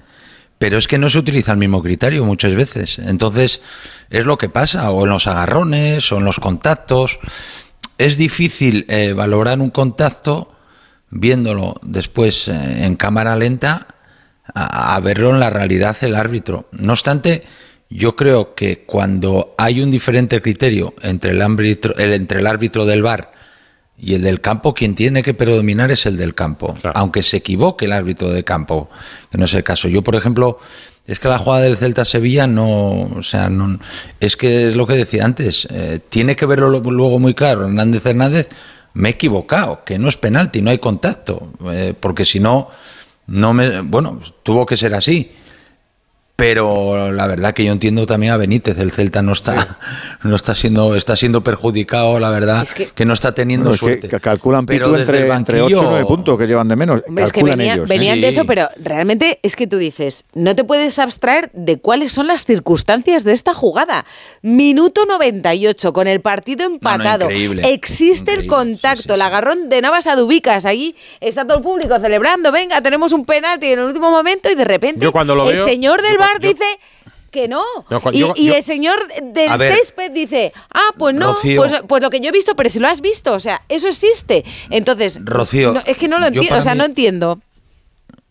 [0.60, 2.98] Pero es que no se utiliza el mismo criterio muchas veces.
[2.98, 3.62] Entonces,
[4.10, 7.18] es lo que pasa, o en los agarrones, o en los contactos.
[7.96, 10.52] Es difícil eh, valorar un contacto
[11.08, 13.86] viéndolo después eh, en cámara lenta
[14.54, 16.68] a, verlo en la realidad el árbitro.
[16.72, 17.44] No obstante,
[17.88, 22.84] yo creo que cuando hay un diferente criterio entre el árbitro, el- entre el árbitro
[22.84, 23.32] del bar
[24.02, 27.84] y el del campo, quien tiene que predominar es el del campo, aunque se equivoque
[27.84, 28.88] el árbitro de campo,
[29.30, 29.88] que no es el caso.
[29.88, 30.58] Yo, por ejemplo,
[31.06, 33.78] es que la jugada del Celta Sevilla no, o sea, no,
[34.20, 37.64] es que es lo que decía antes, eh, tiene que verlo lo- luego muy claro.
[37.66, 38.48] Hernández Hernández,
[38.94, 42.68] me he equivocado, que no es penalti, no hay contacto, eh, porque si no,
[43.26, 45.32] no me, bueno, tuvo que ser así.
[46.40, 49.78] Pero la verdad que yo entiendo también a Benítez, el Celta no está,
[50.24, 53.86] no está siendo, está siendo perjudicado, la verdad, que, no está teniendo Bueno, es que
[53.86, 54.08] suerte.
[54.08, 57.02] ca- calculan Pero entre, entre 8 y banquillo- 9 puntos que llevan de menos.
[57.06, 57.90] Hombre, es que venía- ellos.
[57.90, 57.92] ¿eh?
[57.94, 62.12] venían de eso, pero realmente es que tú dices, no te puedes abstraer de cuáles
[62.12, 64.06] son las circunstancias de esta jugada.
[64.42, 67.24] Minuto 98, con el partido empatado.
[67.26, 70.64] increíble, Existe el contacto, el agarrón de Navas a Dubicas.
[70.64, 74.54] Ahí está todo el público celebrando, venga, tenemos un penalti en el último momento y
[74.54, 76.64] de repente Yo cuando lo el veo- señor del yo- bar yo- dice
[77.30, 77.62] que no.
[78.12, 82.08] Y yo- y yo- el señor del césped dice, ah, pues no, pues, pues lo
[82.10, 84.44] que yo he visto, pero si lo has visto, o sea, eso existe.
[84.70, 87.40] Entonces, Rocío, no, es que no lo entiendo, o sea, mí- no entiendo.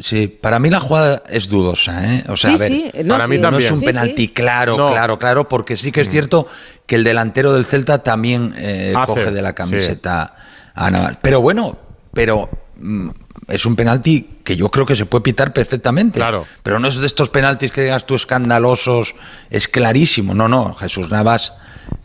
[0.01, 2.23] Sí, para mí la jugada es dudosa, ¿eh?
[2.29, 3.41] O sea, Sí, a ver, sí, no, Para mí sí.
[3.41, 3.65] no también.
[3.73, 4.29] es un penalti sí.
[4.29, 4.91] claro, No.
[4.91, 6.47] claro, claro, porque sí que es cierto
[6.85, 9.55] que el delantero del Celta también eh, Hace, coge de la sí.
[9.55, 10.35] camiseta
[10.73, 11.17] a Navas.
[11.21, 11.77] Pero bueno,
[12.13, 13.09] pero mm,
[13.49, 16.19] es un penalti que yo creo que se puede pitar perfectamente.
[16.21, 16.45] Claro.
[16.63, 19.15] Pero no es de estos penaltis que digas tú escandalosos,
[19.49, 20.33] es clarísimo.
[20.33, 21.53] No, no, Jesús Navas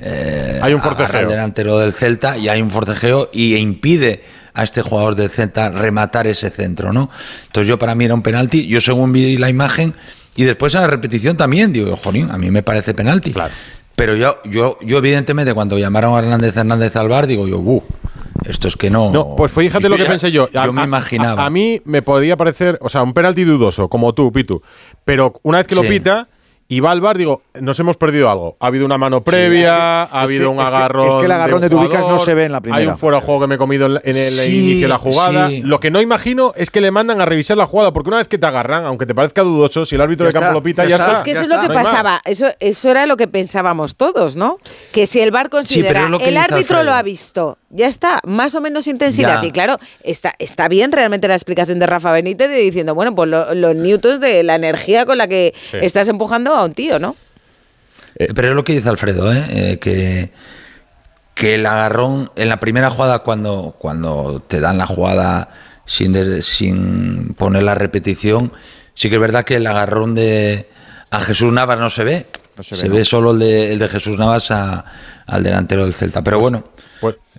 [0.00, 1.20] eh, Hay un forcejeo.
[1.20, 4.24] al delantero del Celta y hay un forcejeo y impide
[4.54, 7.10] a este jugador del Celta rematar ese centro, ¿no?
[7.46, 9.94] Entonces yo para mí era un penalti, yo según vi la imagen
[10.36, 13.32] y después en la repetición también digo, jolín, a mí me parece penalti.
[13.96, 17.82] Pero yo, yo, yo evidentemente cuando llamaron a Hernández Hernández al bar digo yo, "Uh,
[18.44, 19.10] esto es que no.
[19.12, 20.48] No, pues fíjate lo que ya- pensé yo.
[20.54, 21.42] A- Yo me imaginaba.
[21.42, 24.60] A, a mí me podía parecer, o sea, un penalti dudoso, como tú, Pitu.
[25.04, 26.28] Pero una vez que lo pita
[26.66, 28.56] y va al bar, digo, nos hemos perdido algo.
[28.58, 31.08] Ha habido una mano previa, es que- ha es que- habido un agarrón.
[31.08, 32.92] es que el agarrón de un Dubicas no se ve en la Hay primera.
[32.92, 35.48] un fuera de juego que me he comido en, el Sí, inicio de la jugada.
[35.48, 35.60] sí.
[35.62, 38.28] Lo que no imagino es que le mandan a revisar la jugada, porque una vez
[38.28, 40.62] que te agarran, aunque te parezca dudoso, si el árbitro Ya de campo está, lo
[40.62, 41.06] pita, ya ya, está.
[41.06, 41.18] está.
[41.18, 43.28] Es que eso ya es lo que no hay pasaba, eso, eso era lo que
[43.28, 44.58] pensábamos todos, ¿no?
[44.92, 46.82] Que si el VAR considera, el árbitro Alfredo.
[46.84, 49.42] lo ha visto, ya está, más o menos intensidad.
[49.42, 49.46] Ya.
[49.48, 53.28] Y claro, está, está bien realmente la explicación de Rafa Benítez de diciendo, bueno, pues
[53.28, 55.78] lo- los newtons de la energía con la que Sí.
[55.82, 57.16] estás empujando a un tío, ¿no?
[58.16, 59.44] Eh, pero es lo que dice Alfredo, ¿eh?
[59.50, 60.32] Eh, que,
[61.34, 65.48] que el agarrón en la primera jugada, cuando, cuando te dan la jugada
[65.84, 68.52] sin, sin poner la repetición,
[68.94, 70.68] sí que es verdad que el agarrón de
[71.10, 72.26] a Jesús Navas no se ve.
[72.60, 73.04] se se ve, no.
[73.04, 74.84] solo el de, el de Jesús Navas a-
[75.26, 76.22] al delantero del Celta.
[76.22, 76.64] Pero bueno,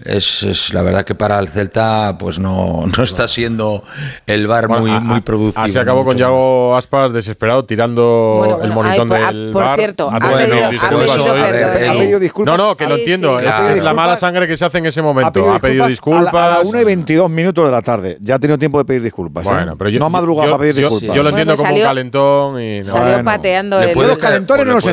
[0.03, 3.83] es, es la verdad que para el Celta pues no, no está siendo
[4.27, 5.65] el VAR Bueno, muy, a- muy productivo.
[5.65, 9.63] Así acabó con Yago Aspas desesperado tirando Bueno, el bueno, monitón ay, del ah, por
[9.63, 9.79] bar.
[9.79, 12.57] cierto, ha pedido pedido- ha disculpas pedido disculpas.
[12.57, 13.39] No, no, que lo Sí, entiendo.
[13.39, 13.75] sí, es, claro.
[13.75, 15.51] es la mala sangre que se hace en ese momento.
[15.53, 16.27] Ha pedido disculpas.
[16.33, 18.17] A la, a la 1 y 22 minutos de la tarde.
[18.21, 19.45] Ya ha tenido tiempo de pedir disculpas.
[19.45, 19.49] ¿eh?
[19.49, 21.15] Bueno, pero yo, no ha madrugado yo- para pedir yo- disculpas.
[21.15, 22.83] Yo lo Bueno, entiendo como salió- un calentón y no.
[22.83, 23.23] Salió Bueno.
[23.31, 23.93] pateando el...
[23.95, 24.85] los calentones pues no los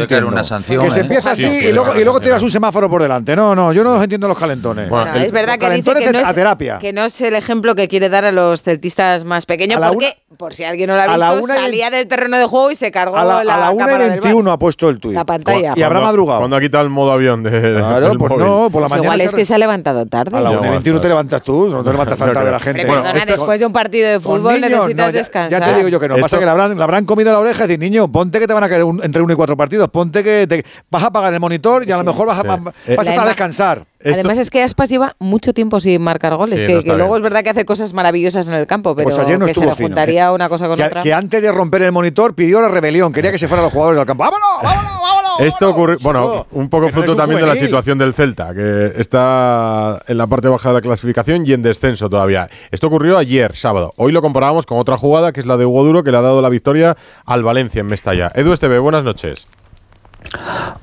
[0.53, 0.85] entiendo.
[0.85, 1.03] que se ¿eh?
[1.03, 3.35] empieza Sí, así sí, y luego, tiras un semáforo por delante.
[3.35, 4.62] No, no, yo no los entiendo los calentones.
[4.63, 6.79] Bueno, Bueno, el- es verdad que dice que no, de- a es, terapia.
[6.79, 9.89] que no es el ejemplo que quiere dar a los celtistas más pequeños, A la
[9.89, 12.71] porque, por si alguien no lo ha a la visto, salía del terreno de juego
[12.71, 14.21] y se cargó A la, la, a la 1 y cámara del bar.
[14.23, 15.15] 21 ha puesto el tuit.
[15.15, 15.75] La pantalla.
[15.77, 16.39] Y habrá madrugado.
[16.41, 18.45] Cuando ha quitado el modo avión de, Claro, del pues móvil.
[18.47, 19.05] no, por la Pues mañana.
[19.05, 20.37] igual es que se ha levantado tarde.
[20.37, 22.51] A la Ya 1 y va, 21 te levantas tú, no te levantas tan tarde
[22.51, 22.87] la gente.
[22.87, 25.61] Perdona, después de un partido de fútbol necesitas descansar.
[25.61, 26.17] Ya te digo yo que no.
[26.19, 28.69] Pasa que le habrán, comido la oreja y decir, niño, ponte que te van a
[28.69, 29.89] caer entre uno y cuatro partidos.
[29.89, 32.59] Ponte que te- vas a pagar el monitor y a lo mejor vas a, vas
[32.87, 33.85] Eh, a La estar a ima- descansar.
[34.05, 36.95] Esto- Además es que Aspas lleva mucho tiempo sin marcar goles, Sí, que, no que
[36.95, 39.55] luego es verdad que hace cosas maravillosas en el campo, pero Pues ayer no que
[39.55, 39.87] se le fino.
[39.89, 41.03] juntaría una cosa con Que, otra.
[41.03, 43.13] que antes de romper el monitor pidió la rebelión.
[43.13, 44.25] Quería que se fueran los jugadores del campo.
[44.25, 45.23] ¡Vámonos, vámonos, vámonos!
[45.41, 48.93] Esto ocurrió, bueno, un poco no fruto un también de la situación del Celta, que
[48.99, 52.49] está en la parte baja de la clasificación y en descenso todavía.
[52.71, 53.93] Esto ocurrió ayer, sábado.
[53.97, 56.23] Hoy lo comparábamos con otra jugada, que es la de Hugo Duro, que le ha
[56.23, 58.29] dado la victoria al Valencia en Mestalla.
[58.35, 59.47] Edu Esteve, buenas noches.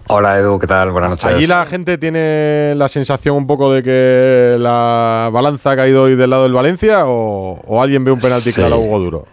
[0.08, 0.92] Hola Edu, ¿qué tal?
[0.92, 1.26] Buenas noches.
[1.26, 6.16] Allí la gente tiene la sensación un poco de que la balanza ha caído hoy
[6.16, 8.56] del lado del Valencia o, o alguien ve un penalti Sí.
[8.56, 9.28] claro a Hugo Duro.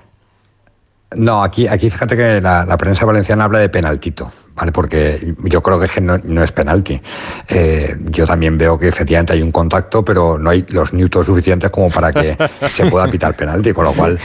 [1.15, 4.31] No, aquí, aquí fíjate que la, la prensa valenciana habla de penaltito.
[4.57, 4.73] ¿Vale?
[4.73, 7.01] Porque yo creo que no, no es penalti.
[7.49, 11.71] Eh, yo también veo que efectivamente hay un contacto, pero no hay los newtons suficientes
[11.71, 12.37] como para que
[12.71, 14.19] se pueda pitar penalti, con lo cual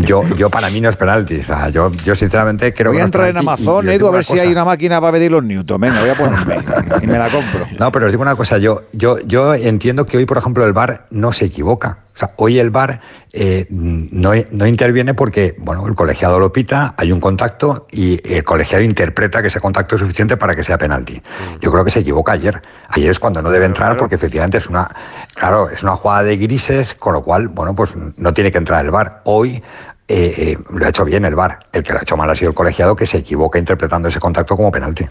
[0.00, 1.40] yo, yo para mí no es penalti.
[1.40, 4.06] O sea, yo, yo sinceramente creo Voy que a no es entrar en Amazon, Edu,
[4.06, 5.80] a ver si hay una máquina para medir los newtons.
[5.80, 6.58] Venga, voy a ponerme
[7.02, 7.66] y me la compro.
[7.78, 10.72] No, pero os digo una cosa, yo, yo, yo entiendo que hoy, por ejemplo, el
[10.72, 11.98] VAR no se equivoca.
[12.14, 13.00] O sea, hoy el VAR
[13.32, 18.44] eh, no, no interviene porque, bueno, el colegiado lo pita, hay un contacto y el
[18.44, 21.20] colegiado interpreta que ese contacto es suficiente para que sea penalti.
[21.60, 22.60] Yo creo que se equivoca ayer.
[22.88, 24.88] Ayer es cuando no debe entrar porque efectivamente es una,
[25.34, 28.84] claro, es una jugada de grises, con lo cual, bueno, pues no tiene que entrar
[28.84, 29.22] el VAR.
[29.24, 29.62] Hoy
[30.08, 31.60] eh, eh, lo ha hecho bien el VAR.
[31.72, 34.20] El que lo ha hecho mal ha sido el colegiado que se equivoca interpretando ese
[34.20, 35.06] contacto como penalti.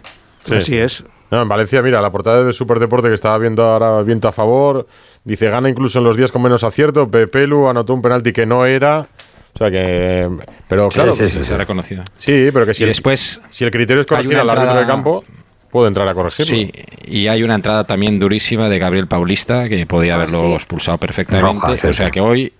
[0.49, 1.03] Así es.
[1.29, 4.85] No, en Valencia, mira, la portada de Superdeporte que estaba viendo ahora viento a favor,
[5.23, 8.65] dice gana incluso en los días con menos acierto, Pepelu anotó un penalti que no
[8.65, 9.07] era.
[9.53, 10.29] O sea que.
[10.67, 11.13] Pero claro.
[11.13, 12.03] sí, sí, se ha reconocido.
[12.17, 14.85] Sí, pero que si, Y el- después si el criterio es corregir al árbitro de
[14.87, 15.23] campo,
[15.69, 16.55] puede entrar a corregirlo.
[16.55, 16.71] Sí,
[17.05, 20.53] y hay una entrada también durísima de Gabriel Paulista que podía Ah, haberlo sí.
[20.53, 21.47] expulsado perfectamente.
[21.53, 22.11] Roja, sí, o sea sí.
[22.11, 22.53] que hoy,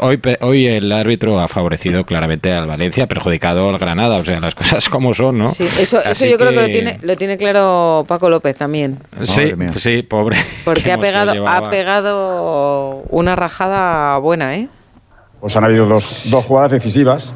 [0.00, 4.16] hoy, pe- hoy el árbitro ha favorecido claramente al Valencia, perjudicado al Granada.
[4.16, 5.48] O sea, las cosas como son, ¿no?
[5.48, 8.98] Sí, eso, eso yo creo que lo tiene, lo tiene claro Paco López también.
[9.24, 10.36] Sí, sí, pobre.
[10.64, 14.68] Porque Que ha pegado, ha pegado una rajada buena, ¿eh?
[15.44, 17.34] Pues han habido dos, dos jugadas decisivas.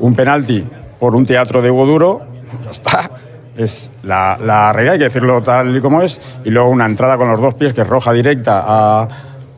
[0.00, 0.64] Un penalti
[0.98, 2.20] por un teatro de Hugo Duro.
[2.64, 3.10] Ya está.
[3.54, 6.18] Es la, la regla, hay que decirlo tal y como es.
[6.46, 9.08] Y luego una entrada con los dos pies, que es roja directa a,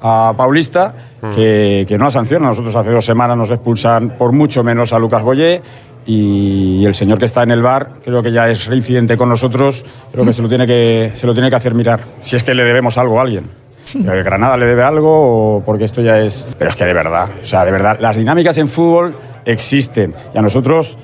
[0.00, 0.92] a Paulista,
[1.32, 2.48] que, que no la sanciona.
[2.48, 5.62] Nosotros hace dos semanas nos expulsan por mucho menos a Lucas Boyé.
[6.04, 9.86] Y el señor que está en el bar, creo que ya es reincidente con nosotros,
[10.10, 12.00] creo que se lo tiene que, se lo tiene que hacer mirar.
[12.22, 13.48] Si es que le debemos algo a alguien.
[14.12, 16.48] ¿El Granada le debe algo o porque esto ya es...?
[16.58, 20.38] Pero es que de verdad, o sea, de verdad, las dinámicas en fútbol existen y
[20.38, 20.98] a nosotros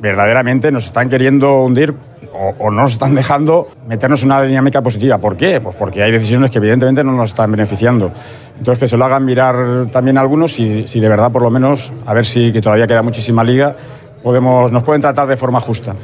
[0.00, 1.94] verdaderamente nos están queriendo hundir
[2.58, 5.18] o, no nos están dejando meternos en una dinámica positiva.
[5.18, 5.60] ¿Por qué?
[5.60, 8.10] Pues porque hay decisiones que evidentemente no nos están beneficiando.
[8.58, 11.92] Entonces que se lo hagan mirar también algunos si, si de verdad por lo menos,
[12.06, 13.76] a ver si que todavía queda muchísima liga,
[14.22, 15.94] podemos, nos pueden tratar de forma justa.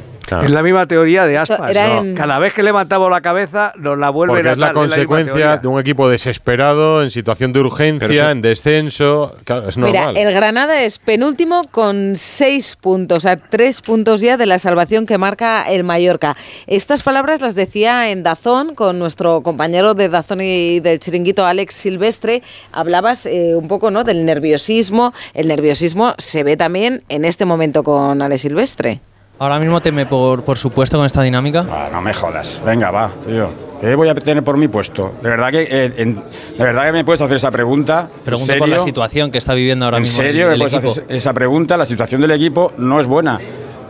[0.43, 1.71] Es la misma teoría de Aspas.
[1.71, 2.01] era ¿no?
[2.01, 4.75] en- Cada vez que levantamos la cabeza, nos la vuelven Porque a es la tal,
[4.75, 9.35] consecuencia de un equipo desesperado, en situación de urgencia, en descenso.
[9.43, 10.13] Claro, es normal.
[10.13, 15.05] Mira, el Granada es penúltimo con seis puntos, a tres puntos ya de la salvación
[15.05, 16.35] que marca el Mallorca.
[16.67, 21.73] Estas palabras las decía en Dazón con nuestro compañero de Dazón y del chiringuito Alex
[21.75, 22.43] Silvestre.
[22.71, 24.03] Hablabas eh, un poco ¿no?
[24.03, 25.13] del nerviosismo.
[25.33, 29.01] El nerviosismo se ve también en este momento con Alex Silvestre.
[29.41, 31.65] Ahora mismo teme por, por supuesto con esta dinámica.
[31.67, 32.61] Ah, no me jodas.
[32.63, 33.49] Venga, va, tío.
[33.81, 35.15] ¿Qué voy a tener por mi puesto?
[35.19, 38.07] De verdad que, eh, en- de verdad que me puedes hacer esa pregunta.
[38.23, 40.59] Pregunto ¿En por la situación que está viviendo ahora ¿En mismo el- serio me el
[40.59, 40.91] puedes equipo.
[40.91, 41.75] hacer esa pregunta?
[41.75, 43.39] La situación del equipo no es buena.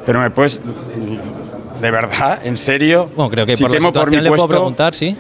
[0.05, 0.61] Pero me puedes.
[1.81, 2.39] ¿De verdad?
[2.45, 3.09] ¿En serio?
[3.13, 5.17] Bueno, creo que Si por la temo por mi situación le puedo puesto- preguntar, sí.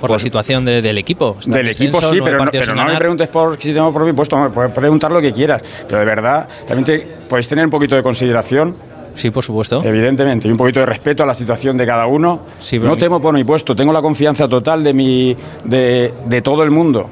[0.00, 1.36] Por la situación de- del equipo.
[1.38, 4.04] Está en Del equipo sí, pero, no, pero no me preguntes por si tengo por
[4.06, 5.60] mi puesto, me puedes preguntar lo que quieras.
[5.86, 6.98] Pero de verdad, también te,
[7.28, 8.74] podéis tener un poquito de consideración.
[9.16, 9.82] Sí, por supuesto.
[9.84, 12.40] Evidentemente, y un poquito de respeto a la situación de cada uno.
[12.86, 16.70] no temo por mi puesto, tengo la confianza total de, mi, de, de todo el
[16.70, 17.08] mundo.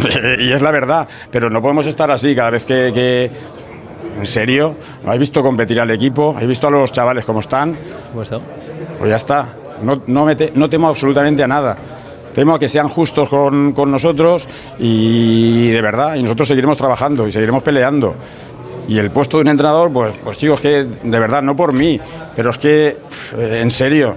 [0.40, 2.90] y es la verdad, pero no podemos estar así cada vez que...
[2.92, 3.30] que-
[4.18, 4.74] ¿En serio?
[5.02, 6.30] ¿No habéis visto competir al equipo?
[6.32, 7.74] ¿Habéis visto a los chavales cómo están?
[8.08, 8.42] Supuesto.
[8.98, 9.48] Pues ya está.
[9.82, 11.76] No, no, me te- no temo absolutamente a nada.
[12.34, 14.46] Temo a que sean justos con, con nosotros
[14.78, 18.14] y de verdad, y nosotros seguiremos trabajando y seguiremos peleando.
[18.90, 22.00] Y el puesto de un entrenador, pues, pues chicos, que de verdad, no por mí,
[22.34, 22.96] pero es que,
[23.38, 24.16] en serio,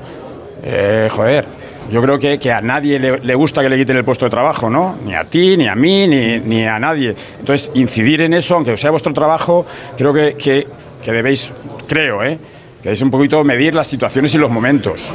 [0.64, 1.46] eh, joder,
[1.92, 4.32] yo creo que, que a nadie le, le gusta que le quiten el puesto de
[4.32, 4.96] trabajo, ¿no?
[5.06, 7.14] Ni a ti, ni a mí, ni, ni a nadie.
[7.40, 9.64] Entonces, incidir en eso, aunque sea vuestro trabajo,
[9.96, 10.66] creo que, que,
[11.04, 11.52] que debéis,
[11.88, 12.40] creo, ¿eh?
[12.78, 15.14] Que debéis un poquito medir las situaciones y los momentos.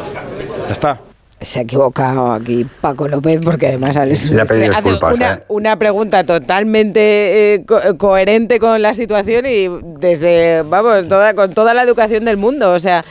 [0.67, 1.01] Ya está.
[1.41, 4.89] Se ha equivocado aquí Paco López porque además hace
[5.19, 5.45] una, ¿eh?
[5.47, 9.69] una pregunta totalmente eh, co- coherente con la situación y
[10.01, 12.73] desde, vamos, toda, con toda la educación del mundo.
[12.73, 13.05] O sea,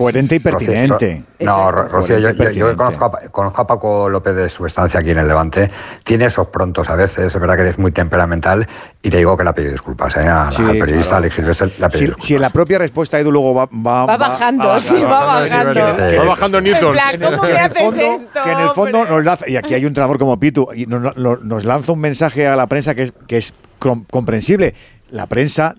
[0.00, 1.24] Coherente y Rocío, pertinente.
[1.40, 5.00] Ro- No, Ro- Rocío, yo, conozco, a, Pa- conozco a Paco López de su estancia
[5.00, 5.70] aquí en el Levante.
[6.04, 8.66] Tiene esos prontos a veces, es verdad que eres muy temperamental
[9.02, 10.20] y te digo que le ha pedido disculpas ¿eh?
[10.26, 11.16] a- Sí, al periodista claro.
[11.18, 11.66] Alex Silvestre.
[11.78, 12.24] Le ha pedido Si, disculpas.
[12.26, 15.80] si en la propia respuesta Edu luego va, va, va bajando, sí, va bajando.
[15.80, 16.86] Va bajando Newton.
[16.86, 18.40] En plan, ¿cómo que haces esto?
[18.44, 21.14] que en el fondo nos lanza, y aquí hay un entrenador como Pitu, y nos,
[21.64, 24.74] lanza un mensaje a la prensa que es, que es comprensible.
[25.10, 25.74] La prensa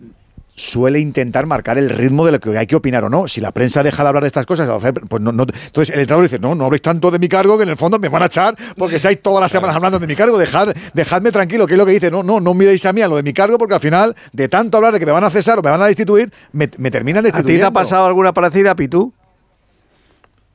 [0.62, 3.28] suele intentar marcar el ritmo de lo que hay que opinar o no.
[3.28, 4.70] Si la prensa deja de hablar de estas cosas,
[5.10, 7.64] pues no, no- entonces el entrenador dice, no, no habléis tanto de mi cargo que
[7.64, 10.16] en el fondo me van a echar porque estáis todas las semanas hablando de mi
[10.16, 13.02] cargo, dejad, dejadme tranquilo, que es lo que dice, no, no, no miréis a mí
[13.02, 15.24] a lo de mi cargo porque al final, de tanto hablar de que me van
[15.24, 17.68] a cesar o me van a destituir, me, me terminan ¿A ti te destituyendo.
[17.68, 19.14] ha pasado alguna parecida, Pitu?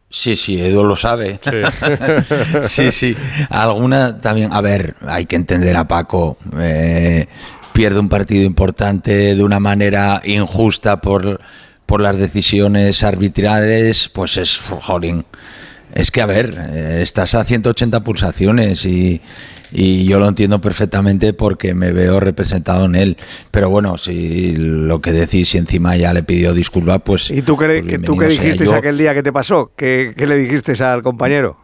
[0.08, 1.40] Sí, sí, Edu lo sabe.
[2.62, 3.16] Sí, sí.
[3.50, 4.52] Alguna también.
[4.52, 6.38] A ver, hay que entender a Paco.
[6.58, 7.26] eh,
[7.76, 11.40] pierde un partido importante de una manera injusta por,
[11.84, 15.24] por las decisiones arbitrales, pues es jolín.
[15.94, 19.20] Es que, a ver, eh, estás a 180 pulsaciones y,
[19.72, 23.16] y yo lo entiendo perfectamente porque me veo representado en él.
[23.50, 27.30] Pero bueno, si lo que decís y encima ya le pidió disculpas, pues.
[27.30, 29.70] ¿Y tú qué, pues que- tú qué dijiste Yo- aquel día que te pasó?
[29.76, 31.58] ¿Qué, qué le dijiste al compañero?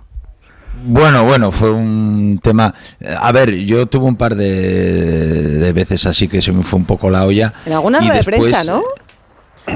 [0.84, 2.74] Bueno, bueno, fue un tema.
[3.20, 4.48] A ver, yo tuve un par de,
[5.58, 7.52] de veces así que se me fue un poco la olla.
[7.66, 8.82] En alguna rueda de después- prensa, ¿no?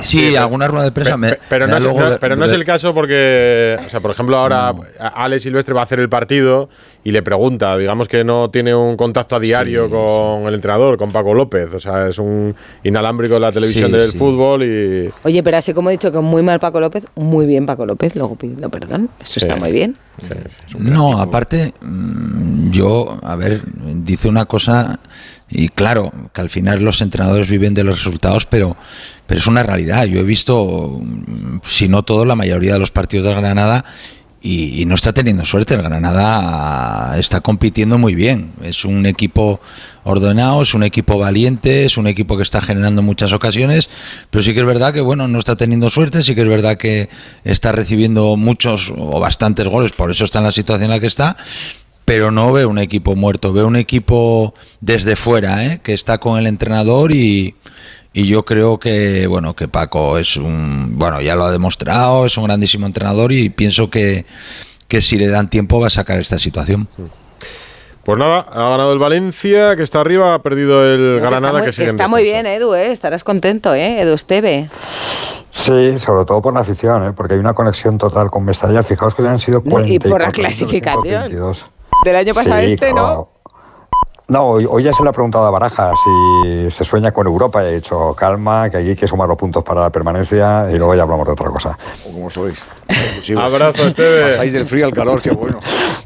[0.01, 1.17] Sí, alguna rueda de prensa.
[1.17, 4.01] me- Pero, me no es, luego no- pero no es el caso porque, o sea,
[4.01, 4.75] por ejemplo, ahora
[5.15, 6.69] Alex Silvestre va a hacer el partido
[7.05, 11.13] y le pregunta, digamos que no tiene un contacto a diario con el entrenador, con
[11.13, 14.19] Paco López, o sea, es un inalámbrico de la televisión Sí, del sí.
[14.19, 15.11] fútbol y...
[15.23, 18.17] Oye, pero así como he dicho que muy mal Paco López, muy bien Paco López,
[18.17, 19.09] luego pidiendo perdón.
[19.23, 19.97] Eso está muy bien.
[20.79, 23.63] No, aparte, mm, yo, a ver,
[24.05, 24.99] dice una cosa,
[25.49, 28.77] y claro, que al final los entrenadores viven de los resultados, pero,
[29.27, 30.05] pero es una realidad.
[30.05, 31.01] Yo he visto,
[31.65, 33.85] si no todo, la mayoría de los partidos del Granada
[34.41, 35.75] y, y no está teniendo suerte.
[35.75, 38.53] El Granada está compitiendo muy bien.
[38.63, 39.61] Es un equipo
[40.07, 43.89] ordenado, es un equipo valiente, es un equipo que está generando muchas ocasiones,
[44.31, 46.77] pero sí que es verdad que bueno, no está teniendo suerte, sí que es verdad
[46.77, 47.09] que
[47.43, 51.09] está recibiendo muchos o bastantes goles, por eso está en la situación en la que
[51.09, 51.37] está.
[52.05, 55.81] Pero no veo un equipo muerto, veo un equipo desde fuera, ¿eh?
[55.83, 57.57] que está con el entrenador y,
[58.17, 62.37] y yo creo que bueno que Paco es un bueno ya lo ha demostrado es
[62.39, 64.25] un grandísimo entrenador y pienso que,
[64.89, 66.89] que si le dan tiempo va a sacar esta situación
[68.05, 71.63] Pues nada, ha ganado el Valencia, que está arriba, ha perdido el Granada, está muy,
[71.63, 72.93] que sigue está muy bien, Edu, ¿eh?
[72.93, 74.01] estarás contento, ¿eh?
[74.01, 74.71] Edu Esteve.
[75.51, 77.13] Sí, sobre todo por la afición, ¿eh?
[77.13, 78.85] porque hay una conexión total con Mestalla.
[78.85, 81.23] Fijaos que hubieran sido No, 40 y por la clasificación.
[81.23, 81.67] 22.
[82.05, 82.95] Del año pasado Sí, este, ¿no?
[82.95, 83.36] claro.
[84.29, 87.63] No, hoy, hoy ya se le ha preguntado a Baraja si se sueña con Europa
[87.63, 90.79] y ha dicho calma, que aquí hay que sumar los puntos para la permanencia y
[90.79, 91.79] luego ya hablamos de otra cosa.
[92.03, 92.65] ¿Cómo sois?
[93.39, 94.27] Abrazo, Esteve.
[94.31, 95.61] Pasáis del frío al calor, qué bueno.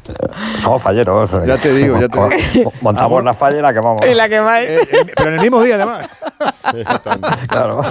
[0.59, 1.31] Somos falleros.
[1.47, 2.19] Ya te digo, ya te
[2.53, 2.71] digo.
[2.81, 4.01] Montamos la falla y la quemamos.
[4.05, 4.61] Y la que más.
[5.15, 6.07] Pero en el mismo día, además.
[7.47, 7.81] claro.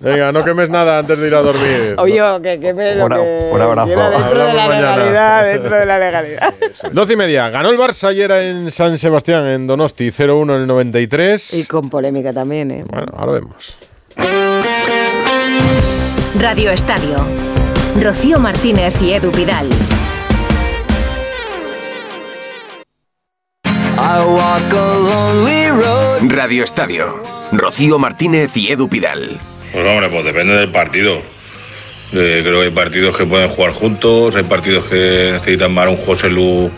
[0.00, 1.94] Venga, no quemes nada antes de ir a dormir.
[1.98, 3.88] Oye, que, que me lo Una- que un abrazo.
[3.88, 4.96] dentro de la mañana.
[4.96, 6.54] legalidad, dentro de la legalidad.
[6.92, 7.48] Doce y media.
[7.48, 11.54] Ganó el Barça ayer en San Sebastián, en Donosti, 0-1 en el 93.
[11.54, 12.84] Y con polémica también, ¿eh?
[12.90, 13.78] Bueno, ahora vemos.
[16.36, 17.18] Radio Estadio.
[18.02, 19.68] Rocío Martínez y Edu Pidal.
[26.26, 27.22] Radio Estadio.
[27.52, 29.38] Rocío Martínez y Edu Pidal.
[29.72, 31.18] Pues hombre, pues depende del partido.
[32.12, 35.98] Eh, creo que hay partidos que pueden jugar juntos, hay partidos que necesitan más un
[35.98, 36.68] José Lu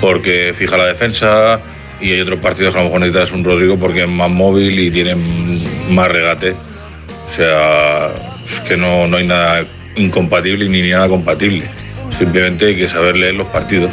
[0.00, 1.60] porque fija la defensa
[2.00, 4.78] y hay otros partidos que a lo mejor necesitas un Rodrigo porque es más móvil
[4.78, 5.24] y tienen
[5.90, 6.52] más regate.
[6.52, 8.10] O sea,
[8.46, 9.66] es que no, no hay nada
[9.96, 11.64] incompatible ni nada compatible.
[12.16, 13.90] Simplemente hay que saber leer los partidos.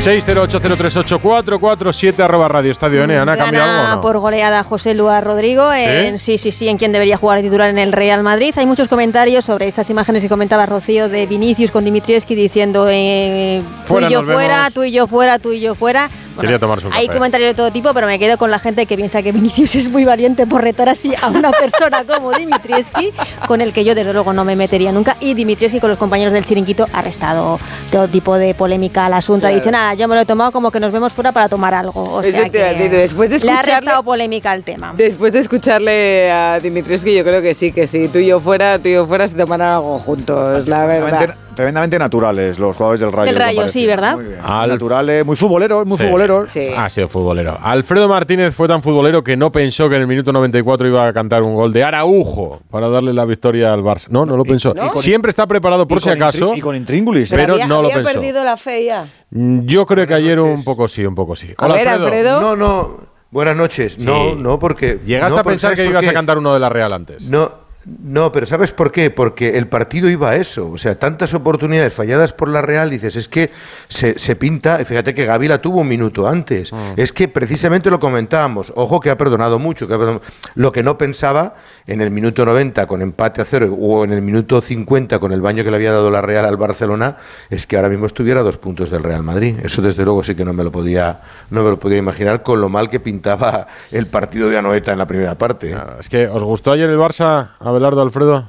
[0.00, 3.18] 608038447 arroba Radio Estadio N.
[3.18, 4.00] ¿Han cambiado algo no?
[4.00, 5.70] por goleada José Luis Rodrigo.
[5.74, 6.38] En, ¿Sí?
[6.38, 8.54] sí, sí, en quien debería jugar de titular en el Real Madrid.
[8.56, 13.60] Hay muchos comentarios sobre esas imágenes que comentaba Rocío de Vinicius con Dimitrievski diciendo eh,
[13.86, 14.72] tú Fuera y yo fuera, vemos.
[14.72, 16.08] tú y yo fuera, tú y yo fuera.
[16.40, 17.18] Bueno, Quería tomarse un hay café.
[17.18, 19.88] comentarios de todo tipo, pero me quedo con la gente que piensa que Vinicius es
[19.90, 23.12] muy valiente por retar así a una persona como Dimitrievski,
[23.46, 25.16] con el que yo desde luego no me metería nunca.
[25.20, 27.58] Y Dimitrievski con los compañeros del chiringuito ha restado
[27.92, 29.46] todo tipo de polémica al asunto.
[29.46, 31.74] Ha dicho, nada, yo me lo he tomado como que nos vemos fuera para tomar
[31.74, 32.02] algo.
[32.02, 34.94] O Eso te que después de le ha escucharle- restado polémica al tema.
[34.96, 38.78] Después de escucharle a Dimitrievski, yo creo que sí, que si tú y yo fuera,
[38.78, 41.34] tú y yo fuera, se tomaran algo juntos, la verdad.
[41.54, 43.32] Tremendamente, naturales los jugadores del Rayo.
[43.32, 44.14] Del Rayo, sí, ¿verdad?
[44.14, 44.38] Muy bien.
[44.40, 46.04] Naturales, muy futboleros, muy Sí.
[46.04, 46.56] futboleros.
[46.76, 47.58] Ha sido futbolero.
[47.60, 51.12] Alfredo Martínez fue tan futbolero que no pensó que en el minuto 94 iba a
[51.12, 54.08] cantar un gol de Araujo para darle la victoria al Barça.
[54.10, 54.72] No, no lo pensó.
[54.74, 54.92] ¿No?
[54.94, 56.52] Siempre está preparado por Y si con acaso.
[56.54, 57.30] y con intríngulis.
[57.30, 58.12] Pero había, no lo había pensó.
[58.20, 59.06] perdido la fe ya.
[59.30, 61.52] Mm, Yo creo que ayer un poco sí, un poco sí.
[61.58, 62.40] A ver, Alfredo.
[62.40, 63.10] No, no.
[63.30, 63.98] Buenas noches.
[63.98, 64.36] No, Sí.
[64.38, 64.98] no, porque.
[65.04, 66.92] Llegaste no, a porque pensar ¿sabes que por ibas a cantar uno de la Real
[66.92, 67.22] antes.
[67.30, 67.50] No,
[67.86, 69.10] no, pero ¿sabes por qué?
[69.10, 70.70] Porque el partido iba a eso.
[70.70, 73.50] O sea, tantas oportunidades falladas por la Real, dices, es que
[73.88, 74.84] se, se pinta.
[74.84, 76.72] Fíjate que Gaby la tuvo un minuto antes.
[76.96, 78.72] Es que precisamente lo comentábamos.
[78.76, 79.88] Ojo que ha perdonado mucho.
[79.88, 80.22] Que ha perdonado-
[80.54, 81.54] Lo que no pensaba
[81.86, 85.40] en el minuto 90 con empate a cero o en el minuto 50 con el
[85.40, 87.16] baño que le había dado la Real al Barcelona
[87.48, 89.56] es que ahora mismo estuviera a dos puntos del Real Madrid.
[89.64, 92.60] Eso desde luego sí que no me lo podía, no me lo podía imaginar con
[92.60, 95.70] lo mal que pintaba el partido de Anoeta en la primera parte.
[95.72, 95.76] ¿eh?
[95.98, 97.48] Es que, ¿os gustó ayer el Barça,
[97.80, 98.48] Abelardo Alfredo?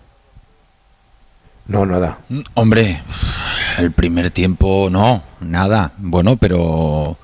[1.67, 2.17] No, nada.
[2.53, 3.01] Hombre,
[3.77, 5.93] el primer tiempo no, nada.
[5.99, 7.15] Bueno, pero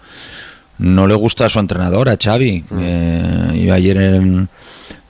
[0.77, 2.63] no le gusta a su entrenador, a Xavi.
[2.79, 4.47] Eh, yo ayer en,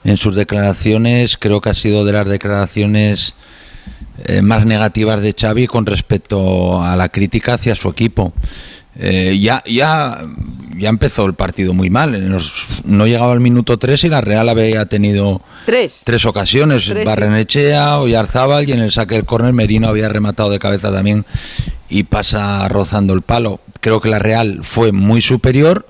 [0.02, 3.34] en sus declaraciones creo que ha sido de las declaraciones
[4.24, 8.32] eh, más negativas de Xavi con respecto a la crítica hacia su equipo.
[9.00, 10.24] Eh, ya, ya,
[10.76, 12.12] ya empezó el partido muy mal.
[12.30, 12.52] Los-
[12.84, 16.02] no llegaba al minuto 3 y la Real había tenido Tres.
[16.04, 16.84] tres ocasiones.
[16.86, 17.04] Tres.
[17.04, 21.24] Barrenechea, Oyarzábal y en el saque del córner Merino había rematado de cabeza también
[21.88, 23.60] y pasa rozando el palo.
[23.80, 25.86] Creo que la Real fue muy superior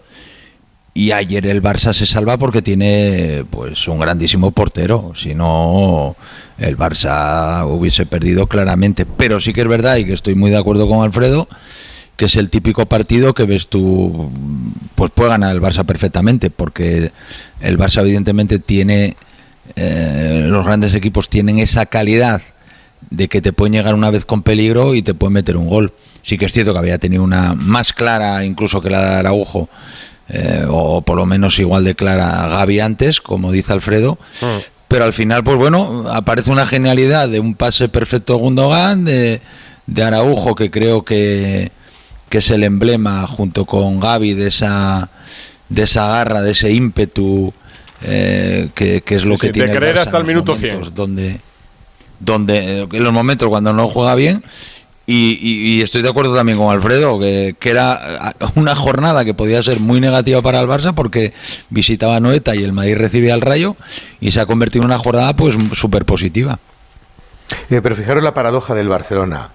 [0.92, 5.12] y ayer el Barça se salva porque tiene pues un grandísimo portero.
[5.16, 6.14] Si no,
[6.58, 9.06] el Barça hubiese perdido claramente.
[9.06, 11.48] Pero sí que es verdad y que estoy muy de acuerdo con Alfredo
[12.18, 14.28] que es el típico partido que ves tú,
[14.96, 17.12] pues puede ganar el Barça perfectamente, porque
[17.60, 19.16] el Barça evidentemente tiene,
[19.76, 22.42] eh, los grandes equipos tienen esa calidad
[23.10, 25.92] de que te pueden llegar una vez con peligro y te pueden meter un gol.
[26.22, 29.68] Sí que es cierto que había tenido una más clara incluso que la de Araujo,
[30.28, 34.18] eh, o por lo menos igual de clara Gaby antes, como dice Alfredo,
[34.88, 39.40] pero al final, pues bueno, aparece una genialidad de un pase perfecto de Gundogan, de,
[39.86, 41.70] de Araujo, que creo que,
[42.28, 45.08] que es el emblema junto con Gaby de esa,
[45.68, 47.52] de esa garra, de ese ímpetu,
[48.02, 50.54] eh, que, que es lo Sí, que sí, de tiene el creer hasta el minuto
[50.54, 50.94] momentos 100.
[50.94, 51.40] Donde,
[52.20, 54.44] donde, en los momentos cuando no juega bien.
[55.10, 59.32] Y, y- y estoy de acuerdo también con Alfredo, que, que era una jornada que
[59.32, 61.32] podía ser muy negativa para el Barça porque
[61.70, 63.74] visitaba a Noeta y el Madrid recibía al Rayo
[64.20, 66.58] y se ha convertido en una jornada pues súper positiva.
[67.70, 69.48] Eh, pero fijaros la paradoja del Barcelona.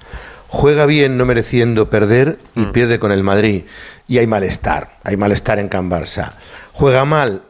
[0.55, 2.71] Juega bien no mereciendo perder y Mm.
[2.73, 3.63] pierde con el Madrid.
[4.07, 6.33] Y hay malestar, hay malestar en Can Barça.
[6.73, 7.41] Juega mal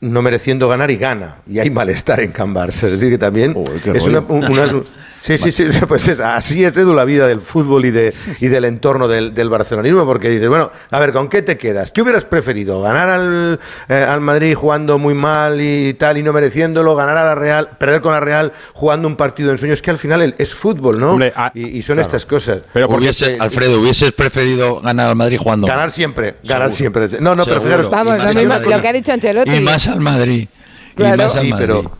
[0.00, 1.36] no mereciendo ganar y gana.
[1.48, 2.84] Y hay malestar en Can Barça.
[2.84, 3.56] Es decir, que también
[3.94, 4.20] es una-
[5.20, 8.46] Sí, sí, sí, pues es- así es Edu la vida del fútbol y, de, y
[8.48, 11.90] del entorno del, del barcelonismo, porque dices, bueno, a ver, ¿con qué te quedas?
[11.90, 12.80] ¿Qué hubieras preferido?
[12.80, 13.60] ¿Ganar al,
[13.90, 16.96] eh, al Madrid jugando muy mal y tal y no mereciéndolo?
[16.96, 19.82] ¿Ganar a la Real, perder con la Real jugando un partido en sueños?
[19.82, 21.18] Que al final el- es fútbol, ¿no?
[21.54, 22.00] y, y son claro.
[22.00, 22.62] estas cosas.
[22.74, 25.66] Hubiese- Alfredo, ¿hubieses preferido ganar al Madrid jugando?
[25.66, 27.06] Ganar siempre, ganar Seguro.
[27.06, 27.20] siempre.
[27.20, 27.82] No, no, pero Seguro.
[27.84, 27.90] fijaros.
[27.90, 29.50] Vamos, y lo, mismo- que ha dicho Ancelotti.
[29.54, 30.48] Y más al Madrid.
[30.94, 31.14] Claro.
[31.14, 31.66] Y más al Sí, Madrid.
[31.68, 31.92] pero,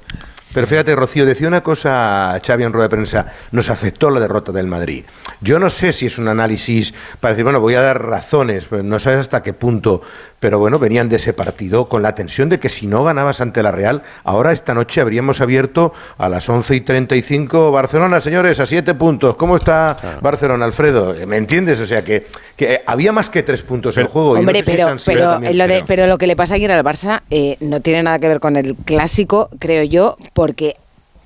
[0.53, 4.53] pero fíjate, Rocío, decía una cosa Xavi en rueda de prensa, nos afectó la derrota
[4.53, 5.05] del Madrid.
[5.41, 8.83] Yo no sé si es un análisis para decir, bueno, voy a dar razones, pero
[8.83, 10.03] no sabes hasta qué punto,
[10.41, 13.63] pero bueno, venían de ese partido con la tensión de que si no ganabas ante
[13.63, 18.67] la Real, ahora esta noche habríamos abierto a las 11 y 35 Barcelona, señores, a
[18.67, 19.37] 7 puntos.
[19.37, 21.15] ¿Cómo está Barcelona, Alfredo?
[21.27, 21.81] ¿Me entiendes?
[21.81, 24.33] O sea, que, que había más que 3 puntos en juego.
[24.33, 26.55] y no Hombre, sé si pero, pero, también lo de, pero lo que le pasa
[26.55, 30.75] ayer al Barça eh, no tiene nada que ver con el clásico, creo yo, porque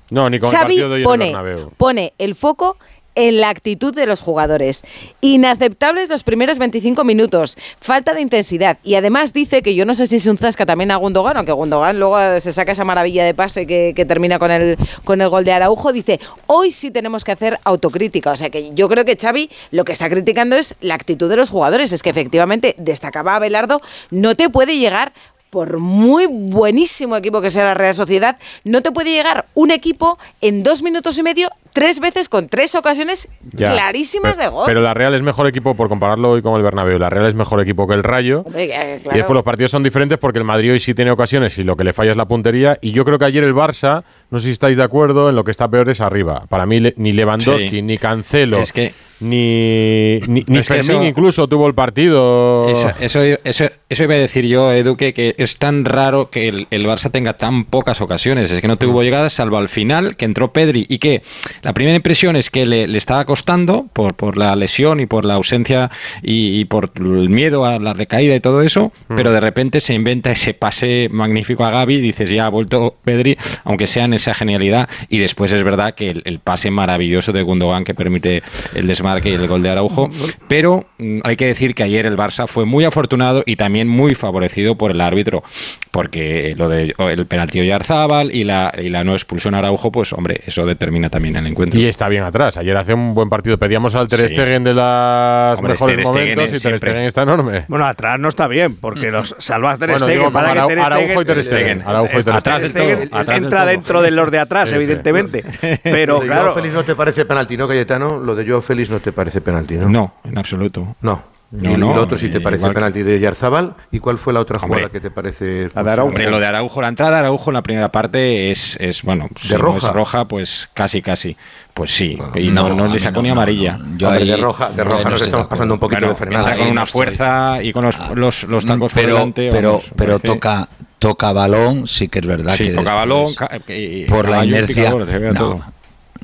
[0.09, 2.75] No, ni con Xavi de el pone, el foco
[3.15, 4.83] en la actitud de los jugadores.
[5.21, 8.77] Inaceptables los primeros 25 minutos, falta de intensidad.
[8.83, 11.53] Y además dice que yo no sé si es un zasca también a Gundogan, aunque
[11.53, 15.29] Gundogan luego se saca esa maravilla de pase que, que termina con el, con el
[15.29, 15.93] gol de Araujo.
[15.93, 18.33] Dice, hoy sí tenemos que hacer autocrítica.
[18.33, 21.37] O sea que yo creo que Xavi lo que está criticando es la actitud de
[21.37, 21.93] los jugadores.
[21.93, 23.79] Es que efectivamente, destacaba Abelardo,
[24.11, 25.13] no te puede llegar
[25.55, 30.19] por muy buenísimo equipo que sea la Real Sociedad, no te puede llegar un equipo
[30.41, 33.73] en dos minutos y medio, tres veces con tres ocasiones Ya.
[33.73, 34.63] clarísimas Pero- de gol.
[34.65, 37.35] Pero la Real es mejor equipo, por compararlo hoy con el Bernabéu, la Real es
[37.35, 38.43] mejor equipo que el Rayo.
[38.45, 41.57] Hombre, que, Y después los partidos son diferentes porque el Madrid hoy sí tiene ocasiones
[41.57, 42.77] y lo que le falla es la puntería.
[42.81, 45.43] Y yo creo que ayer el Barça, no sé si estáis de acuerdo, en lo
[45.43, 46.45] que está peor es arriba.
[46.47, 47.81] Para mí ni Lewandowski, Sí.
[47.81, 52.67] ni Cancelo, Es que- ni, ni, ni Es que Fermín eso- incluso tuvo el partido.
[52.69, 56.47] Eso, eso, eso, eso iba a decir yo, Edu, que, que es tan raro que
[56.49, 58.51] el, el Barça tenga tan pocas ocasiones.
[58.51, 61.21] Es que no tuvo llegadas, salvo al final, que entró Pedri y que
[61.65, 65.25] la primera impresión es que le, le estaba costando por, por la lesión y por
[65.25, 65.89] la ausencia
[66.21, 69.15] y, y por el miedo a la recaída y todo eso, Mm.
[69.15, 73.35] pero de repente se inventa ese pase magnífico a Gaby, dices ya ha vuelto Pedri,
[73.63, 77.41] aunque sea en esa genialidad, y después es verdad que el, el pase maravilloso de
[77.41, 78.43] Gundogan que permite
[78.75, 80.11] el desmarque y el gol de Araujo,
[80.47, 84.13] pero mm, hay que decir que ayer el Barça fue muy afortunado y también muy
[84.13, 85.43] favorecido por el árbitro,
[85.91, 89.91] porque lo de el penalti de Yarzábal y la, y la no expulsión a Araujo,
[89.91, 91.79] pues hombre, eso determina también el encuentro.
[91.79, 92.57] Y está bien atrás.
[92.57, 93.57] Ayer hace un buen partido.
[93.57, 94.35] Pedíamos al Ter Sí.
[94.35, 97.65] Stegen de los mejores Ter momentos y Ter Stegen está enorme.
[97.67, 100.19] Bueno, atrás no está bien, porque los salvas Ter Bueno, Stegen.
[100.19, 102.71] digo, para que Arau- Ter Araujo y Ter Stegen- Stegen, Araujo y Ter Atrás Stegen.
[102.71, 103.69] del todo, Stegen atrás entra todo.
[103.69, 104.75] dentro de los de atrás, Sí, sí.
[104.83, 105.43] evidentemente.
[105.83, 108.19] Pero Lo de claro, Joao Félix no te parece penalti, ¿no, Cayetano?
[108.19, 109.89] Lo de Joao Félix no te parece penalti, ¿no?
[109.89, 110.95] No, en absoluto.
[111.01, 111.34] No.
[111.51, 113.75] No, y el no, otro si te eh, parece que- penalti de Yarzábal.
[113.91, 114.67] ¿Y cuál fue la otra Hombre.
[114.81, 115.67] jugada que te parece?
[116.01, 119.29] Hombre, lo de Araujo, la entrada de Araujo en la primera parte es, es bueno,
[119.39, 119.87] si no roja?
[119.87, 121.37] es roja, pues casi, casi.
[121.73, 123.77] Pues sí, y no, no, no le sacó no, ni no, amarilla.
[123.77, 123.97] no.
[123.97, 126.13] Yo Hombre, ahí- de roja- de roja no nos estamos de pasando un poquito Bueno,
[126.13, 126.43] de frenada.
[126.51, 129.49] entra con una no fuerza y con los, los, los tacos por pero, delante.
[129.51, 130.69] pero, vamos, pero parece- toca
[130.99, 134.89] toca balón, sí que es verdad Sí, que toca después, balón, por la inercia.
[134.91, 135.61] no, todo.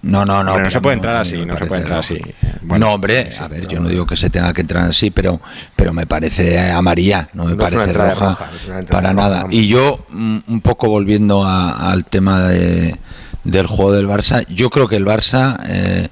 [0.03, 1.99] No, no, no, Hombre, no pero se puede a entrar así, no se puede entrar
[1.99, 2.19] así.
[2.63, 5.39] no, hombre, a ver, yo no digo que se tenga que entrar así, pero,
[5.75, 8.37] pero me parece amarilla, no me No parece roja,
[8.89, 9.37] para roja, nada.
[9.43, 9.53] vamos.
[9.53, 12.95] Y yo, mm, un poco volviendo a- al tema de,
[13.43, 16.07] del juego del Barça, yo creo que el Barça eh,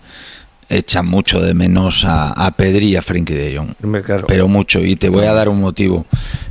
[0.70, 3.74] echa mucho de menos a, a Pedri y a Frenkie de Jong.
[4.28, 6.06] Pero mucho, y te voy a dar un motivo.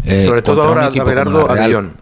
[0.05, 0.91] Eh, Sobre todo ahora, a
[1.55, 1.93] Real- Guión.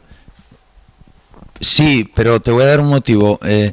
[1.60, 3.38] Sí, pero te voy a dar un motivo.
[3.42, 3.72] Eh,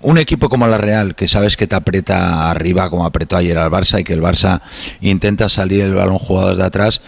[0.00, 3.70] un equipo como la Real, que sabes que te aprieta arriba, como apretó ayer al
[3.70, 4.60] Barça, y que el Barça
[5.00, 7.00] intenta salir el balón jugadores de atrás,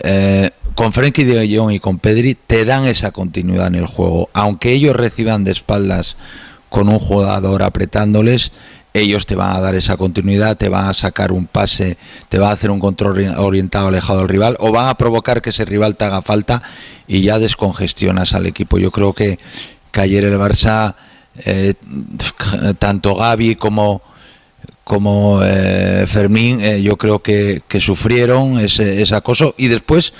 [0.00, 4.28] eh, con Frenkie de Jong y con Pedri te dan esa continuidad en el juego.
[4.32, 6.16] Aunque ellos reciban de espaldas
[6.68, 8.52] con un jugador apretándoles,
[8.92, 11.98] ellos te van a dar esa continuidad, te van a sacar un pase,
[12.28, 15.42] te van a hacer un control ori- orientado alejado del rival, o van a provocar
[15.42, 16.62] que ese rival te haga falta
[17.06, 18.78] y ya descongestionas al equipo.
[18.78, 19.38] Yo creo que,
[19.92, 20.94] que ayer el Barça,
[21.44, 21.74] eh,
[22.78, 24.02] tanto Gaby como
[24.86, 29.52] como eh, Fermín, eh, yo creo que, sufrieron ese acoso.
[29.58, 30.12] Y después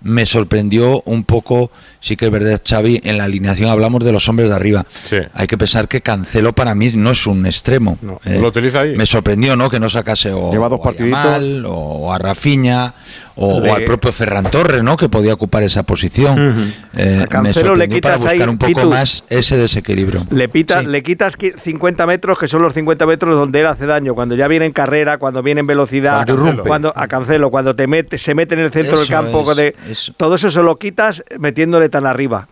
[0.00, 4.28] me sorprendió un poco, sí que es verdad, Xavi, en la alineación hablamos de los
[4.28, 4.84] hombres de arriba.
[5.32, 7.96] Hay que pensar que Cancelo para mí no es un extremo.
[8.24, 8.94] Eh, lo utiliza ahí.
[8.96, 9.70] Me sorprendió, ¿no?
[9.70, 10.92] Que no sacase o, Lleva dos o a.
[10.92, 12.92] Yamal, o a Rafinha
[13.36, 14.96] o, Le- o al propio Ferran Torres, ¿no?
[14.98, 16.72] Que podía ocupar esa posición.
[16.94, 17.42] Eh, A Cancelo
[17.76, 18.90] me le sorprendió para quitas ahí, buscar un poco Pitu.
[18.90, 20.26] más ese desequilibrio.
[20.30, 23.86] Le, pita- le quitas qui- 50 metros, que son los 50 metros donde él hace
[23.86, 24.14] daño.
[24.14, 26.26] Cuando ya viene en carrera, cuando viene en velocidad,
[26.66, 29.50] Cuando a Cancelo, cuando te mete, se mete en el centro del campo.
[29.52, 29.74] es, de-
[30.16, 32.48] todo eso se lo quitas metiéndole tan arriba.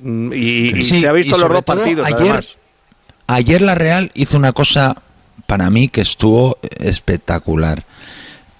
[0.00, 2.48] Mm, Y, y Sí, se ha visto en los dos partidos, ayer, además.
[3.26, 4.96] Ayer la Real hizo una cosa
[5.48, 7.84] para mí que estuvo espectacular.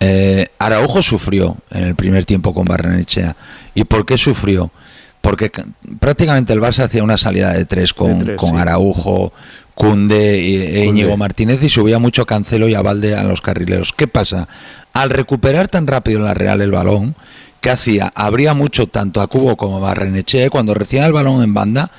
[0.01, 3.37] Eh, Araujo sufrió en el primer tiempo con Barrenechea.
[3.75, 4.73] ¿Y por qué sufrió?
[5.21, 5.65] Porque ca-
[6.01, 8.57] prácticamente el Barça hacía una salida de tres con, De tres, con sí.
[8.59, 9.33] Araujo,
[9.75, 10.39] Cunde
[10.81, 13.93] e Íñigo Martínez y subía mucho Cancelo y Abalde a los carrileros.
[13.97, 14.49] ¿Qué pasa?
[14.93, 17.15] Al recuperar tan rápido la Real el balón,
[17.63, 18.13] ¿qué hacía?
[18.15, 21.91] Abría mucho tanto a Cubo como a Barrenechea y cuando recibía el balón en banda,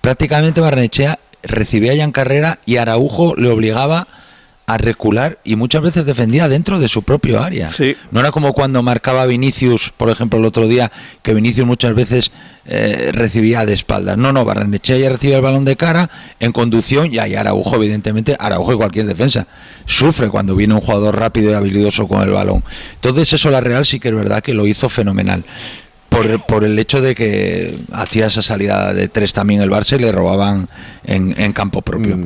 [0.00, 4.06] prácticamente Barrenechea recibía ya en carrera y Araujo le obligaba
[4.68, 7.70] a recular y muchas veces defendía dentro de su propio área.
[8.10, 10.92] No era como cuando marcaba Vinicius, por ejemplo, el otro día,
[11.22, 12.32] que Vinicius muchas veces
[12.66, 14.18] eh, recibía de espaldas.
[14.18, 18.36] No, no, Barrenechea ya recibía el balón de cara en conducción y ahí Araujo, evidentemente,
[18.38, 19.46] Araujo y cualquier defensa,
[19.86, 22.62] sufre cuando viene un jugador rápido y habilidoso con el balón.
[22.96, 25.44] Entonces eso la Real sí que es verdad que lo hizo fenomenal.
[26.10, 30.02] Por, por el hecho de que hacía esa salida de tres también el Barça y
[30.02, 30.68] le robaban
[31.04, 32.18] en, en campo propio.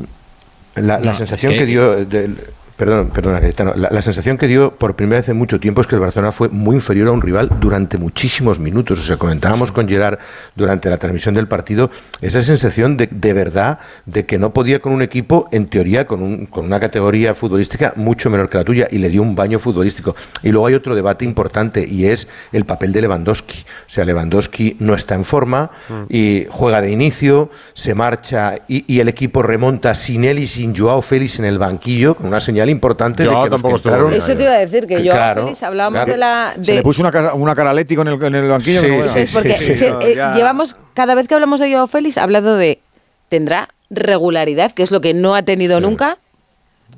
[0.76, 2.04] La, la No, sensación es que, que- dio.
[2.04, 2.36] del-
[2.82, 3.40] perdón, perdona,
[3.76, 6.32] la, la sensación que dio por primera vez en mucho tiempo es que el Barcelona
[6.32, 8.98] fue muy inferior a un rival durante muchísimos minutos.
[8.98, 10.18] O sea, comentábamos con Gerard
[10.56, 11.90] durante la transmisión del partido
[12.20, 16.22] esa sensación de, de verdad de que no podía con un equipo, en teoría, con,
[16.22, 19.60] un- con una categoría futbolística mucho menor que la tuya y le dio un baño
[19.60, 20.16] futbolístico.
[20.42, 23.60] Y luego hay otro debate importante y es el papel de Lewandowski.
[23.60, 25.70] O sea, Lewandowski no está en forma
[26.08, 30.74] y juega de inicio, se marcha y, y el equipo remonta sin él y sin
[30.74, 33.78] Joao Félix en el banquillo, con una señal importante de que tampoco
[34.08, 36.12] bien Eso te iba a decir, que Que yo, claro, Félix, hablábamos claro.
[36.12, 36.54] de la...
[36.60, 38.80] Se de- le puso una cara, una cara Leti con el, en el banquillo.
[38.80, 41.72] Sí, no Es porque sí, sí, se- no, eh, llevamos, cada vez que hablamos de
[41.72, 42.80] Joao Félix, ha hablado de
[43.28, 46.18] tendrá regularidad, que es lo que no ha tenido nunca.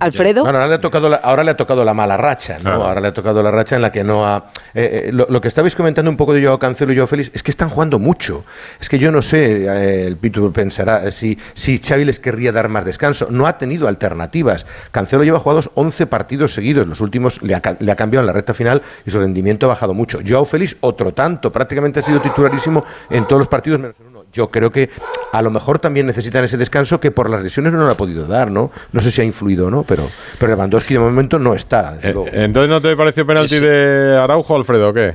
[0.00, 0.42] Alfredo.
[0.42, 2.70] Bueno, ahora le ha tocado la, ahora le ha tocado la mala racha, ¿no?
[2.84, 4.46] Ahora le ha tocado la racha en la que no ha.
[4.74, 7.30] eh, eh, lo, lo que estabais comentando un poco de Joao Cancelo y Joao Félix
[7.32, 8.44] es que están jugando mucho.
[8.80, 12.68] Es que yo no sé, eh, el Pitu pensará si, si Xavi les querría dar
[12.68, 13.28] más descanso.
[13.30, 14.66] No ha tenido alternativas.
[14.90, 16.86] Cancelo lleva jugados 11 partidos seguidos.
[16.86, 19.66] Los últimos le ha, ca- le ha cambiado en la recta final y su rendimiento
[19.66, 20.18] ha bajado mucho.
[20.26, 21.50] Joao Félix, otro tanto.
[21.52, 24.13] Prácticamente ha sido titularísimo en todos los partidos menos en uno.
[24.34, 24.90] Yo creo que
[25.32, 28.26] a lo mejor también necesitan ese descanso que por las lesiones no lo ha podido
[28.26, 28.70] dar, ¿no?
[28.92, 31.96] No sé si ha influido o no, pero, pero Lewandowski de momento no está.
[32.02, 32.26] luego.
[32.32, 35.14] Entonces, ¿no te pareció penalti de Araujo, Alfredo, o qué?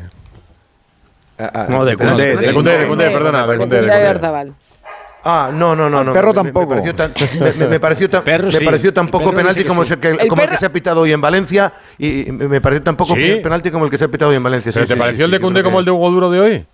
[1.69, 4.53] No, de Koundé, de Koundé, de Koundé, perdona, de Koundé, de.
[5.23, 6.13] Ah, no, no, no, no.
[6.13, 6.75] perro tampoco.
[6.75, 7.13] Me, pareció tan,
[7.69, 9.89] me- pareció tan, me pareció poco penalti como, sí.
[9.89, 12.83] se- que- El como el que se ha pitado hoy en Valencia y, me pareció
[12.83, 13.39] tan poco ¿Sí?
[13.43, 14.71] penalti como el que se ha pitado hoy en Valencia.
[14.73, 16.39] ¿Pero sí, te sí, pareció sí, el de creo como el de Hugo Duro de
[16.39, 16.65] hoy?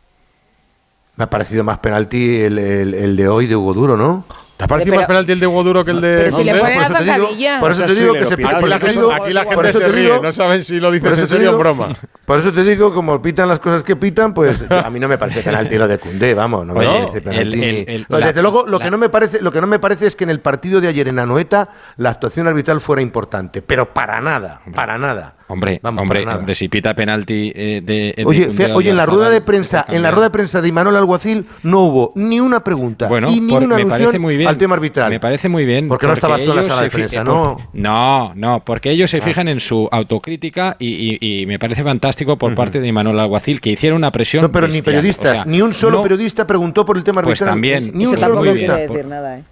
[1.18, 4.26] Me ha parecido más penalti el, el- el de hoy de Hugo Duro, ¿no?
[4.58, 6.44] ¿Te ha parecido Pero- más penalti el de Hugo Duro que el de Pero si
[6.46, 7.60] le ponen a por eso te digo- zancadilla.
[7.60, 10.32] por eso te digo que se Aquí la aquí la gente se ríe, digo- no
[10.32, 11.94] saben si lo dices en serio o broma.
[12.24, 15.18] Por eso te digo, como pitan las cosas que pitan, pues a mí no me
[15.18, 17.42] parece penalti lo de Cundé, vamos, no me parece penalti.
[17.42, 19.52] el- ni- el- el- No, la- Desde luego, lo la- que no me parece, lo
[19.52, 22.48] que no me parece es que en el partido de ayer en Anoeta la actuación
[22.48, 25.36] arbitral fuera importante, pero para nada, para nada.
[25.48, 29.42] Hombre, Vamos, hombre, si pita penalti eh, de, de Oye, oye, en la rueda de
[29.42, 33.08] prensa, puede en la rueda de prensa de Imanol Alguacil no hubo ni una pregunta
[33.08, 34.50] Bueno, y ni por- una alusión muy bien.
[34.50, 35.12] al tema arbitral.
[35.12, 35.88] Me parece muy bien.
[35.88, 37.58] Porque no estabas tú en la sala de prensa, eh, ¿no?
[37.58, 39.22] por- No, no, porque ellos se Ah.
[39.22, 43.62] fijan en su autocrítica y, y- y me parece fantástico por parte de Imanol Alguacil
[43.62, 44.42] que hiciera una presión.
[44.44, 47.22] No, pero ni periodistas, O sea, ni un solo no- periodista preguntó por el tema
[47.22, 47.50] Pues arbitral.
[47.52, 47.84] también.
[47.94, 48.74] Ni un solo periodista.
[48.78, 49.44] quiere decir nada, ¿eh?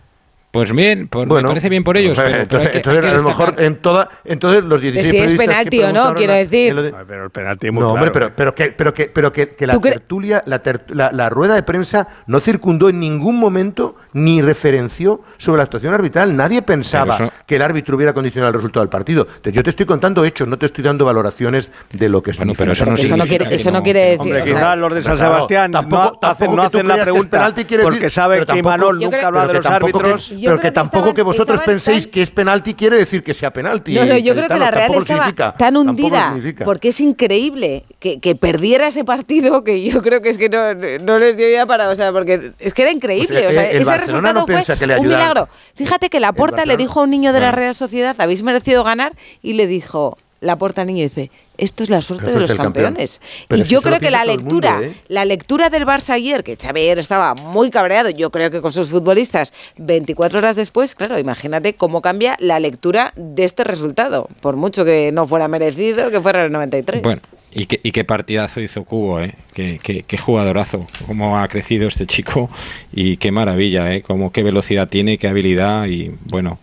[0.54, 2.16] Pues bien, por- Bueno, me parece bien por ellos.
[2.20, 4.64] eh, pero- pero hay entonces, que- entonces, hay que a lo mejor en toda, entonces
[4.64, 6.76] los 16 si es penalti o no, quiero decir.
[6.76, 8.34] de- Pero el penalti es muy no, hombre, claro.
[8.36, 11.12] pero, pero que, pero que, pero que, que la ¿Tú cre- tertulia, la, ter- la,
[11.12, 16.35] la rueda de prensa no circundó en ningún momento ni referenció sobre la actuación arbitral.
[16.35, 19.23] Nadie pensaba eso- que el árbitro hubiera condicionado el resultado del partido.
[19.27, 22.38] Entonces, yo te estoy contando hechos, no te estoy dando valoraciones de lo que es
[22.38, 24.22] Bueno, pero eso no Eso no quiere, eso no quiere decir.
[24.22, 26.68] Hombre, o sea, quizás los de San Claro, Sebastián tampoco- no tampoco hacen, no que
[26.68, 29.53] hacen la que pregunta penalti quiere porque decir- saben que tampoco- nunca creo- habla de
[29.53, 30.30] los que que- árbitros.
[30.30, 33.23] Yo pero que que tampoco estaban- que vosotros penséis tan- que es penalti quiere decir
[33.23, 33.94] que sea penalti.
[33.95, 38.35] No, no, yo creo que la Real estaba tan hundida porque es increíble que, que
[38.35, 40.73] perdiera ese partido que yo creo que es que no,
[41.03, 43.69] no les dio ya para, o sea, porque es que era increíble, O o sea,
[43.69, 45.50] que ese Barcelona resultado no piensa que le un milagro.
[45.76, 47.58] Fíjate que Laporta le Barcelona- dijo a un niño de la Bueno.
[47.58, 52.02] Real Sociedad, habéis merecido ganar y le dijo Laporta al niño dice, esto es la
[52.02, 52.74] suerte La de los campeón.
[52.88, 53.22] campeones.
[53.50, 54.94] Y yo creo que la mundo, lectura, ¿eh?
[55.08, 58.90] la lectura del Barça ayer, que Xavier estaba muy cabreado, yo creo que con sus
[58.90, 64.84] futbolistas, 24 horas después, claro, imagínate cómo cambia la lectura de este resultado, por mucho
[64.84, 67.02] que no fuera merecido, que fuera el 93.
[67.02, 67.22] Bueno,
[67.56, 69.36] y qué, partidazo hizo Cubo, ¿eh?
[69.54, 72.50] Qué, jugadorazo, cómo ha crecido este chico
[72.92, 74.02] y qué maravilla, ¿eh?
[74.02, 76.60] Cómo, qué velocidad tiene, qué habilidad y bueno,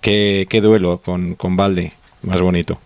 [0.00, 2.78] qué, duelo con, con más bonito.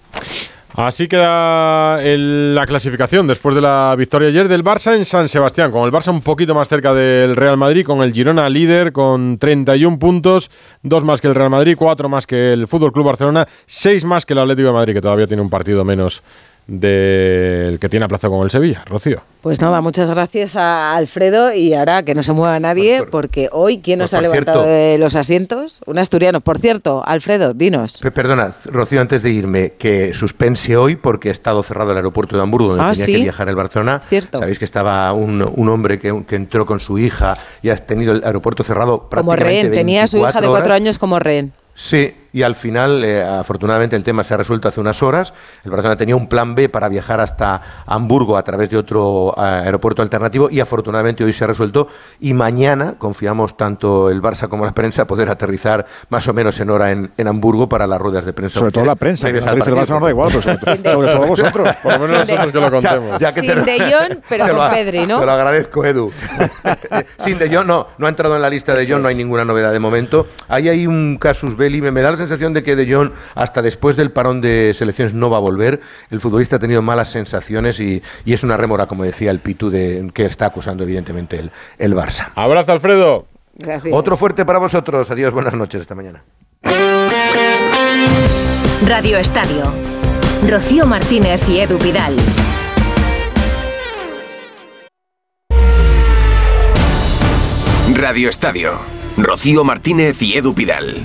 [0.75, 5.85] Así queda la clasificación después de la victoria ayer del Barça en San Sebastián, con
[5.85, 9.99] el Barça un poquito más cerca del Real Madrid, con el Girona líder con 31
[9.99, 10.51] puntos,
[10.83, 14.25] dos más que el Real Madrid, cuatro más que el Fútbol Club Barcelona, seis más
[14.25, 16.23] que el Atlético de Madrid, que todavía tiene un partido menos
[16.67, 18.85] del que tiene aplazado con el Sevilla.
[18.87, 19.21] Rocío.
[19.41, 23.79] Pues nada, muchas gracias a Alfredo y ahora que no se mueva nadie, porque hoy,
[23.79, 25.81] ¿quién nos Pues ha por levantado cierto- de los asientos?
[25.87, 26.41] Un asturiano.
[26.41, 28.01] Por cierto, Alfredo, dinos.
[28.03, 32.37] Pe- Perdona, Rocío, antes de irme, que suspense hoy porque ha estado cerrado el aeropuerto
[32.37, 33.13] de Hamburgo, donde Ah, tenía ¿sí?
[33.17, 34.01] que viajar el Barcelona.
[34.09, 34.39] Cierto.
[34.39, 38.13] Sabéis que estaba un, un hombre que, que entró con su hija y has tenido
[38.13, 40.81] el aeropuerto cerrado Como prácticamente rehén, tenía a su hija de 24 cuatro horas.
[40.81, 41.53] años como rehén.
[41.75, 45.35] Sí, y al final, eh, afortunadamente, el tema se ha resuelto hace unas horas.
[45.65, 49.41] El Barcelona tenía un plan B para viajar hasta Hamburgo a través de otro eh,
[49.41, 51.89] aeropuerto alternativo y afortunadamente hoy se ha resuelto.
[52.21, 56.71] Y mañana confiamos tanto el Barça como la prensa poder aterrizar más o menos en
[56.71, 58.59] hora en, en Hamburgo para las ruedas de prensa.
[58.59, 60.77] Sobre todo la prensa, que al Barça no da igual, pero sobre,
[61.13, 61.77] todo vosotros.
[61.83, 63.19] Por lo menos nosotros que lo contemos.
[63.19, 65.21] Ya que te Sin lo- De Jong, pero con Pedri, ¿no?
[65.21, 66.11] Te lo agradezco, Edu.
[67.19, 69.45] Sin De Jong, no, no ha entrado en la lista de Jong, no hay ninguna
[69.45, 70.27] novedad de momento.
[70.49, 73.63] Ahí hay un casus belli, me, me da la sensación de que De Jong, hasta
[73.63, 75.81] después del parón de selecciones, no va a volver.
[76.11, 79.71] El futbolista ha tenido malas sensaciones y, y es una rémora, como decía el Pitu,
[79.71, 82.31] de, que está acusando evidentemente el, el Barça.
[82.35, 83.27] Abrazo, Alfredo.
[83.55, 83.93] Gracias.
[83.95, 85.11] Otro fuerte para vosotros.
[85.11, 86.23] Adiós, buenas noches, esta mañana.
[88.87, 89.65] Radio Estadio.
[90.49, 92.17] Rocío Martínez y Edu Vidal.
[97.95, 98.81] Radio Estadio.
[99.17, 101.03] Rocío Martínez y Edu Pidal.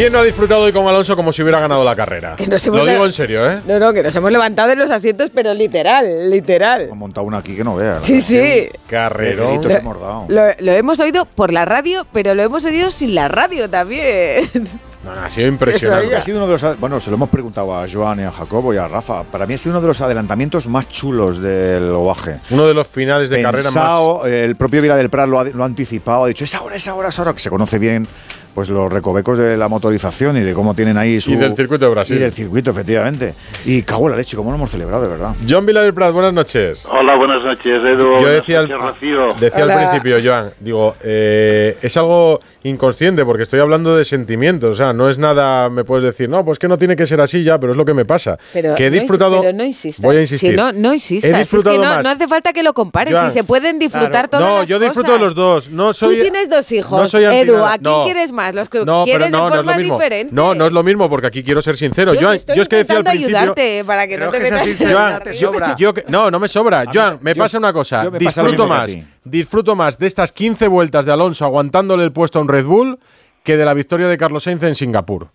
[0.00, 2.34] ¿Quién no ha disfrutado hoy con Alonso como si hubiera ganado la carrera?
[2.34, 3.60] Que nos Lo hemos digo le- en serio, ¿eh?
[3.66, 6.84] No, no, que nos hemos levantado de los asientos, pero literal, literal.
[6.84, 8.06] Hemos montado una aquí que no veas.
[8.06, 8.70] Sí, sí.
[8.90, 10.24] Hemos dado.
[10.28, 14.48] Lo, lo hemos oído por la radio, pero lo hemos oído sin la radio también.
[15.02, 16.14] No, no, ha sido impresionante.
[16.14, 18.74] Ha sido uno de los, bueno, se lo hemos preguntado a Joan y a Jacobo
[18.74, 19.22] y a Rafa.
[19.22, 22.40] Para mí ha sido uno de los adelantamientos más chulos del Oaje.
[22.50, 23.72] Uno de los finales de carrera más.
[23.72, 26.76] Pensado, el propio Vila del Prat lo ha, lo ha anticipado, ha dicho, es ahora,
[26.76, 28.06] es ahora, es ahora, que se conoce bien
[28.54, 31.32] pues los recovecos de la motorización y de cómo tienen ahí su...
[31.32, 32.16] Y del circuito de Brasil.
[32.16, 33.34] Y del circuito, efectivamente.
[33.64, 35.34] Y cago en la leche, cómo lo hemos celebrado, de verdad.
[35.48, 36.86] John Vila del Prat, buenas noches.
[36.90, 38.18] Hola, buenas noches, Edu.
[38.20, 39.28] Yo decía, al, noches, Rocío.
[39.38, 44.74] decía al principio, Joan, digo, eh, es algo inconsciente porque estoy hablando de sentimientos, o
[44.74, 47.42] sea, no es nada, me puedes decir, no, pues que no tiene que ser así
[47.42, 48.38] ya, pero es lo que me pasa.
[48.52, 49.40] Pero que he no disfrutado.
[49.40, 50.04] pero no insistas.
[50.04, 50.50] Voy a insistir.
[50.50, 51.30] Si no, no insistas.
[51.52, 52.02] He Es que no, más.
[52.04, 53.14] no hace falta que lo compares.
[53.14, 54.28] Joan, si se pueden disfrutar Claro.
[54.28, 55.20] todas No, las yo disfruto cosas.
[55.20, 55.70] de los dos.
[55.70, 57.56] No soy, Tú tienes dos hijos, no soy Edu.
[57.64, 58.04] ¿A quién No.
[58.04, 59.94] quieres formas, los que No, pero quieres no, de no es lo formas mismo.
[59.96, 60.32] diferentes.
[60.32, 62.14] No, no es lo mismo, porque aquí quiero ser sincero.
[62.14, 63.36] Yo, Joan, estoy yo es que decía al principio.
[63.38, 65.76] ayudarte para que no te metas en Joan, te yo- sobra.
[65.76, 66.84] yo no, no me sobra.
[66.84, 68.08] mí- Joan, me yo- pasa una cosa.
[68.10, 72.48] Disfruto más, disfruto más de estas 15 vueltas de Alonso aguantándole el puesto a un
[72.48, 72.98] Red Bull
[73.42, 75.28] que de la victoria de Carlos Sainz en Singapur.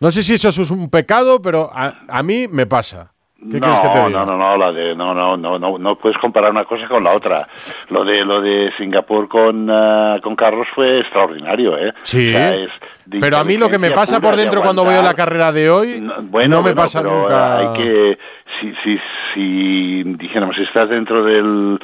[0.00, 3.13] No sé si eso es un pecado, pero a, a mí me pasa.
[3.50, 4.08] ¿Qué no, que te diga?
[4.10, 7.04] no, no, no, la de, no, no, no, no, no puedes comparar una cosa con
[7.04, 7.46] la otra.
[7.90, 11.92] Lo de, lo de Singapur con, ah, con Carlos fue extraordinario, ¿eh?
[12.04, 12.28] Sí.
[12.30, 12.70] O sea, es
[13.06, 15.52] de Pero a mí lo que me pasa por de dentro cuando veo la carrera
[15.52, 17.58] de hoy No, no, bueno, me bueno, pasa pero nunca.
[17.58, 18.18] Hay que,
[18.60, 18.98] si, si,
[19.34, 21.78] si dijéramos, si estás dentro del,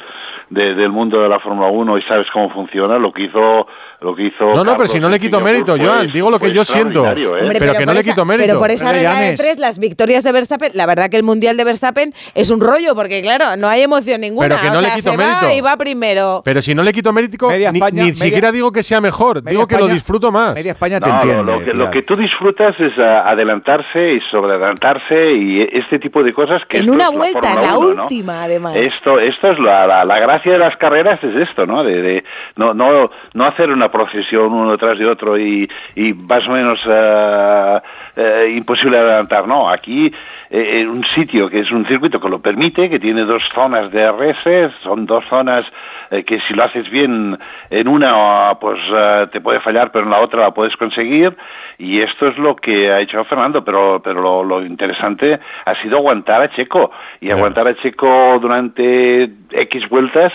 [0.49, 3.67] de- del mundo de la Fórmula 1 y sabes cómo funciona, lo que hizo,
[4.01, 4.45] lo que hizo.
[4.45, 6.11] No, no, pero Carlos si no le quito mérito, fue- Joan.
[6.11, 7.05] Digo lo que yo siento.
[7.05, 7.27] ¿eh?
[7.27, 8.47] Hombre, pero, que no por le esa- quito mérito.
[8.47, 11.23] Pero por esa Pero regla de tres, las victorias de Verstappen, la verdad que el
[11.23, 14.47] Mundial de Verstappen es un rollo, porque claro, no hay emoción ninguna.
[14.49, 15.45] Pero que no o le sea, quito se mérito.
[15.45, 16.41] va y va primero.
[16.43, 19.01] Pero si no le quito mérito, Media ni, España- ni media- siquiera digo que sea
[19.01, 19.43] mejor.
[19.43, 20.55] Digo que lo disfruto más.
[20.55, 21.51] Media España te No, lo- entiende.
[21.51, 26.33] lo, que, lo que tú disfrutas es ah, adelantarse y sobreadelantarse y este tipo de
[26.33, 28.01] cosas que En una la vuelta, la 1, ¿no?
[28.03, 28.75] última, además.
[28.75, 31.83] Esto, esto es la, la, la gracia de las carreras es esto, ¿no?
[31.83, 32.23] De, de
[32.55, 36.79] no, no, no hacer una procesión uno detrás de otro y, y más o menos
[36.87, 37.81] ah,
[38.15, 39.69] eh, imposible adelantar, no.
[39.69, 40.11] Aquí
[40.49, 43.91] eh, en un sitio que es un circuito que lo permite, que tiene dos zonas
[43.91, 45.65] de RS, son dos zonas
[46.27, 47.37] que si lo haces bien
[47.69, 48.77] en una, pues
[49.31, 51.33] te puede fallar, pero en la otra la puedes conseguir.
[51.77, 55.97] Y esto es lo que ha hecho Fernando, pero, pero lo, lo interesante ha sido
[55.97, 56.91] aguantar a Checo.
[57.21, 60.31] Y aguantar a Checo durante X vueltas.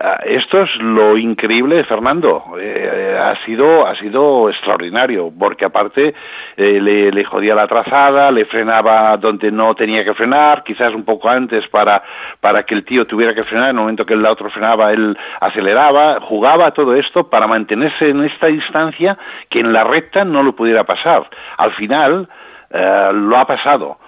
[0.00, 2.44] Ah, Esto es lo increíble de Fernando.
[2.58, 6.14] Eh, ha sido ha sido extraordinario porque aparte
[6.56, 11.04] eh, le, le jodía la trazada, le frenaba donde no tenía que frenar, quizás un
[11.04, 12.02] poco antes para
[12.40, 13.70] para que el tío tuviera que frenar.
[13.70, 18.24] En el momento que el otro frenaba, él aceleraba, jugaba todo esto para mantenerse en
[18.24, 19.18] esta distancia
[19.50, 21.28] que en la recta no lo pudiera pasar.
[21.56, 22.28] Al final
[22.70, 23.98] eh, lo ha pasado,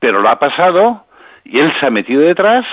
[0.00, 1.04] pero lo ha pasado
[1.44, 2.64] y él se ha metido detrás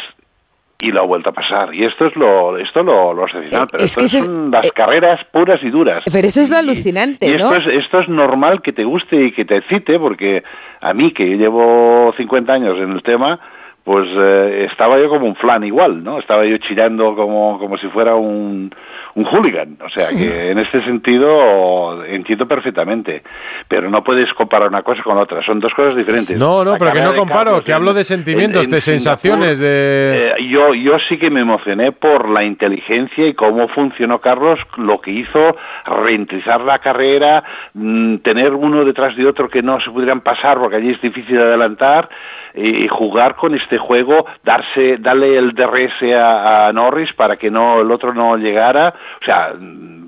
[0.81, 1.73] y lo ha vuelto a pasar.
[1.73, 3.67] Y esto es lo, esto lo, lo excepcional.
[3.69, 6.03] Pero es esto que ese es- son las carreras puras y duras.
[6.11, 7.55] Pero eso es lo alucinante, Y esto ¿no?
[7.57, 10.41] es, esto es normal que te guste y que te excite, porque
[10.81, 13.39] a mí, que llevo 50 años en el tema,
[13.83, 16.19] pues eh, estaba yo como un flan igual, ¿no?
[16.19, 18.71] Estaba yo chillando como, como si fuera un,
[19.19, 19.77] un hooligan.
[19.85, 23.21] O sea, que en este sentido entiendo perfectamente.
[23.67, 26.37] Pero no puedes comparar una cosa con otra, son dos cosas diferentes.
[26.37, 28.77] No, no, La pero que no comparo, Carlos que en- hablo de sentimientos, en- de
[28.77, 30.31] en sensaciones, de...
[30.37, 35.01] eh, yo, yo sí que me emocioné por la inteligencia y cómo funcionó Carlos, lo
[35.01, 35.55] que hizo,
[35.85, 37.43] reentrizar la carrera,
[37.73, 41.35] mm, tener uno detrás de otro que no se pudieran pasar porque allí es difícil
[41.35, 42.09] de adelantar
[42.53, 47.81] y jugar con este juego, darse, darle el DRS a, a Norris para que no
[47.81, 49.53] el otro no llegara, o sea,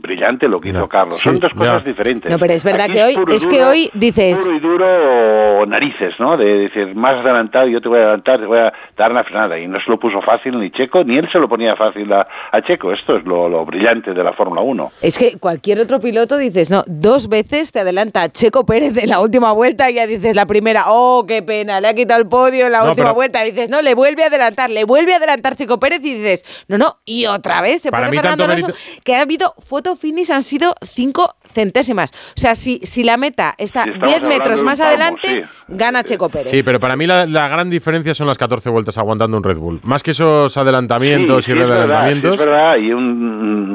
[0.02, 1.18] brillante lo que hizo Carlos.
[1.18, 2.32] sí, Son dos cosas diferentes.
[2.32, 5.66] No, pero es verdad Aquí que hoy, es que duro, hoy dices, puro y duro
[5.66, 6.38] narices, ¿no?
[6.38, 9.60] De decir, más adelantado, yo te voy a adelantar, te voy a dar una frenada.
[9.60, 12.28] Y no se lo puso fácil ni Checo, ni él se lo ponía fácil a,
[12.52, 12.92] a Checo.
[12.92, 14.92] Esto es lo, lo brillante de la Fórmula 1.
[15.02, 19.20] es que cualquier otro piloto dices, no, dos veces te adelanta Checo Pérez en la
[19.20, 22.66] última vuelta y ya dices la primera, oh, qué pena, le ha quitado el podio
[22.66, 23.44] en la No, última pero- vuelta.
[23.44, 26.78] Dices, no, le vuelve a adelantar, le vuelve a adelantar Checo Pérez y dices, no,
[26.78, 29.54] no, y otra vez se Para pone mí Fernando tanto Alonso, mérito- que ha habido
[29.92, 32.12] photo finish, han sido cinco centésimas.
[32.36, 35.28] O sea, si, si la meta está Si estamos 10 hablando metros más palmo, adelante,
[35.28, 35.42] sí.
[35.68, 36.50] gana Checo Pérez.
[36.50, 39.58] Sí, pero para mí la, la gran diferencia son las 14 vueltas aguantando un Red
[39.58, 39.80] Bull.
[39.84, 42.36] Más que esos adelantamientos Sí, y sí, es verdad, readelantamientos.
[42.38, 43.04] sí, es verdad, y un,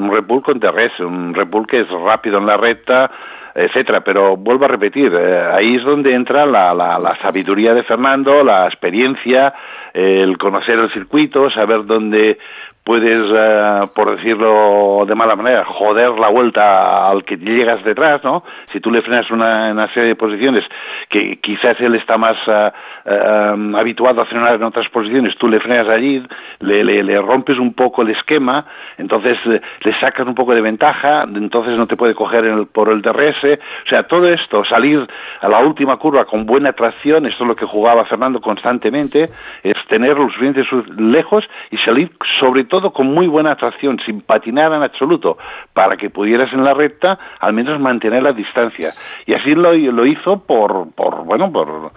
[0.05, 3.11] un Red Bull con DRS, un Red Bull que es rápido en la recta,
[3.55, 4.03] etcétera.
[4.03, 8.43] Pero vuelvo a repetir, eh, ahí es donde entra la, la, la sabiduría de Fernando,
[8.43, 9.53] la experiencia,
[9.93, 12.39] el conocer el circuito, saber dónde
[12.87, 18.45] puedes, eh, por decirlo de mala manera, joder la vuelta al que llegas detrás, ¿no?
[18.73, 20.63] Si tú le frenas una, una serie de posiciones
[21.09, 22.71] que quizás él está más eh,
[23.07, 26.23] eh, habituado a frenar en otras posiciones, tú le frenas allí,
[26.61, 28.65] le, le, le rompes un poco el esquema,
[28.99, 32.89] entonces eh, le sacas un poco de ventaja, entonces no te puede coger el- por
[32.91, 35.05] el DRS, o sea, todo esto, salir
[35.41, 39.29] a la última curva con buena tracción, esto es lo que jugaba Fernando constantemente,
[39.65, 44.73] es tener los suficientes lejos y salir sobre todo con muy buena tracción, sin patinar
[44.73, 45.39] en absoluto,
[45.73, 48.91] para que pudieras en la recta al menos mantener la distancia.
[49.27, 51.91] Y así lo, lo hizo por, por bueno, por,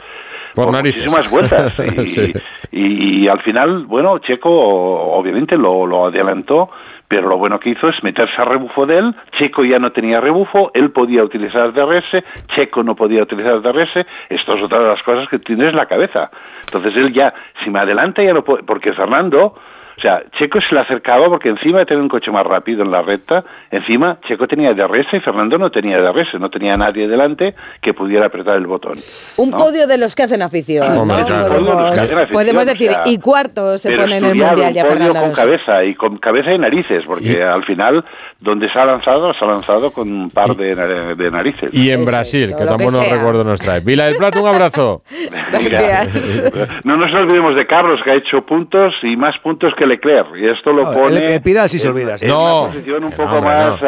[0.56, 1.76] Por muchísimas vueltas.
[1.98, 2.34] Y, Sí.
[2.72, 6.70] y- y al final, bueno, Checo obviamente lo, lo adelantó,
[7.08, 9.16] pero lo bueno que hizo es meterse a rebufo de él.
[9.38, 12.24] Checo ya no tenía rebufo, él podía utilizar DRS,
[12.56, 14.06] Checo no podía utilizar DRS.
[14.30, 16.30] Esto es otra de las cosas que tienes en la cabeza.
[16.66, 17.34] Entonces él ya,
[17.64, 19.56] si me adelanta, ya no puede, porque Fernando
[20.00, 22.92] O sea, Checo se le acercaba porque encima de tener un coche más rápido en
[22.92, 27.54] la recta, encima Checo tenía DRS y Fernando no tenía DRS, no tenía nadie delante
[27.82, 28.94] que pudiera apretar el botón.
[29.36, 29.58] Un ¿no?
[29.58, 30.94] podio de los que hacen afición.
[30.94, 31.02] ¿no?
[31.02, 31.50] Hombre, claro.
[31.50, 34.36] Podemos, Los que hacen afición, podemos decir, o sea, y cuarto se pone en el
[34.36, 38.06] mundial ya un podio Fernando con cabeza y con cabeza y narices, porque al final
[38.42, 41.70] donde se ha lanzado, se ha lanzado con un par de, na- de narices.
[41.74, 43.82] Y en Brasil, que tan buenos recuerdos nos trae.
[43.82, 45.04] Vila del Plata, un abrazo.
[46.84, 50.28] No nos olvidemos de Carlos, que ha hecho puntos y más puntos que Leclerc.
[50.38, 52.26] Y esto lo No, pone el- el Pidal sí se olvida, sí.
[52.26, 53.88] en No, una posición un que poco no, hombre, más no, que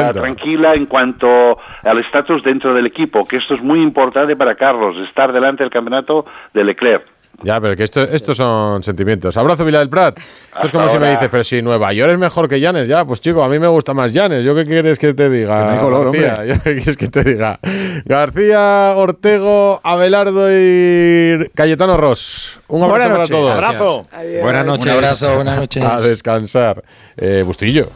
[0.00, 4.54] ah, tranquila en cuanto al estatus dentro del equipo, que esto es muy importante para
[4.56, 7.04] Carlos, estar delante del campeonato de Leclerc.
[7.42, 9.36] Ya, pero que esto, estos son sentimientos.
[9.36, 10.16] Abrazo, Vila del Prat.
[10.18, 11.10] Esto es Hasta como si me ahora.
[11.10, 13.66] dices, pero si Nueva York es mejor que Llanes, ya, pues chico, a mí me
[13.66, 14.44] gusta más Llanes.
[14.44, 15.70] ¿Yo qué quieres que te diga?
[15.70, 16.34] Que no color, García?
[16.38, 16.48] hombre.
[16.54, 17.58] ¿Yo qué quieres que te diga?
[18.04, 22.60] García, Ortego, Abelardo y Cayetano Ross.
[22.68, 23.52] Un abrazo Buenas para todos.
[23.52, 24.06] Abrazo.
[24.42, 24.86] Buenas noches.
[24.86, 25.84] Un abrazo, buenas noches.
[25.84, 26.82] A descansar.
[27.16, 27.88] Eh, Bustillo.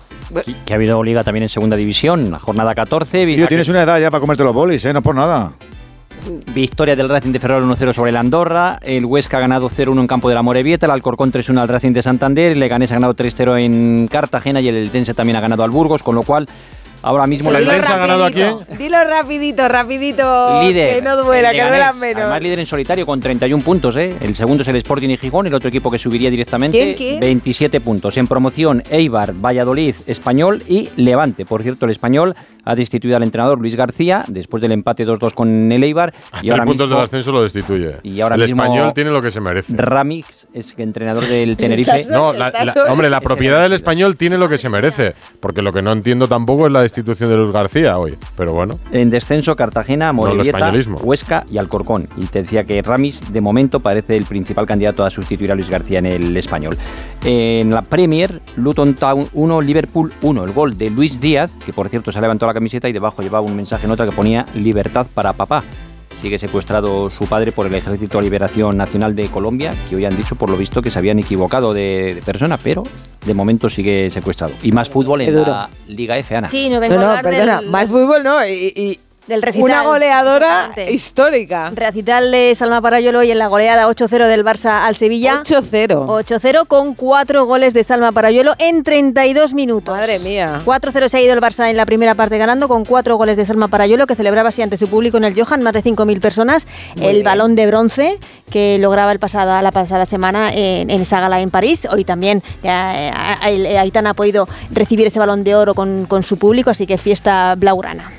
[0.66, 3.24] Que ha habido liga también en segunda división, la jornada 14.
[3.24, 4.92] Tío, tienes una edad ya para comerte los bolis, ¿eh?
[4.92, 5.52] No por nada.
[6.54, 8.78] Victoria del Racing de Ferrol 1-0 sobre el Andorra.
[8.82, 10.86] El Huesca ha ganado 0-1 en campo de la Morevieta.
[10.86, 12.52] El Alcorcón 3-1 al Racing de Santander.
[12.52, 16.02] El Leganés ha ganado 3-0 en Cartagena y el Eltense también ha ganado al Burgos.
[16.02, 16.48] Con lo cual,
[17.02, 20.62] ahora mismo Dilo Eltense rapidito, Dilo rapidito, rapidito.
[20.62, 20.94] Líder.
[20.96, 22.22] Que no duela, el que duela menos.
[22.22, 23.96] Además, líder en solitario con 31 puntos.
[23.96, 24.14] ¿eh?
[24.20, 26.78] El segundo es el Sporting y Gijón, el otro equipo que subiría directamente.
[26.78, 27.20] ¿Quién, quién?
[27.20, 28.16] 27 puntos.
[28.16, 31.44] En promoción, Eibar, Valladolid, Español y Levante.
[31.44, 32.34] Por cierto, el Español
[32.64, 36.12] ha destituido al entrenador Luis García después del empate 2-2 con el Eibar.
[36.32, 37.94] A y tres ahora puntos mismo del ascenso lo destituye.
[38.02, 39.72] Y ahora el mismo- español tiene lo que se merece.
[39.74, 42.04] Ramix es entrenador del Tenerife.
[42.10, 45.14] No, la- la- hombre, la propiedad del español tiene lo que se merece.
[45.40, 48.16] Porque lo que no entiendo tampoco es la destitución de Luis García hoy.
[48.36, 48.78] Pero bueno.
[48.90, 50.98] En descenso, Cartagena, No, Morevieta, españolismo.
[50.98, 52.08] Huesca y Alcorcón.
[52.16, 55.70] Y te decía que Ramis, de momento, parece el principal candidato a sustituir a Luis
[55.70, 56.76] García en el español.
[57.24, 60.44] En la Premier, Luton Town 1, Liverpool 1.
[60.44, 63.22] El gol de Luis Díaz, que por cierto se ha levantado la camiseta y debajo
[63.22, 65.62] llevaba un mensaje en otra que ponía libertad para papá.
[66.20, 70.16] Sigue secuestrado su padre por el Ejército de Liberación Nacional de Colombia, que hoy han
[70.16, 72.82] dicho por lo visto que se habían equivocado de, de persona, pero
[73.24, 74.52] de momento sigue secuestrado.
[74.64, 76.48] Y más fútbol en la Liga F, Ana.
[76.50, 78.44] Sí, no vengo No, a no, hablar perdona, del, más fútbol no.
[78.44, 79.64] Y, y del recital.
[79.70, 81.70] una goleadora histórica.
[81.74, 85.42] Recital de Salma Parayolo y en la goleada 8-0 del Barça al Sevilla.
[85.44, 86.06] 8-0.
[86.06, 89.94] 8-0 con cuatro goles de Salma Parayolo en 32 minutos.
[89.96, 90.60] Madre mía.
[90.64, 93.44] 4-0 se ha ido el Barça en la primera parte ganando con cuatro goles de
[93.44, 96.66] Salma Parayolo que celebraba así ante su público en el Johan, más de 5.000 personas.
[96.96, 97.24] Muy el bien.
[97.24, 98.18] balón de bronce
[98.50, 101.86] que lograba el pasada, la pasada semana en, en esa gala en París.
[101.90, 106.38] Hoy también el- eh, Aitana ha podido recibir ese balón de oro con, con su
[106.38, 108.10] público, así que fiesta blaugrana.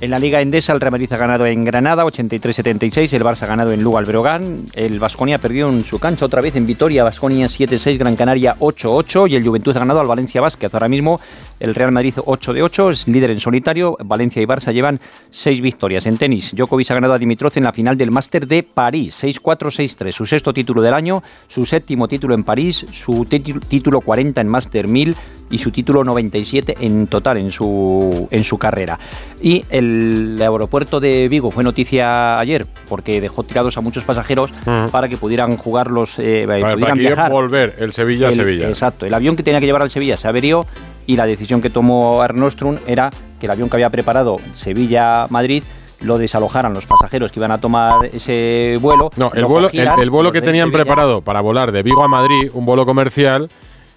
[0.00, 3.46] En la Liga Endesa, el Real Madrid ha ganado en Granada 83-76, el Barça ha
[3.46, 7.02] ganado en Lugo al Berogán, el Vasconia perdió en su cancha otra vez en Vitoria,
[7.02, 10.72] Vasconia 7-6, Gran Canaria 8-8 y el Juventud ha ganado al Valencia Vázquez.
[10.72, 11.20] Ahora mismo
[11.60, 15.60] el Real Madrid 8 de 8, es líder en solitario, Valencia y Barça llevan 6
[15.60, 16.06] victorias.
[16.06, 20.12] En tenis, Djokovic ha ganado a Dimitrov en la final del Máster de París, 6-4-6-3,
[20.12, 24.48] su sexto título del año, su séptimo título en París, su títu- título 40 en
[24.48, 25.14] Máster 1000
[25.50, 28.98] y su título 97 en total en su, en su carrera.
[29.40, 34.52] Y el aeropuerto de Vigo fue noticia ayer porque dejó tirados a muchos pasajeros
[34.92, 37.32] para que pudieran jugar los eh, Vale, pudieran para viajar.
[37.32, 38.68] volver el Sevilla a Sevilla.
[38.68, 40.66] Exacto, el avión que tenía que llevar al Sevilla se averió
[41.08, 43.10] y la decisión que tomó Air Nostrum era
[43.40, 45.64] que el avión que había preparado Sevilla-Madrid
[46.02, 49.10] lo desalojaran los pasajeros que iban a tomar ese vuelo.
[49.16, 52.08] No, el lo vuelo, el, vuelo que tenían Sevilla, preparado para volar de Vigo a
[52.08, 53.48] Madrid, un vuelo comercial,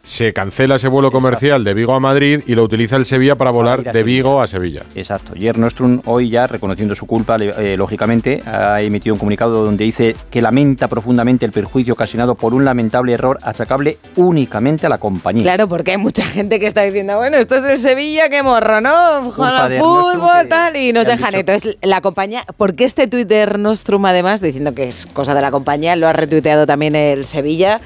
[0.03, 3.51] se cancela ese vuelo comercial de Vigo a Madrid y lo utiliza el Sevilla para
[3.51, 4.15] volar ir a de Sevilla.
[4.17, 4.81] Vigo a Sevilla.
[4.95, 5.33] Exacto.
[5.35, 9.83] Y Air Nostrum hoy ya, reconociendo su culpa, eh, lógicamente, ha emitido un comunicado donde
[9.83, 14.97] dice que lamenta profundamente el perjuicio ocasionado por un lamentable error achacable únicamente a la
[14.97, 15.43] compañía.
[15.43, 18.81] Claro, porque hay mucha gente que está diciendo, bueno, esto es de Sevilla, qué morro,
[18.81, 19.17] ¿no?
[19.31, 21.29] Ernostrum fútbol, que- tal, y nos dejan.
[21.29, 25.33] dicho- Entonces, la compañía, ¿por qué este tuit de Ernostrum, además, diciendo que es cosa
[25.35, 27.79] de la compañía, lo ha retuiteado también el Sevilla,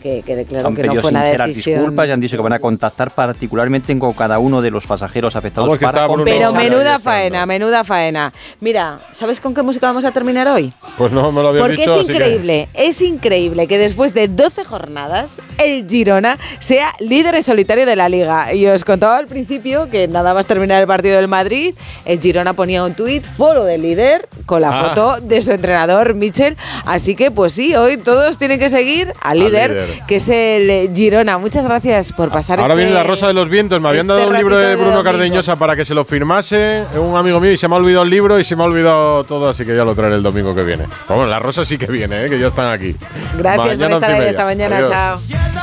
[0.00, 1.76] que, que declaró Han que no fue una decisión.
[1.80, 5.36] disculpas y han dicho que van a contactar particularmente con cada uno de los pasajeros
[5.36, 8.32] afectados para Bruno Pero menuda faena, menuda faena.
[8.60, 10.72] Mira, ¿sabes con qué música vamos a terminar hoy?
[10.98, 11.94] Pues no me lo habías Porque dicho.
[11.94, 17.34] es así que- increíble, es increíble que después de 12 jornadas el Girona sea líder
[17.34, 18.52] en solitario de la liga.
[18.54, 21.74] Y os contaba al principio que nada más terminar el partido del Madrid,
[22.04, 24.88] el Girona ponía un tuit, foro del líder, con la Ah.
[24.94, 26.56] foto de su entrenador, Michel.
[26.86, 29.89] Así que pues sí, hoy todos tienen que seguir al líder, líder.
[30.06, 31.38] Que es el eh, Girona.
[31.38, 33.80] Muchas gracias por pasar Ahora viene este la Rosa de los Vientos.
[33.80, 36.84] Me habían este dado un libro de Bruno Cardeñosa para que se lo firmase.
[36.96, 39.24] Un amigo mío y se me ha olvidado el libro y se me ha olvidado
[39.24, 40.84] todo, así que ya lo traeré el domingo que viene.
[40.84, 42.94] Vamos, bueno, la Rosa sí que viene, eh, que ya están aquí.
[43.38, 44.88] Gracias mañana por estar ahí esta mañana.
[44.88, 45.16] Chao.
[45.18, 45.62] Izquierda,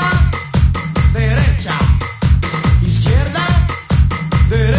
[1.14, 1.78] derecha,
[2.86, 3.46] izquierda,
[4.50, 4.77] derecha.